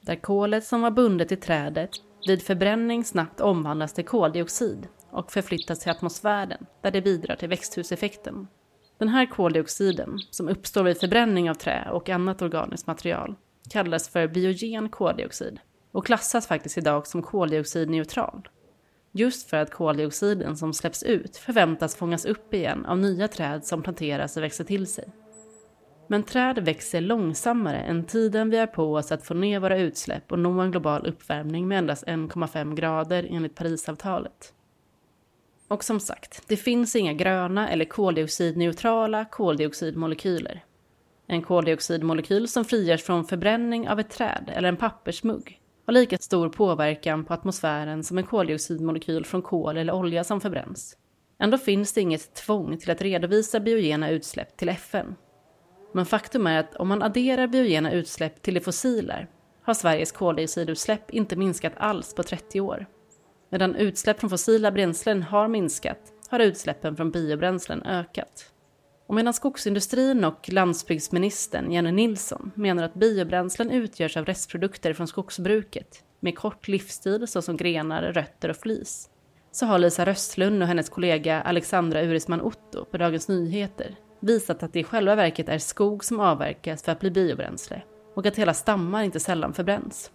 Där 0.00 0.16
kolet 0.16 0.64
som 0.64 0.80
var 0.80 0.90
bundet 0.90 1.32
i 1.32 1.36
trädet 1.36 1.90
vid 2.26 2.42
förbränning 2.42 3.04
snabbt 3.04 3.40
omvandlas 3.40 3.92
till 3.92 4.04
koldioxid 4.04 4.88
och 5.10 5.32
förflyttas 5.32 5.78
till 5.78 5.90
atmosfären 5.90 6.66
där 6.82 6.90
det 6.90 7.02
bidrar 7.02 7.36
till 7.36 7.48
växthuseffekten. 7.48 8.48
Den 8.98 9.08
här 9.08 9.26
koldioxiden, 9.26 10.18
som 10.30 10.48
uppstår 10.48 10.82
vid 10.82 11.00
förbränning 11.00 11.50
av 11.50 11.54
trä 11.54 11.88
och 11.92 12.08
annat 12.08 12.42
organiskt 12.42 12.86
material, 12.86 13.34
kallas 13.70 14.08
för 14.08 14.28
biogen 14.28 14.88
koldioxid 14.88 15.60
och 15.92 16.06
klassas 16.06 16.46
faktiskt 16.46 16.78
idag 16.78 17.06
som 17.06 17.22
koldioxidneutral. 17.22 18.48
Just 19.18 19.50
för 19.50 19.56
att 19.56 19.70
koldioxiden 19.70 20.56
som 20.56 20.72
släpps 20.72 21.02
ut 21.02 21.36
förväntas 21.36 21.96
fångas 21.96 22.24
upp 22.24 22.54
igen 22.54 22.86
av 22.86 22.98
nya 22.98 23.28
träd 23.28 23.64
som 23.64 23.82
planteras 23.82 24.36
och 24.36 24.42
växer 24.42 24.64
till 24.64 24.86
sig. 24.86 25.08
Men 26.06 26.22
träd 26.22 26.58
växer 26.58 27.00
långsammare 27.00 27.80
än 27.80 28.04
tiden 28.04 28.50
vi 28.50 28.58
har 28.58 28.66
på 28.66 28.94
oss 28.94 29.12
att 29.12 29.26
få 29.26 29.34
ner 29.34 29.60
våra 29.60 29.78
utsläpp 29.78 30.32
och 30.32 30.38
nå 30.38 30.60
en 30.60 30.70
global 30.70 31.06
uppvärmning 31.06 31.68
med 31.68 31.78
endast 31.78 32.04
1,5 32.06 32.74
grader 32.74 33.26
enligt 33.30 33.54
Parisavtalet. 33.54 34.52
Och 35.68 35.84
som 35.84 36.00
sagt, 36.00 36.42
det 36.46 36.56
finns 36.56 36.96
inga 36.96 37.12
gröna 37.12 37.68
eller 37.68 37.84
koldioxidneutrala 37.84 39.24
koldioxidmolekyler. 39.24 40.64
En 41.26 41.42
koldioxidmolekyl 41.42 42.48
som 42.48 42.64
frigörs 42.64 43.02
från 43.02 43.24
förbränning 43.24 43.88
av 43.88 44.00
ett 44.00 44.10
träd 44.10 44.50
eller 44.54 44.68
en 44.68 44.76
pappersmugg 44.76 45.57
har 45.88 45.92
lika 45.92 46.18
stor 46.18 46.48
påverkan 46.48 47.24
på 47.24 47.34
atmosfären 47.34 48.04
som 48.04 48.18
en 48.18 48.24
koldioxidmolekyl 48.24 49.24
från 49.24 49.42
kol 49.42 49.76
eller 49.76 49.92
olja 49.92 50.24
som 50.24 50.40
förbränns. 50.40 50.96
Ändå 51.38 51.58
finns 51.58 51.92
det 51.92 52.00
inget 52.00 52.34
tvång 52.34 52.78
till 52.78 52.90
att 52.90 53.02
redovisa 53.02 53.60
biogena 53.60 54.10
utsläpp 54.10 54.56
till 54.56 54.68
FN. 54.68 55.14
Men 55.94 56.06
faktum 56.06 56.46
är 56.46 56.60
att 56.60 56.76
om 56.76 56.88
man 56.88 57.02
adderar 57.02 57.46
biogena 57.46 57.92
utsläpp 57.92 58.42
till 58.42 58.54
det 58.54 58.60
fossila 58.60 59.26
har 59.62 59.74
Sveriges 59.74 60.12
koldioxidutsläpp 60.12 61.10
inte 61.10 61.36
minskat 61.36 61.72
alls 61.76 62.14
på 62.14 62.22
30 62.22 62.60
år. 62.60 62.86
Medan 63.50 63.76
utsläpp 63.76 64.20
från 64.20 64.30
fossila 64.30 64.72
bränslen 64.72 65.22
har 65.22 65.48
minskat 65.48 66.12
har 66.28 66.40
utsläppen 66.40 66.96
från 66.96 67.10
biobränslen 67.10 67.82
ökat. 67.82 68.52
Och 69.08 69.14
medan 69.14 69.34
skogsindustrin 69.34 70.24
och 70.24 70.48
landsbygdsministern 70.52 71.72
Jenny 71.72 71.92
Nilsson 71.92 72.50
menar 72.54 72.82
att 72.82 72.94
biobränslen 72.94 73.70
utgörs 73.70 74.16
av 74.16 74.24
restprodukter 74.24 74.92
från 74.92 75.08
skogsbruket 75.08 76.04
med 76.20 76.38
kort 76.38 76.68
livstid 76.68 77.28
såsom 77.28 77.56
grenar, 77.56 78.02
rötter 78.02 78.48
och 78.48 78.56
flis, 78.56 79.08
så 79.52 79.66
har 79.66 79.78
Lisa 79.78 80.06
Röstlund 80.06 80.62
och 80.62 80.68
hennes 80.68 80.88
kollega 80.88 81.40
Alexandra 81.40 82.02
Urisman 82.02 82.40
Otto 82.40 82.84
på 82.84 82.96
Dagens 82.96 83.28
Nyheter 83.28 83.96
visat 84.20 84.62
att 84.62 84.72
det 84.72 84.80
i 84.80 84.84
själva 84.84 85.14
verket 85.14 85.48
är 85.48 85.58
skog 85.58 86.04
som 86.04 86.20
avverkas 86.20 86.82
för 86.82 86.92
att 86.92 87.00
bli 87.00 87.10
biobränsle 87.10 87.82
och 88.14 88.26
att 88.26 88.36
hela 88.36 88.54
stammar 88.54 89.02
inte 89.02 89.20
sällan 89.20 89.54
förbränns. 89.54 90.10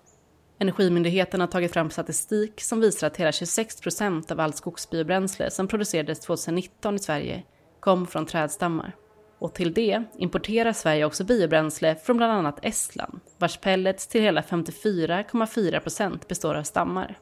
Energimyndigheten 0.60 1.40
har 1.40 1.48
tagit 1.48 1.74
fram 1.74 1.90
statistik 1.90 2.62
som 2.62 2.80
visar 2.80 3.08
att 3.08 3.18
hela 3.18 3.32
26 3.32 3.82
procent 3.82 4.32
av 4.32 4.40
allt 4.40 4.58
skogsbiobränsle 4.58 5.52
som 5.52 5.68
producerades 5.68 6.20
2019 6.20 6.96
i 6.96 7.00
Sverige 7.00 7.44
kom 7.84 8.08
från 8.08 8.26
trädstammar. 8.26 8.96
Och 9.40 9.54
till 9.54 9.74
det 9.74 10.04
importerar 10.18 10.74
Sverige 10.74 11.06
också 11.06 11.24
biobränsle 11.24 11.96
från 11.96 12.18
bland 12.18 12.32
annat 12.32 12.60
Estland, 12.62 13.20
vars 13.38 13.58
pellets 13.58 14.08
till 14.08 14.22
hela 14.22 14.42
54,4 14.42 15.80
procent 15.80 16.28
består 16.28 16.56
av 16.56 16.64
stammar. 16.64 17.18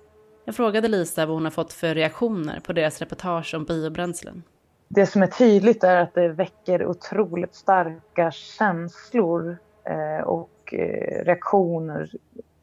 Jag 0.45 0.55
frågade 0.55 0.88
Lisa 0.88 1.26
vad 1.26 1.36
hon 1.36 1.43
har 1.43 1.51
fått 1.51 1.74
för 1.74 1.95
reaktioner 1.95 2.59
på 2.59 2.74
deras 2.74 2.99
reportage 2.99 3.53
om 3.53 3.66
biobränslen. 3.66 4.43
Det 4.88 5.05
som 5.05 5.24
är 5.24 5.28
tydligt 5.28 5.84
är 5.84 5.95
att 5.95 6.14
det 6.14 6.30
väcker 6.30 6.86
otroligt 6.86 7.55
starka 7.55 8.32
känslor 8.32 9.57
eh, 9.84 10.22
och 10.24 10.74
eh, 10.74 11.26
reaktioner 11.26 12.12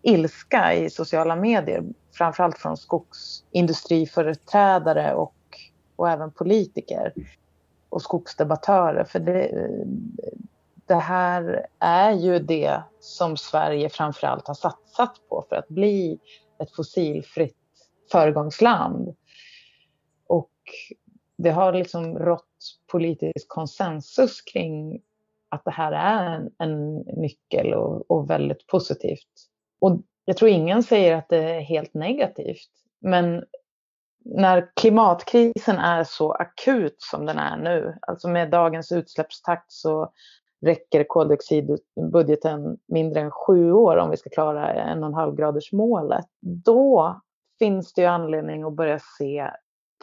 ilska 0.03 0.75
i 0.75 0.91
sociala 0.91 1.37
medier, 1.37 1.85
framförallt 2.13 2.59
från 2.59 2.77
skogsindustriföreträdare 2.77 5.15
och, 5.15 5.35
och 5.97 6.11
även 6.11 6.31
politiker 6.31 7.13
och 7.89 8.03
skogsdebattörer. 8.03 9.05
För 9.05 9.21
det, 9.21 9.75
det 10.87 10.95
här 10.95 11.67
är 11.79 12.13
ju 12.13 12.39
det 12.39 12.83
som 13.01 13.37
Sverige 13.37 13.89
framförallt 13.89 14.47
har 14.47 14.55
satsat 14.55 15.15
på 15.29 15.45
för 15.49 15.57
att 15.57 15.69
bli 15.69 16.19
ett 16.59 16.75
fossilfritt 16.75 17.57
föregångsland. 18.13 19.17
Och 20.27 20.53
det 21.37 21.51
har 21.51 21.73
liksom 21.73 22.19
rått 22.19 22.45
politisk 22.93 23.49
konsensus 23.49 24.41
kring 24.43 25.01
att 25.49 25.65
det 25.65 25.71
här 25.71 25.93
är 25.93 26.35
en, 26.35 26.51
en 26.59 26.97
nyckel 26.97 27.75
och, 27.75 28.11
och 28.11 28.31
väldigt 28.31 28.67
positivt 28.67 29.49
och 29.79 30.01
jag 30.25 30.37
tror 30.37 30.51
ingen 30.51 30.83
säger 30.83 31.17
att 31.17 31.29
det 31.29 31.37
är 31.37 31.61
helt 31.61 31.95
negativt. 31.95 32.71
Men 32.99 33.45
när 34.29 34.71
klimatkrisen 34.77 35.79
är 35.79 36.05
så 36.05 36.33
akut 36.33 36.97
som 36.99 37.27
den 37.27 37.39
är 37.39 37.57
nu, 37.57 37.99
alltså 38.03 38.29
med 38.29 38.51
dagens 38.51 38.93
utsläppstakt 38.93 39.73
så 39.73 40.13
räcker 40.67 41.05
koldioxidbudgeten 41.05 42.79
mindre 42.89 43.21
än 43.21 43.31
sju 43.31 43.73
år 43.73 43.97
om 43.97 44.11
vi 44.11 44.17
ska 44.17 44.31
klara 44.31 44.73
en 44.73 45.03
och 45.03 45.09
en 45.09 45.15
halv 45.15 45.35
graders 45.37 45.73
målet. 45.73 46.27
Då 46.41 47.21
finns 47.59 47.93
det 47.93 48.01
ju 48.03 48.09
anledning 48.09 48.63
att 48.63 48.77
börja 48.77 48.99
se 49.19 49.51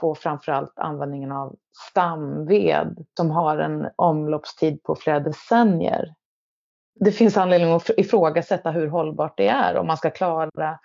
på 0.01 0.15
framförallt 0.15 0.79
användningen 0.79 1.31
av 1.31 1.55
stamved 1.89 3.05
som 3.17 3.31
har 3.31 3.57
en 3.57 3.87
omloppstid 3.95 4.83
på 4.83 4.95
flera 4.95 5.19
decennier 5.19 6.13
det 6.99 7.11
finns 7.11 7.37
anledning 7.37 7.71
att 7.71 7.89
ifrågasätta 7.97 8.71
hur 8.71 8.87
hållbart 8.87 9.37
det 9.37 9.47
är 9.47 9.77
om 9.77 9.87
man 9.87 9.97
ska 9.97 10.09
klara 10.09 10.79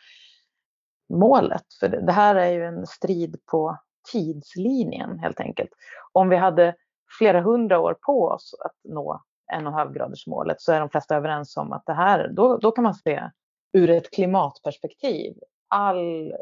målet. 1.11 1.65
För 1.81 1.89
det 1.89 2.13
här 2.13 2.35
är 2.35 2.51
ju 2.51 2.65
en 2.65 2.87
strid 2.87 3.37
på 3.51 3.79
tidslinjen 4.13 5.19
helt 5.19 5.41
enkelt. 5.41 5.71
Om 6.13 6.29
vi 6.29 6.37
hade 6.37 6.75
flera 7.19 7.41
hundra 7.41 7.81
år 7.81 7.97
på 8.07 8.29
oss 8.29 8.55
att 8.65 8.93
nå 8.93 9.23
en 9.53 9.67
och 9.67 9.73
en 9.73 9.79
halv 9.79 9.93
graders 9.93 10.27
målet 10.27 10.61
så 10.61 10.73
är 10.73 10.81
de 10.81 10.91
flesta 10.91 11.17
överens 11.17 11.57
om 11.57 11.73
att 11.73 11.87
det 11.87 11.93
här, 11.93 12.29
då, 12.29 12.57
då 12.57 12.71
kan 12.71 12.85
man 12.85 12.95
se 12.95 13.31
ur 13.73 13.91
ett 13.91 14.11
klimatperspektiv 14.11 15.35
all 15.69 16.33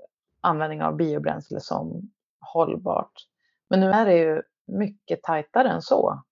användning 0.41 0.83
av 0.83 0.97
biobränsle 0.97 1.61
som 1.61 2.11
hållbart. 2.53 3.13
Men 3.71 3.81
nu 3.81 3.91
är 3.91 4.05
det 4.05 4.17
ju 4.17 4.43
mycket 4.67 5.23
tajtare 5.23 5.69
än 5.69 5.83
så. 5.83 6.23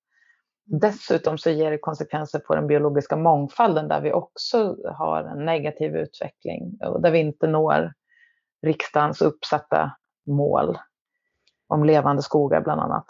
Dessutom 0.64 1.38
så 1.38 1.50
ger 1.50 1.70
det 1.70 1.78
konsekvenser 1.78 2.38
på 2.38 2.54
den 2.54 2.66
biologiska 2.66 3.16
mångfalden 3.16 3.88
där 3.88 4.00
vi 4.00 4.12
också 4.12 4.76
har 4.84 5.22
en 5.24 5.44
negativ 5.44 5.96
utveckling 5.96 6.78
och 6.84 7.02
där 7.02 7.10
vi 7.10 7.18
inte 7.18 7.46
når 7.46 7.92
riksdagens 8.62 9.22
uppsatta 9.22 9.90
mål 10.26 10.78
om 11.66 11.84
levande 11.84 12.22
skogar 12.22 12.60
bland 12.60 12.80
annat. 12.80 13.06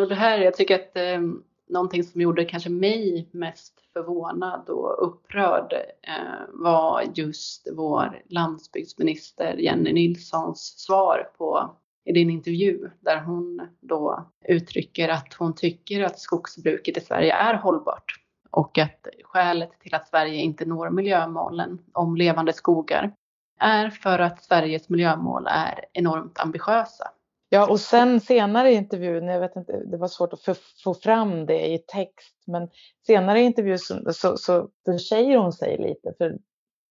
Och 0.00 0.08
det 0.08 0.14
här, 0.14 0.38
jag 0.38 0.54
tycker 0.54 0.74
att 0.74 0.96
eh, 0.96 1.20
någonting 1.68 2.04
som 2.04 2.20
gjorde 2.20 2.44
kanske 2.44 2.70
mig 2.70 3.28
mest 3.32 3.80
förvånad 3.92 4.68
och 4.68 5.06
upprörd 5.06 5.72
eh, 6.02 6.46
var 6.48 7.02
just 7.14 7.68
vår 7.72 8.22
landsbygdsminister 8.28 9.54
Jenny 9.54 9.92
Nilssons 9.92 10.74
svar 10.78 11.30
på 11.38 11.76
i 12.04 12.12
din 12.12 12.30
intervju 12.30 12.90
där 13.00 13.20
hon 13.20 13.68
då 13.80 14.30
uttrycker 14.44 15.08
att 15.08 15.34
hon 15.34 15.54
tycker 15.54 16.02
att 16.04 16.18
skogsbruket 16.18 16.96
i 16.96 17.00
Sverige 17.00 17.32
är 17.32 17.54
hållbart 17.54 18.04
och 18.50 18.78
att 18.78 19.06
skälet 19.24 19.80
till 19.80 19.94
att 19.94 20.08
Sverige 20.08 20.42
inte 20.42 20.64
når 20.64 20.90
miljömålen 20.90 21.78
om 21.92 22.16
levande 22.16 22.52
skogar 22.52 23.12
är 23.60 23.90
för 23.90 24.18
att 24.18 24.44
Sveriges 24.44 24.88
miljömål 24.88 25.46
är 25.50 25.84
enormt 25.92 26.38
ambitiösa. 26.38 27.10
Ja, 27.48 27.70
och 27.70 27.80
sen 27.80 28.20
senare 28.20 28.70
i 28.70 28.74
intervjun, 28.74 29.28
jag 29.28 29.40
vet 29.40 29.56
inte, 29.56 29.82
det 29.84 29.96
var 29.96 30.08
svårt 30.08 30.32
att 30.32 30.58
få 30.84 30.94
fram 30.94 31.46
det 31.46 31.66
i 31.66 31.78
text, 31.78 32.36
men 32.46 32.68
senare 33.06 33.40
i 33.40 33.44
intervjun 33.44 33.78
så, 33.78 34.12
så, 34.12 34.36
så 34.36 34.68
försäger 34.84 35.38
hon 35.38 35.52
sig 35.52 35.78
lite, 35.78 36.14
för 36.18 36.38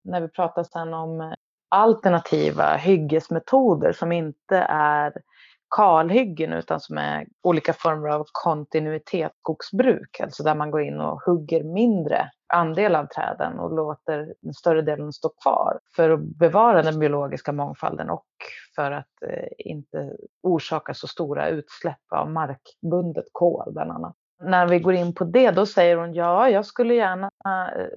när 0.03 0.21
vi 0.21 0.27
pratar 0.27 0.63
sen 0.63 0.93
om 0.93 1.35
alternativa 1.69 2.75
hyggesmetoder 2.75 3.91
som 3.91 4.11
inte 4.11 4.57
är 4.69 5.13
kalhyggen 5.75 6.53
utan 6.53 6.79
som 6.79 6.97
är 6.97 7.27
olika 7.41 7.73
former 7.73 8.09
av 8.09 8.25
kontinuitetsskogsbruk, 8.31 10.19
alltså 10.19 10.43
där 10.43 10.55
man 10.55 10.71
går 10.71 10.81
in 10.81 11.01
och 11.01 11.21
hugger 11.21 11.63
mindre 11.63 12.31
andel 12.53 12.95
av 12.95 13.05
träden 13.05 13.59
och 13.59 13.75
låter 13.75 14.33
den 14.41 14.53
större 14.53 14.81
delen 14.81 15.13
stå 15.13 15.29
kvar 15.29 15.79
för 15.95 16.09
att 16.09 16.19
bevara 16.19 16.81
den 16.81 16.99
biologiska 16.99 17.51
mångfalden 17.51 18.09
och 18.09 18.27
för 18.75 18.91
att 18.91 19.21
eh, 19.27 19.47
inte 19.57 20.17
orsaka 20.43 20.93
så 20.93 21.07
stora 21.07 21.49
utsläpp 21.49 22.11
av 22.11 22.31
markbundet 22.31 23.25
kol 23.31 23.73
bland 23.73 23.91
annat. 23.91 24.15
När 24.43 24.67
vi 24.67 24.79
går 24.79 24.93
in 24.93 25.15
på 25.15 25.23
det, 25.23 25.51
då 25.51 25.65
säger 25.65 25.97
hon 25.97 26.13
ja, 26.13 26.49
jag 26.49 26.65
skulle 26.65 26.93
gärna 26.93 27.31
eh, 27.45 27.87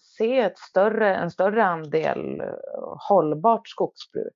se 0.00 0.40
ett 0.40 0.58
större, 0.58 1.16
en 1.16 1.30
större 1.30 1.64
andel 1.64 2.40
eh, 2.40 2.46
hållbart 3.08 3.68
skogsbruk. 3.68 4.34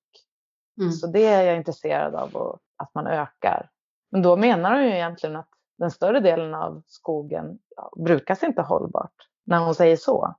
Mm. 0.80 0.92
Så 0.92 1.06
det 1.06 1.26
är 1.26 1.42
jag 1.42 1.56
intresserad 1.56 2.14
av 2.14 2.58
att 2.76 2.94
man 2.94 3.06
ökar. 3.06 3.70
Men 4.10 4.22
då 4.22 4.36
menar 4.36 4.74
hon 4.74 4.84
ju 4.84 4.90
egentligen 4.90 5.36
att 5.36 5.48
den 5.78 5.90
större 5.90 6.20
delen 6.20 6.54
av 6.54 6.82
skogen 6.86 7.58
ja, 7.76 7.92
brukas 7.96 8.42
inte 8.42 8.62
hållbart 8.62 9.28
när 9.49 9.59
hon 9.59 9.74
säger 9.74 9.96
så. 9.96 10.34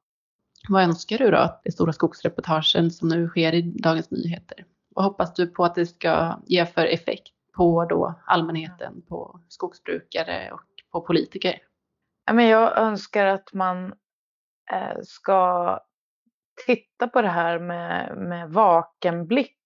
Vad 0.70 0.84
önskar 0.84 1.18
du 1.18 1.32
då 1.32 1.38
att 1.38 1.62
det 1.64 1.72
stora 1.72 1.94
skogsreportagen 1.94 2.92
som 2.92 3.10
nu 3.10 3.28
sker 3.28 3.54
i 3.54 3.62
Dagens 3.62 4.12
Nyheter? 4.12 4.66
Vad 4.90 5.06
hoppas 5.06 5.34
du 5.34 5.48
på 5.48 5.66
att 5.66 5.76
det 5.76 5.86
ska 5.86 6.40
ge 6.46 6.66
för 6.66 6.86
effekt 6.86 7.34
på 7.56 7.86
då 7.86 8.20
allmänheten, 8.26 9.02
på 9.02 9.40
skogsbrukare 9.48 10.52
och 10.52 10.62
på 10.92 11.02
politiker? 11.02 11.60
Jag 12.26 12.78
önskar 12.78 13.26
att 13.26 13.54
man 13.54 13.86
eh, 14.72 15.02
ska 15.04 15.80
titta 16.66 17.08
på 17.08 17.22
det 17.22 17.30
här 17.30 17.60
med, 17.60 18.18
med 18.18 18.50
vaken 18.50 19.28
blick 19.28 19.58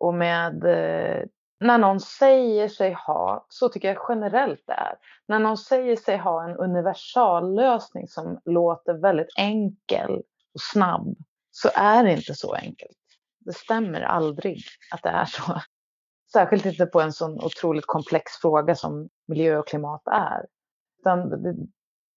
och 0.00 0.14
med 0.14 0.64
eh, 0.64 1.24
när 1.64 1.78
någon 1.78 2.00
säger 2.00 2.68
sig 2.68 2.92
ha, 2.92 3.46
så 3.48 3.68
tycker 3.68 3.88
jag 3.88 4.02
generellt 4.08 4.62
det 4.66 4.72
är, 4.72 4.94
när 5.28 5.38
någon 5.38 5.58
säger 5.58 5.96
sig 5.96 6.16
ha 6.16 6.44
en 6.44 6.56
universallösning 6.56 8.08
som 8.08 8.40
låter 8.44 8.94
väldigt 8.94 9.32
enkel 9.36 10.10
och 10.54 10.60
snabb, 10.60 11.16
så 11.50 11.68
är 11.74 12.04
det 12.04 12.12
inte 12.12 12.34
så 12.34 12.54
enkelt. 12.54 12.98
Det 13.38 13.52
stämmer 13.52 14.00
aldrig 14.00 14.58
att 14.92 15.02
det 15.02 15.08
är 15.08 15.24
så. 15.24 15.60
Särskilt 16.32 16.66
inte 16.66 16.86
på 16.86 17.00
en 17.00 17.12
sån 17.12 17.44
otroligt 17.44 17.86
komplex 17.86 18.32
fråga 18.32 18.74
som 18.74 19.08
miljö 19.28 19.58
och 19.58 19.68
klimat 19.68 20.02
är. 20.06 20.46
Utan 21.00 21.42
det, 21.42 21.56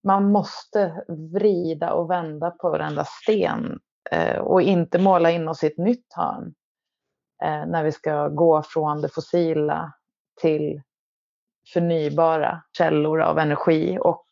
man 0.03 0.31
måste 0.31 1.03
vrida 1.33 1.93
och 1.93 2.11
vända 2.11 2.51
på 2.51 2.69
varenda 2.69 3.05
sten 3.05 3.79
eh, 4.11 4.37
och 4.37 4.61
inte 4.61 4.99
måla 4.99 5.31
in 5.31 5.47
oss 5.47 5.63
i 5.63 5.67
ett 5.67 5.77
nytt 5.77 6.13
hörn 6.15 6.53
Eh, 7.43 7.65
när 7.67 7.83
vi 7.83 7.91
ska 7.91 8.27
gå 8.27 8.63
från 8.63 9.01
det 9.01 9.09
fossila 9.09 9.93
till 10.41 10.81
förnybara 11.73 12.61
källor 12.77 13.21
av 13.21 13.39
energi. 13.39 13.97
Och, 14.01 14.25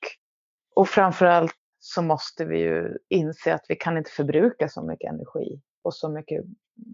och 0.75 0.89
framförallt 0.89 1.55
så 1.79 2.01
måste 2.01 2.45
vi 2.45 2.59
ju 2.59 2.97
inse 3.09 3.53
att 3.53 3.65
vi 3.69 3.75
kan 3.75 3.97
inte 3.97 4.11
förbruka 4.11 4.69
så 4.69 4.81
mycket 4.81 5.09
energi 5.09 5.61
och 5.83 5.93
så 5.93 6.09
mycket 6.09 6.45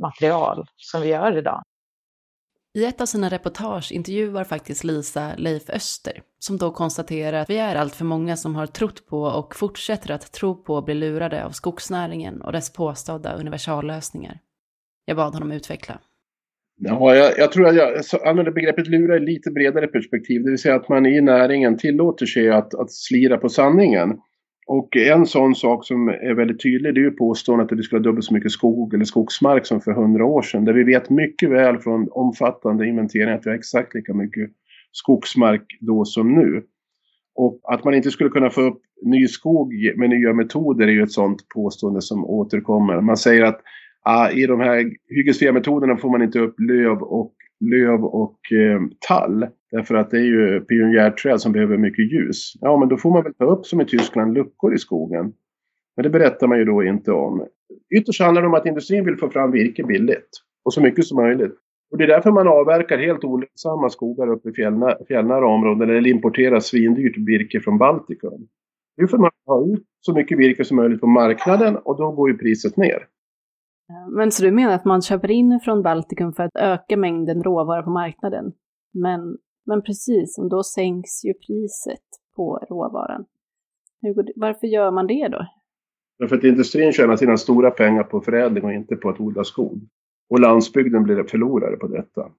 material 0.02 0.66
som 0.78 1.02
vi 1.02 1.08
gör 1.08 1.38
idag. 1.38 1.64
I 2.74 2.86
ett 2.86 3.02
av 3.02 3.06
sina 3.06 3.30
reportage 3.30 3.92
intervjuar 3.92 4.44
faktiskt 4.44 4.84
Lisa 4.84 5.32
Leif 5.38 5.70
Öster, 5.70 6.24
som 6.40 6.58
då 6.58 6.72
konstaterar 6.72 7.42
att 7.42 7.50
vi 7.50 7.58
är 7.58 7.76
allt 7.76 7.96
för 7.96 8.06
många 8.06 8.38
som 8.38 8.56
har 8.56 8.68
trott 8.68 9.08
på 9.08 9.24
och 9.24 9.56
fortsätter 9.56 10.12
att 10.12 10.32
tro 10.32 10.64
på 10.64 10.78
att 10.78 10.86
bli 10.86 10.94
lurade 10.94 11.46
av 11.46 11.52
skogsnäringen 11.52 12.42
och 12.42 12.52
dess 12.52 12.74
påstådda 12.74 13.34
universallösningar. 13.34 14.40
Jag 15.06 15.18
bad 15.18 15.34
honom 15.34 15.52
utveckla. 15.52 16.00
Ja, 16.84 17.16
jag, 17.16 17.32
jag 17.38 17.52
tror 17.52 17.68
att 17.68 17.76
jag 17.76 18.28
använder 18.28 18.52
begreppet 18.52 18.88
lura 18.88 19.16
i 19.16 19.20
lite 19.20 19.52
bredare 19.52 19.88
perspektiv. 19.88 20.44
Det 20.44 20.50
vill 20.50 20.60
säga 20.60 20.76
att 20.76 20.90
man 20.90 21.06
i 21.06 21.22
näringen 21.22 21.78
tillåter 21.78 22.26
sig 22.26 22.50
att, 22.50 22.76
att 22.76 22.92
slira 22.92 23.38
på 23.38 23.50
sanningen. 23.50 24.18
Och 24.68 24.98
en 24.98 25.26
sån 25.26 25.56
sak 25.56 25.86
som 25.86 26.08
är 26.08 26.34
väldigt 26.34 26.64
tydlig 26.64 26.94
det 26.94 27.00
är 27.00 27.04
ju 27.04 27.12
påståendet 27.12 27.72
att 27.72 27.80
vi 27.80 27.84
skulle 27.84 28.00
ha 28.00 28.04
dubbelt 28.04 28.26
så 28.26 28.34
mycket 28.34 28.52
skog 28.52 28.94
eller 28.94 29.06
skogsmark 29.06 29.66
som 29.66 29.82
för 29.82 29.92
hundra 29.92 30.26
år 30.26 30.42
sedan. 30.42 30.66
Där 30.66 30.74
vi 30.74 30.84
vet 30.84 31.10
mycket 31.10 31.50
väl 31.50 31.78
från 31.78 32.08
omfattande 32.12 32.88
inventeringar 32.88 33.36
att 33.36 33.46
vi 33.46 33.50
har 33.50 33.58
exakt 33.58 33.94
lika 33.94 34.14
mycket 34.14 34.50
skogsmark 34.92 35.78
då 35.80 36.06
som 36.06 36.36
nu. 36.36 36.64
Och 37.36 37.60
att 37.64 37.84
man 37.84 37.94
inte 37.94 38.12
skulle 38.12 38.30
kunna 38.30 38.50
få 38.50 38.62
upp 38.62 38.82
ny 39.06 39.28
skog 39.28 39.74
med 39.98 40.10
nya 40.10 40.34
metoder 40.34 40.88
är 40.88 40.92
ju 40.92 41.04
ett 41.04 41.12
sånt 41.12 41.50
påstående 41.56 42.02
som 42.02 42.26
återkommer. 42.26 43.02
Man 43.02 43.18
säger 43.18 43.44
att 43.44 43.62
Uh, 44.10 44.40
i 44.40 44.46
de 44.46 44.60
här 44.60 44.92
hyggesfria 45.10 45.54
metoderna 45.54 45.98
får 45.98 46.10
man 46.10 46.22
inte 46.22 46.40
upp 46.40 46.56
löv 46.60 46.98
och, 47.02 47.34
löv 47.60 48.06
och 48.06 48.40
eh, 48.52 48.82
tall. 49.08 49.48
Därför 49.72 49.96
att 49.96 50.12
det 50.12 50.18
är 50.18 50.24
ju 50.24 50.62
pionjärträd 50.62 51.42
som 51.42 51.52
behöver 51.52 51.78
mycket 51.78 52.12
ljus. 52.12 52.54
Ja, 52.62 52.78
men 52.78 52.90
då 52.90 52.98
får 52.98 53.12
man 53.12 53.24
väl 53.24 53.34
ta 53.34 53.46
upp 53.46 53.66
som 53.66 53.82
i 53.82 53.86
Tyskland 53.86 54.34
luckor 54.34 54.74
i 54.74 54.78
skogen. 54.78 55.34
Men 55.96 56.04
det 56.04 56.10
berättar 56.10 56.48
man 56.48 56.58
ju 56.58 56.66
då 56.66 56.84
inte 56.84 57.12
om. 57.12 57.46
Ytterst 57.96 58.22
handlar 58.22 58.42
det 58.42 58.48
om 58.48 58.54
att 58.54 58.66
industrin 58.66 59.06
vill 59.06 59.18
få 59.18 59.30
fram 59.30 59.52
virke 59.52 59.84
billigt 59.84 60.30
och 60.66 60.74
så 60.74 60.82
mycket 60.82 61.06
som 61.06 61.24
möjligt. 61.24 61.54
Och 61.92 61.98
det 61.98 62.04
är 62.04 62.08
därför 62.08 62.32
man 62.32 62.48
avverkar 62.48 62.98
helt 62.98 63.24
olönsamma 63.24 63.90
skogar 63.90 64.32
uppe 64.32 64.50
i 64.50 64.54
fjällnära, 64.54 64.98
fjällnära 65.08 65.48
områden 65.48 65.90
eller 65.90 66.10
importerar 66.10 66.60
svindyrt 66.60 67.18
virke 67.18 67.60
från 67.60 67.78
Baltikum. 67.78 68.48
Nu 68.98 69.08
får 69.08 69.18
man 69.18 69.32
ha 69.46 69.66
ut 69.66 69.84
så 70.00 70.14
mycket 70.14 70.38
virke 70.38 70.66
som 70.66 70.78
möjligt 70.78 71.02
på 71.02 71.08
marknaden 71.08 71.78
och 71.78 71.98
då 71.98 72.12
går 72.12 72.32
ju 72.32 72.38
priset 72.38 72.78
ner. 72.78 73.08
Men 74.18 74.32
så 74.32 74.44
du 74.44 74.52
menar 74.52 74.74
att 74.74 74.86
man 74.86 75.02
köper 75.02 75.32
in 75.32 75.60
från 75.64 75.84
Baltikum 75.84 76.34
för 76.34 76.44
att 76.44 76.56
öka 76.56 76.98
mängden 76.98 77.44
råvara 77.44 77.84
på 77.84 77.90
marknaden? 77.90 78.54
Men, 78.94 79.38
men 79.66 79.82
precis, 79.82 80.38
och 80.38 80.50
då 80.50 80.64
sänks 80.64 81.26
ju 81.26 81.34
priset 81.34 82.06
på 82.36 82.60
råvaran. 82.70 83.26
varför 84.36 84.68
gör 84.68 84.92
man 84.92 85.08
det 85.08 85.28
då? 85.28 85.46
Därför 86.20 86.36
att 86.36 86.44
industrin 86.44 86.92
tjänar 86.92 87.16
sina 87.16 87.38
stora 87.38 87.72
pengar 87.72 88.04
på 88.04 88.22
förädling 88.22 88.64
och 88.64 88.74
inte 88.74 88.96
på 88.96 89.10
att 89.10 89.20
odla 89.20 89.44
skog. 89.44 89.80
Och 90.30 90.40
landsbygden 90.40 91.04
blir 91.04 91.24
förlorare 91.24 91.76
på 91.76 91.88
detta. 91.88 92.32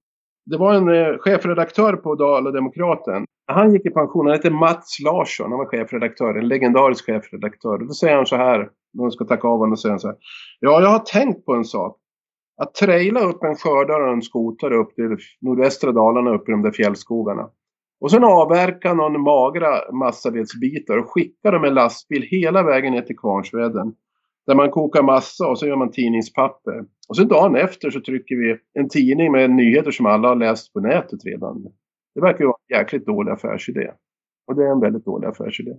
Det 0.45 0.57
var 0.57 0.73
en 0.73 0.89
eh, 0.89 1.17
chefredaktör 1.17 1.93
på 1.95 2.15
Dala-Demokraten. 2.15 3.25
Han 3.45 3.73
gick 3.73 3.85
i 3.85 3.89
pension, 3.89 4.25
han 4.25 4.35
hette 4.35 4.49
Mats 4.49 4.99
Larsson, 5.05 5.51
han 5.51 5.59
var 5.59 5.65
chefredaktör, 5.65 6.35
en 6.35 6.47
legendarisk 6.47 7.05
chefredaktör. 7.05 7.77
Då 7.77 7.93
säger 7.93 8.15
han 8.15 8.25
så 8.25 8.35
här, 8.35 8.69
någon 8.93 9.11
ska 9.11 9.25
tacka 9.25 9.47
av 9.47 9.57
honom 9.57 9.71
och 9.71 9.79
säga 9.79 9.97
så 9.97 10.07
här. 10.07 10.17
Ja, 10.59 10.81
jag 10.81 10.89
har 10.89 10.99
tänkt 10.99 11.45
på 11.45 11.53
en 11.53 11.65
sak. 11.65 11.99
Att 12.57 12.73
traila 12.73 13.19
upp 13.19 13.43
en 13.43 13.55
skördare 13.55 14.03
och 14.03 14.13
en 14.13 14.21
skotare 14.21 14.75
upp 14.75 14.95
till 14.95 15.17
nordvästra 15.41 15.91
Dalarna 15.91 16.35
upp 16.35 16.49
i 16.49 16.51
de 16.51 16.61
där 16.61 16.71
fjällskogarna. 16.71 17.49
Och 18.01 18.11
sen 18.11 18.23
avverka 18.23 18.93
någon 18.93 19.21
magra 19.21 19.91
massavedsbitar 19.91 20.97
och 20.97 21.09
skicka 21.09 21.51
dem 21.51 21.61
med 21.61 21.73
lastbil 21.73 22.21
hela 22.21 22.63
vägen 22.63 22.93
ner 22.93 23.01
till 23.01 23.17
Kvarnsveden. 23.17 23.93
Där 24.47 24.55
man 24.55 24.71
kokar 24.71 25.03
massa 25.03 25.47
och 25.47 25.59
så 25.59 25.67
gör 25.67 25.75
man 25.75 25.91
tidningspapper. 25.91 26.85
Och 27.09 27.17
sen 27.17 27.27
dagen 27.27 27.55
efter 27.55 27.89
så 27.89 28.01
trycker 28.01 28.35
vi 28.35 28.57
en 28.79 28.89
tidning 28.89 29.31
med 29.31 29.51
nyheter 29.51 29.91
som 29.91 30.05
alla 30.05 30.27
har 30.27 30.35
läst 30.35 30.73
på 30.73 30.79
nätet 30.79 31.25
redan. 31.25 31.63
Det 32.15 32.21
verkar 32.21 32.39
ju 32.39 32.45
vara 32.45 32.57
en 32.67 32.77
jäkligt 32.77 33.05
dålig 33.05 33.31
affärsidé. 33.31 33.91
Och 34.47 34.55
det 34.55 34.63
är 34.63 34.71
en 34.71 34.79
väldigt 34.79 35.05
dålig 35.05 35.27
affärsidé. 35.27 35.75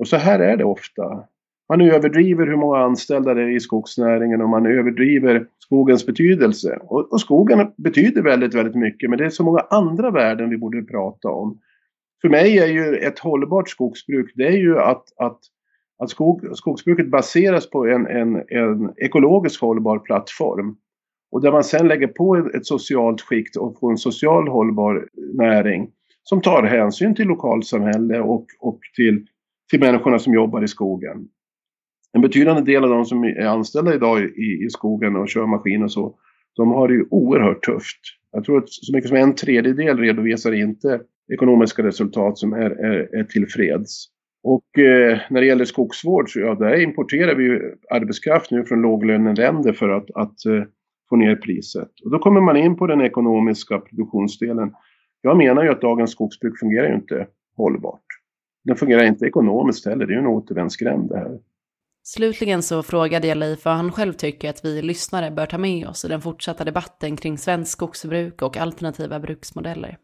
Och 0.00 0.08
så 0.08 0.16
här 0.16 0.38
är 0.38 0.56
det 0.56 0.64
ofta. 0.64 1.24
Man 1.68 1.80
överdriver 1.80 2.46
hur 2.46 2.56
många 2.56 2.78
anställda 2.78 3.34
det 3.34 3.42
är 3.42 3.56
i 3.56 3.60
skogsnäringen 3.60 4.42
och 4.42 4.48
man 4.48 4.66
överdriver 4.66 5.46
skogens 5.58 6.06
betydelse. 6.06 6.78
Och, 6.82 7.12
och, 7.12 7.20
skogen 7.20 7.72
betyder 7.76 8.22
väldigt, 8.22 8.54
väldigt 8.54 8.74
mycket 8.74 9.10
men 9.10 9.18
det 9.18 9.24
är 9.24 9.30
så 9.30 9.44
många 9.44 9.60
andra 9.70 10.10
värden 10.10 10.50
vi 10.50 10.56
borde 10.56 10.82
prata 10.82 11.28
om. 11.28 11.58
För 12.20 12.28
mig 12.28 12.58
är 12.58 12.66
ju 12.66 12.96
ett 12.96 13.18
hållbart 13.18 13.68
skogsbruk, 13.68 14.32
det 14.34 14.46
är 14.46 14.56
ju 14.56 14.78
att, 14.78 15.04
att, 15.16 15.38
att 15.98 16.10
skog, 16.10 16.56
skogsbruket 16.56 17.10
baseras 17.10 17.70
på 17.70 17.86
en, 17.86 18.06
en, 18.06 18.36
en 18.36 18.92
ekologiskt 18.96 19.60
hållbar 19.60 19.98
plattform. 19.98 20.76
Och 21.30 21.42
där 21.42 21.52
man 21.52 21.64
sen 21.64 21.88
lägger 21.88 22.06
på 22.06 22.50
ett 22.54 22.66
socialt 22.66 23.20
skikt 23.20 23.56
och 23.56 23.78
får 23.80 23.90
en 23.90 23.98
social 23.98 24.48
hållbar 24.48 25.08
näring 25.34 25.90
som 26.22 26.40
tar 26.40 26.62
hänsyn 26.62 27.14
till 27.14 27.26
lokalsamhälle 27.26 28.20
och, 28.20 28.46
och 28.60 28.78
till, 28.96 29.26
till 29.70 29.80
människorna 29.80 30.18
som 30.18 30.34
jobbar 30.34 30.64
i 30.64 30.68
skogen 30.68 31.28
en 32.12 32.20
betydande 32.20 32.72
del 32.72 32.84
av 32.84 32.90
de 32.90 33.04
som 33.04 33.24
är 33.24 33.46
anställda 33.46 33.94
idag 33.94 34.20
i, 34.22 34.64
i 34.66 34.70
skogen 34.70 35.16
och 35.16 35.28
kör 35.28 35.46
maskin 35.46 35.82
och 35.82 35.92
så, 35.92 36.14
de 36.56 36.70
har 36.70 36.88
det 36.88 36.94
ju 36.94 37.06
oerhört 37.10 37.64
tufft. 37.64 38.00
Jag 38.32 38.44
tror 38.44 38.58
att 38.58 38.70
så 38.70 38.92
mycket 38.92 39.08
som 39.08 39.16
en 39.16 39.34
tredjedel 39.34 39.98
redovisar 39.98 40.52
inte 40.52 41.00
ekonomiska 41.32 41.82
resultat 41.82 42.38
som 42.38 42.52
är, 42.52 42.70
är, 42.70 43.18
är 43.18 43.24
tillfreds. 43.24 44.06
Och 44.42 44.78
eh, 44.78 45.18
när 45.30 45.40
det 45.40 45.46
gäller 45.46 45.64
skogsvård 45.64 46.32
så 46.32 46.40
ja, 46.40 46.54
där 46.54 46.80
importerar 46.80 47.34
vi 47.34 47.44
ju 47.44 47.74
arbetskraft 47.90 48.50
nu 48.50 48.64
från 48.64 48.82
låglöneländer 48.82 49.72
för 49.72 49.88
att, 49.88 50.10
att 50.14 50.46
eh, 50.46 50.62
få 51.08 51.16
ner 51.16 51.36
priset. 51.36 51.90
Och 52.04 52.10
då 52.10 52.18
kommer 52.18 52.40
man 52.40 52.56
in 52.56 52.76
på 52.76 52.86
den 52.86 53.00
ekonomiska 53.00 53.78
produktionsdelen. 53.78 54.72
Jag 55.20 55.36
menar 55.36 55.64
ju 55.64 55.70
att 55.70 55.80
dagens 55.80 56.10
skogsbruk 56.10 56.58
fungerar 56.58 56.88
ju 56.88 56.94
inte 56.94 57.26
hållbart. 57.56 58.04
Den 58.64 58.76
fungerar 58.76 59.04
inte 59.04 59.26
ekonomiskt 59.26 59.86
heller, 59.86 60.06
det 60.06 60.12
är 60.12 60.14
ju 60.14 60.20
en 60.20 60.26
återvändsgränd 60.26 61.08
det 61.08 61.18
här. 61.18 61.38
Slutligen 62.14 62.62
så 62.62 62.82
frågade 62.82 63.26
jag 63.26 63.38
Leif 63.38 63.64
vad 63.64 63.74
han 63.74 63.92
själv 63.92 64.12
tycker 64.12 64.50
att 64.50 64.64
vi 64.64 64.82
lyssnare 64.82 65.30
bör 65.30 65.46
ta 65.46 65.58
med 65.58 65.86
oss 65.86 66.04
i 66.04 66.08
den 66.08 66.20
fortsatta 66.20 66.64
debatten 66.64 67.16
kring 67.16 67.38
svensk 67.38 67.72
skogsbruk 67.72 68.42
och 68.42 68.56
alternativa 68.56 69.20
bruksmodeller. 69.20 69.96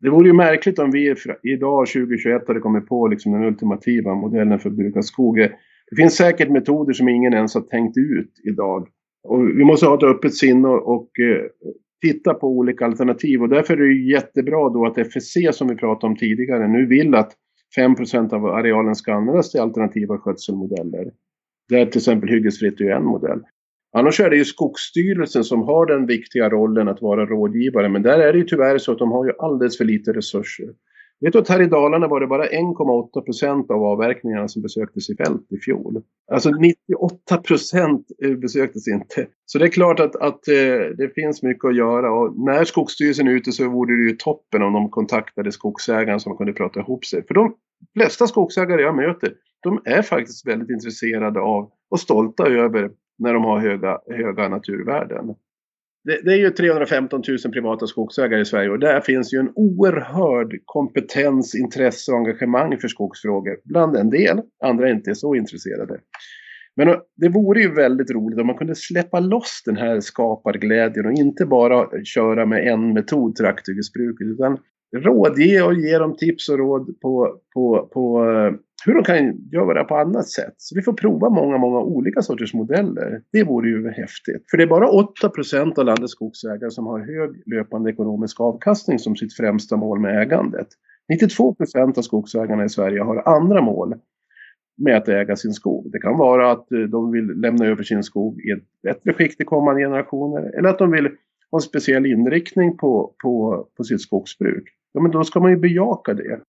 Det 0.00 0.10
vore 0.10 0.28
ju 0.28 0.32
märkligt 0.32 0.78
om 0.78 0.90
vi 0.90 1.14
idag 1.42 1.86
2021 1.86 2.48
hade 2.48 2.60
kommit 2.60 2.86
på 2.86 3.06
liksom 3.06 3.32
den 3.32 3.44
ultimativa 3.44 4.14
modellen 4.14 4.58
för 4.58 4.68
att 4.68 4.76
bruka 4.76 5.02
skog. 5.02 5.36
Det 5.90 5.96
finns 5.96 6.16
säkert 6.16 6.50
metoder 6.50 6.92
som 6.92 7.08
ingen 7.08 7.34
ens 7.34 7.54
har 7.54 7.62
tänkt 7.62 7.96
ut 7.96 8.32
idag. 8.44 8.88
Och 9.22 9.48
vi 9.48 9.64
måste 9.64 9.86
ha 9.86 9.94
ett 9.94 10.16
öppet 10.16 10.34
sinne 10.34 10.68
och, 10.68 11.20
eh, 11.20 11.46
titta 12.02 12.34
på 12.34 12.48
olika 12.48 12.84
alternativ 12.84 13.42
och 13.42 13.48
därför 13.48 13.74
är 13.74 13.88
det 13.88 14.12
jättebra 14.12 14.68
då 14.68 14.86
att 14.86 14.98
FSC 14.98 15.52
som 15.52 15.68
vi 15.68 15.76
pratade 15.76 16.10
om 16.10 16.16
tidigare 16.16 16.68
nu 16.68 16.86
vill 16.86 17.14
att 17.14 17.32
5% 17.76 18.34
av 18.34 18.46
arealen 18.46 18.94
ska 18.94 19.14
användas 19.14 19.50
till 19.50 19.60
alternativa 19.60 20.18
skötselmodeller. 20.18 21.12
Där 21.68 21.86
till 21.86 21.98
exempel 21.98 22.28
hyggesfritt 22.28 22.80
är 22.80 22.90
en 22.90 23.04
modell. 23.04 23.40
Annars 23.92 24.20
är 24.20 24.30
det 24.30 24.36
ju 24.36 24.44
Skogsstyrelsen 24.44 25.44
som 25.44 25.62
har 25.62 25.86
den 25.86 26.06
viktiga 26.06 26.48
rollen 26.48 26.88
att 26.88 27.02
vara 27.02 27.26
rådgivare 27.26 27.88
men 27.88 28.02
där 28.02 28.18
är 28.18 28.32
det 28.32 28.38
ju 28.38 28.44
tyvärr 28.44 28.78
så 28.78 28.92
att 28.92 28.98
de 28.98 29.12
har 29.12 29.26
ju 29.26 29.32
alldeles 29.38 29.78
för 29.78 29.84
lite 29.84 30.12
resurser. 30.12 30.68
Vet 31.22 31.32
du 31.32 31.38
att 31.38 31.48
här 31.48 31.62
i 31.62 31.66
Dalarna 31.66 32.08
var 32.08 32.20
det 32.20 32.26
bara 32.26 32.46
1,8 32.46 33.20
procent 33.20 33.70
av 33.70 33.84
avverkningarna 33.84 34.48
som 34.48 34.62
besöktes 34.62 35.10
i 35.10 35.16
fält 35.16 35.52
i 35.52 35.56
fjol. 35.56 36.02
Alltså 36.32 36.50
98 36.50 37.36
procent 37.36 38.06
eh, 38.24 38.34
besöktes 38.34 38.88
inte. 38.88 39.26
Så 39.46 39.58
det 39.58 39.64
är 39.64 39.68
klart 39.68 40.00
att, 40.00 40.16
att 40.16 40.48
eh, 40.48 40.54
det 40.98 41.14
finns 41.14 41.42
mycket 41.42 41.64
att 41.64 41.76
göra 41.76 42.12
och 42.12 42.38
när 42.38 42.64
Skogsstyrelsen 42.64 43.28
är 43.28 43.32
ute 43.32 43.52
så 43.52 43.68
vore 43.68 43.96
det 43.96 44.10
ju 44.10 44.16
toppen 44.16 44.62
om 44.62 44.72
de 44.72 44.90
kontaktade 44.90 45.52
skogsägaren 45.52 46.20
som 46.20 46.36
kunde 46.36 46.52
prata 46.52 46.80
ihop 46.80 47.04
sig. 47.04 47.26
För 47.26 47.34
de 47.34 47.54
flesta 47.96 48.26
skogsägare 48.26 48.82
jag 48.82 48.96
möter, 48.96 49.32
de 49.62 49.82
är 49.84 50.02
faktiskt 50.02 50.46
väldigt 50.46 50.70
intresserade 50.70 51.40
av 51.40 51.70
och 51.90 52.00
stolta 52.00 52.46
över 52.46 52.90
när 53.18 53.34
de 53.34 53.44
har 53.44 53.58
höga, 53.58 53.98
höga 54.06 54.48
naturvärden 54.48 55.34
det, 56.04 56.20
det, 56.24 56.32
är 56.32 56.36
ju 56.36 56.50
315 56.50 57.22
000 57.28 57.52
privata 57.52 57.86
skogsägare 57.86 58.40
i 58.40 58.44
Sverige 58.44 58.70
och 58.70 58.78
där 58.78 59.00
finns 59.00 59.34
ju 59.34 59.38
en 59.38 59.52
oerhörd 59.54 60.52
kompetens, 60.64 61.54
intresse 61.54 62.12
och 62.12 62.18
engagemang 62.18 62.78
för 62.78 62.88
skogsfrågor. 62.88 63.56
Bland 63.64 63.96
en 63.96 64.10
del, 64.10 64.40
andra 64.64 64.90
inte 64.90 65.10
är 65.10 65.14
så 65.14 65.34
intresserade. 65.34 66.00
Men 66.76 66.96
det 67.16 67.28
vore 67.28 67.60
ju 67.60 67.74
väldigt 67.74 68.10
roligt 68.10 68.40
om 68.40 68.46
man 68.46 68.56
kunde 68.56 68.74
släppa 68.74 69.20
loss 69.20 69.62
den 69.64 69.76
här 69.76 70.00
skaparglädjen 70.00 71.06
och 71.06 71.12
inte 71.12 71.46
bara 71.46 72.04
köra 72.04 72.46
med 72.46 72.66
en 72.68 72.92
metod, 72.92 73.36
trakthyggesbruket, 73.36 74.26
utan 74.26 74.58
rådge 74.96 75.62
och 75.62 75.74
ge 75.74 75.98
dem 75.98 76.16
tips 76.16 76.48
och 76.48 76.58
råd 76.58 77.00
på, 77.00 77.36
på, 77.54 77.88
på 77.92 78.24
eh, 78.24 78.52
hur 78.86 78.94
de 78.94 79.04
kan 79.04 79.48
göra 79.52 79.82
det 79.82 79.84
på 79.84 79.96
annat 79.96 80.28
sätt. 80.28 80.54
Så 80.56 80.74
vi 80.76 80.82
får 80.82 80.92
prova 80.92 81.30
många, 81.30 81.58
många 81.58 81.80
olika 81.80 82.22
sorters 82.22 82.54
modeller. 82.54 83.22
Det 83.32 83.44
vore 83.44 83.68
ju 83.68 83.88
häftigt. 83.88 84.50
För 84.50 84.56
det 84.56 84.62
är 84.62 84.68
bara 84.68 84.88
8 84.88 85.28
procent 85.28 85.78
av 85.78 85.84
landets 85.84 86.12
skogsägare 86.12 86.70
som 86.70 86.86
har 86.86 86.98
hög 86.98 87.42
löpande 87.46 87.90
ekonomisk 87.90 88.40
avkastning 88.40 88.98
som 88.98 89.16
sitt 89.16 89.36
främsta 89.36 89.76
mål 89.76 90.00
med 90.00 90.22
ägandet. 90.22 90.66
92 91.08 91.54
procent 91.54 91.98
av 91.98 92.02
skogsägarna 92.02 92.64
i 92.64 92.68
Sverige 92.68 93.02
har 93.02 93.28
andra 93.28 93.62
mål 93.62 93.94
med 94.76 94.96
att 94.96 95.08
äga 95.08 95.36
sin 95.36 95.52
skog. 95.52 95.92
Det 95.92 95.98
kan 95.98 96.18
vara 96.18 96.52
att 96.52 96.72
eh, 96.72 96.78
de 96.78 97.12
vill 97.12 97.26
lämna 97.26 97.66
över 97.66 97.82
sin 97.82 98.02
skog 98.02 98.40
i 98.40 98.50
ett 98.50 98.64
bättre 98.82 99.12
skick 99.12 99.36
till 99.36 99.46
kommande 99.46 99.82
generationer 99.82 100.58
eller 100.58 100.68
att 100.68 100.78
de 100.78 100.90
vill 100.90 101.08
ha 101.50 101.58
en 101.58 101.60
speciell 101.60 102.06
inriktning 102.06 102.76
på, 102.76 103.14
på, 103.22 103.66
på 103.76 103.84
sitt 103.84 104.00
skogsbruk. 104.00 104.64
Ja, 104.92 105.00
men 105.00 105.10
då 105.10 105.24
ska 105.24 105.40
man 105.40 105.50
ju 105.50 105.56
bejaka 105.56 106.14
det. 106.14 106.40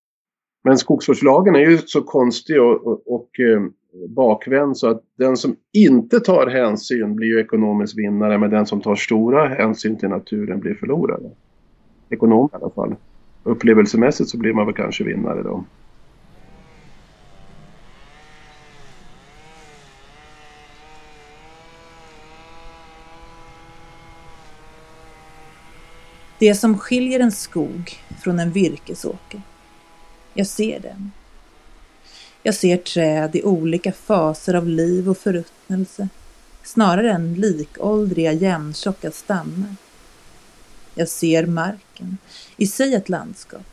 Men 0.64 0.78
skogsvårdslagen 0.78 1.56
är 1.56 1.70
ju 1.70 1.78
så 1.78 2.02
konstig 2.02 2.62
och, 2.62 2.86
och, 2.86 3.14
och 3.14 3.40
eh, 3.40 3.62
bakvänd 4.08 4.76
så 4.76 4.88
att 4.88 5.02
den 5.18 5.36
som 5.36 5.56
inte 5.72 6.20
tar 6.20 6.46
hänsyn 6.46 7.16
blir 7.16 7.28
ju 7.28 7.40
ekonomisk 7.40 7.98
vinnare 7.98 8.38
men 8.38 8.50
den 8.50 8.66
som 8.66 8.80
tar 8.80 8.94
stora 8.94 9.48
hänsyn 9.48 9.98
till 9.98 10.08
naturen 10.08 10.60
blir 10.60 10.74
förlorare. 10.74 11.30
Ekonom 12.10 12.48
i 12.52 12.56
alla 12.56 12.70
fall. 12.70 12.94
Upplevelsemässigt 13.42 14.30
så 14.30 14.38
blir 14.38 14.52
man 14.52 14.66
väl 14.66 14.74
kanske 14.74 15.04
vinnare 15.04 15.42
då. 15.42 15.64
Det 26.44 26.54
som 26.54 26.78
skiljer 26.78 27.20
en 27.20 27.32
skog 27.32 27.98
från 28.22 28.40
en 28.40 28.52
virkesåker 28.52 29.42
jag 30.34 30.46
ser 30.46 30.80
den. 30.80 31.12
Jag 32.42 32.54
ser 32.54 32.76
träd 32.76 33.36
i 33.36 33.42
olika 33.42 33.92
faser 33.92 34.54
av 34.54 34.68
liv 34.68 35.10
och 35.10 35.18
förruttnelse, 35.18 36.08
snarare 36.62 37.12
än 37.12 37.34
likåldriga 37.34 38.32
jämntjocka 38.32 39.10
stammar. 39.10 39.76
Jag 40.94 41.08
ser 41.08 41.46
marken, 41.46 42.18
i 42.56 42.66
sig 42.66 42.94
ett 42.94 43.08
landskap, 43.08 43.66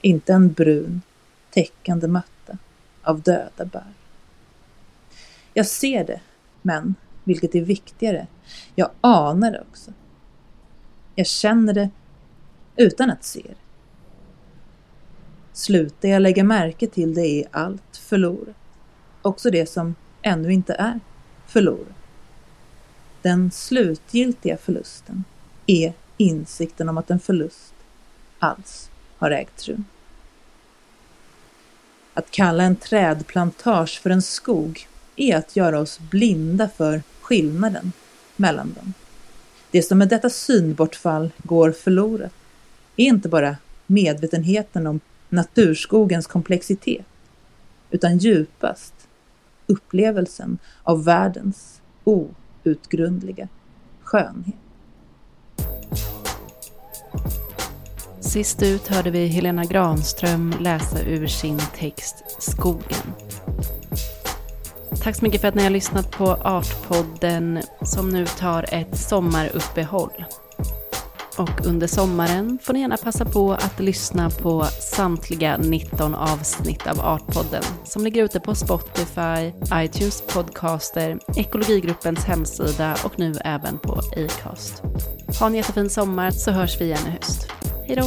inte 0.00 0.32
en 0.32 0.52
brun, 0.52 1.02
täckande 1.50 2.08
matta 2.08 2.58
av 3.02 3.20
döda 3.20 3.64
bär. 3.64 3.94
Jag 5.54 5.66
ser 5.66 6.04
det, 6.04 6.20
men, 6.62 6.94
vilket 7.24 7.54
är 7.54 7.60
viktigare, 7.60 8.26
jag 8.74 8.90
anar 9.00 9.50
det 9.50 9.64
också. 9.70 9.92
Jag 11.14 11.26
känner 11.26 11.72
det 11.72 11.90
utan 12.76 13.10
att 13.10 13.24
se 13.24 13.42
det. 13.42 13.54
Slutar 15.52 16.08
jag 16.08 16.22
lägga 16.22 16.44
märke 16.44 16.86
till 16.86 17.14
det 17.14 17.26
är 17.26 17.48
allt 17.50 17.96
förlorat. 17.96 18.56
Också 19.22 19.50
det 19.50 19.66
som 19.66 19.94
ännu 20.22 20.52
inte 20.52 20.74
är 20.74 21.00
förlorat. 21.46 21.96
Den 23.22 23.50
slutgiltiga 23.50 24.56
förlusten 24.56 25.24
är 25.66 25.92
insikten 26.16 26.88
om 26.88 26.98
att 26.98 27.10
en 27.10 27.20
förlust 27.20 27.74
alls 28.38 28.90
har 29.18 29.30
ägt 29.30 29.68
rum. 29.68 29.84
Att 32.14 32.30
kalla 32.30 32.62
en 32.62 32.76
trädplantage 32.76 34.00
för 34.02 34.10
en 34.10 34.22
skog 34.22 34.88
är 35.16 35.36
att 35.36 35.56
göra 35.56 35.78
oss 35.78 35.98
blinda 35.98 36.68
för 36.68 37.02
skillnaden 37.20 37.92
mellan 38.36 38.72
dem. 38.72 38.94
Det 39.74 39.82
som 39.82 39.98
med 39.98 40.08
detta 40.08 40.30
synbortfall 40.30 41.30
går 41.42 41.72
förlorat 41.72 42.32
är 42.96 43.04
inte 43.04 43.28
bara 43.28 43.56
medvetenheten 43.86 44.86
om 44.86 45.00
naturskogens 45.28 46.26
komplexitet, 46.26 47.06
utan 47.90 48.18
djupast 48.18 48.94
upplevelsen 49.66 50.58
av 50.82 51.04
världens 51.04 51.80
outgrundliga 52.04 53.48
skönhet. 54.02 54.54
Sist 58.20 58.62
ut 58.62 58.88
hörde 58.88 59.10
vi 59.10 59.26
Helena 59.26 59.64
Granström 59.64 60.54
läsa 60.60 61.02
ur 61.02 61.26
sin 61.26 61.60
text 61.78 62.24
Skogen. 62.38 63.33
Tack 65.04 65.16
så 65.16 65.24
mycket 65.24 65.40
för 65.40 65.48
att 65.48 65.54
ni 65.54 65.62
har 65.62 65.70
lyssnat 65.70 66.10
på 66.10 66.26
Artpodden 66.30 67.62
som 67.82 68.08
nu 68.08 68.26
tar 68.26 68.74
ett 68.74 68.98
sommaruppehåll. 68.98 70.24
Och 71.38 71.66
under 71.66 71.86
sommaren 71.86 72.58
får 72.62 72.72
ni 72.72 72.80
gärna 72.80 72.96
passa 72.96 73.24
på 73.24 73.52
att 73.52 73.80
lyssna 73.80 74.30
på 74.30 74.64
samtliga 74.64 75.56
19 75.56 76.14
avsnitt 76.14 76.86
av 76.86 77.00
Artpodden 77.00 77.62
som 77.84 78.04
ligger 78.04 78.24
ute 78.24 78.40
på 78.40 78.54
Spotify, 78.54 79.52
iTunes 79.74 80.22
Podcaster, 80.26 81.18
Ekologigruppens 81.36 82.24
hemsida 82.24 82.96
och 83.04 83.18
nu 83.18 83.34
även 83.44 83.78
på 83.78 83.92
Acast. 83.92 84.82
Ha 85.40 85.46
en 85.46 85.54
jättefin 85.54 85.90
sommar 85.90 86.30
så 86.30 86.50
hörs 86.50 86.80
vi 86.80 86.84
igen 86.84 87.06
i 87.06 87.10
höst. 87.10 87.48
Hej 87.86 87.96
då! 87.96 88.06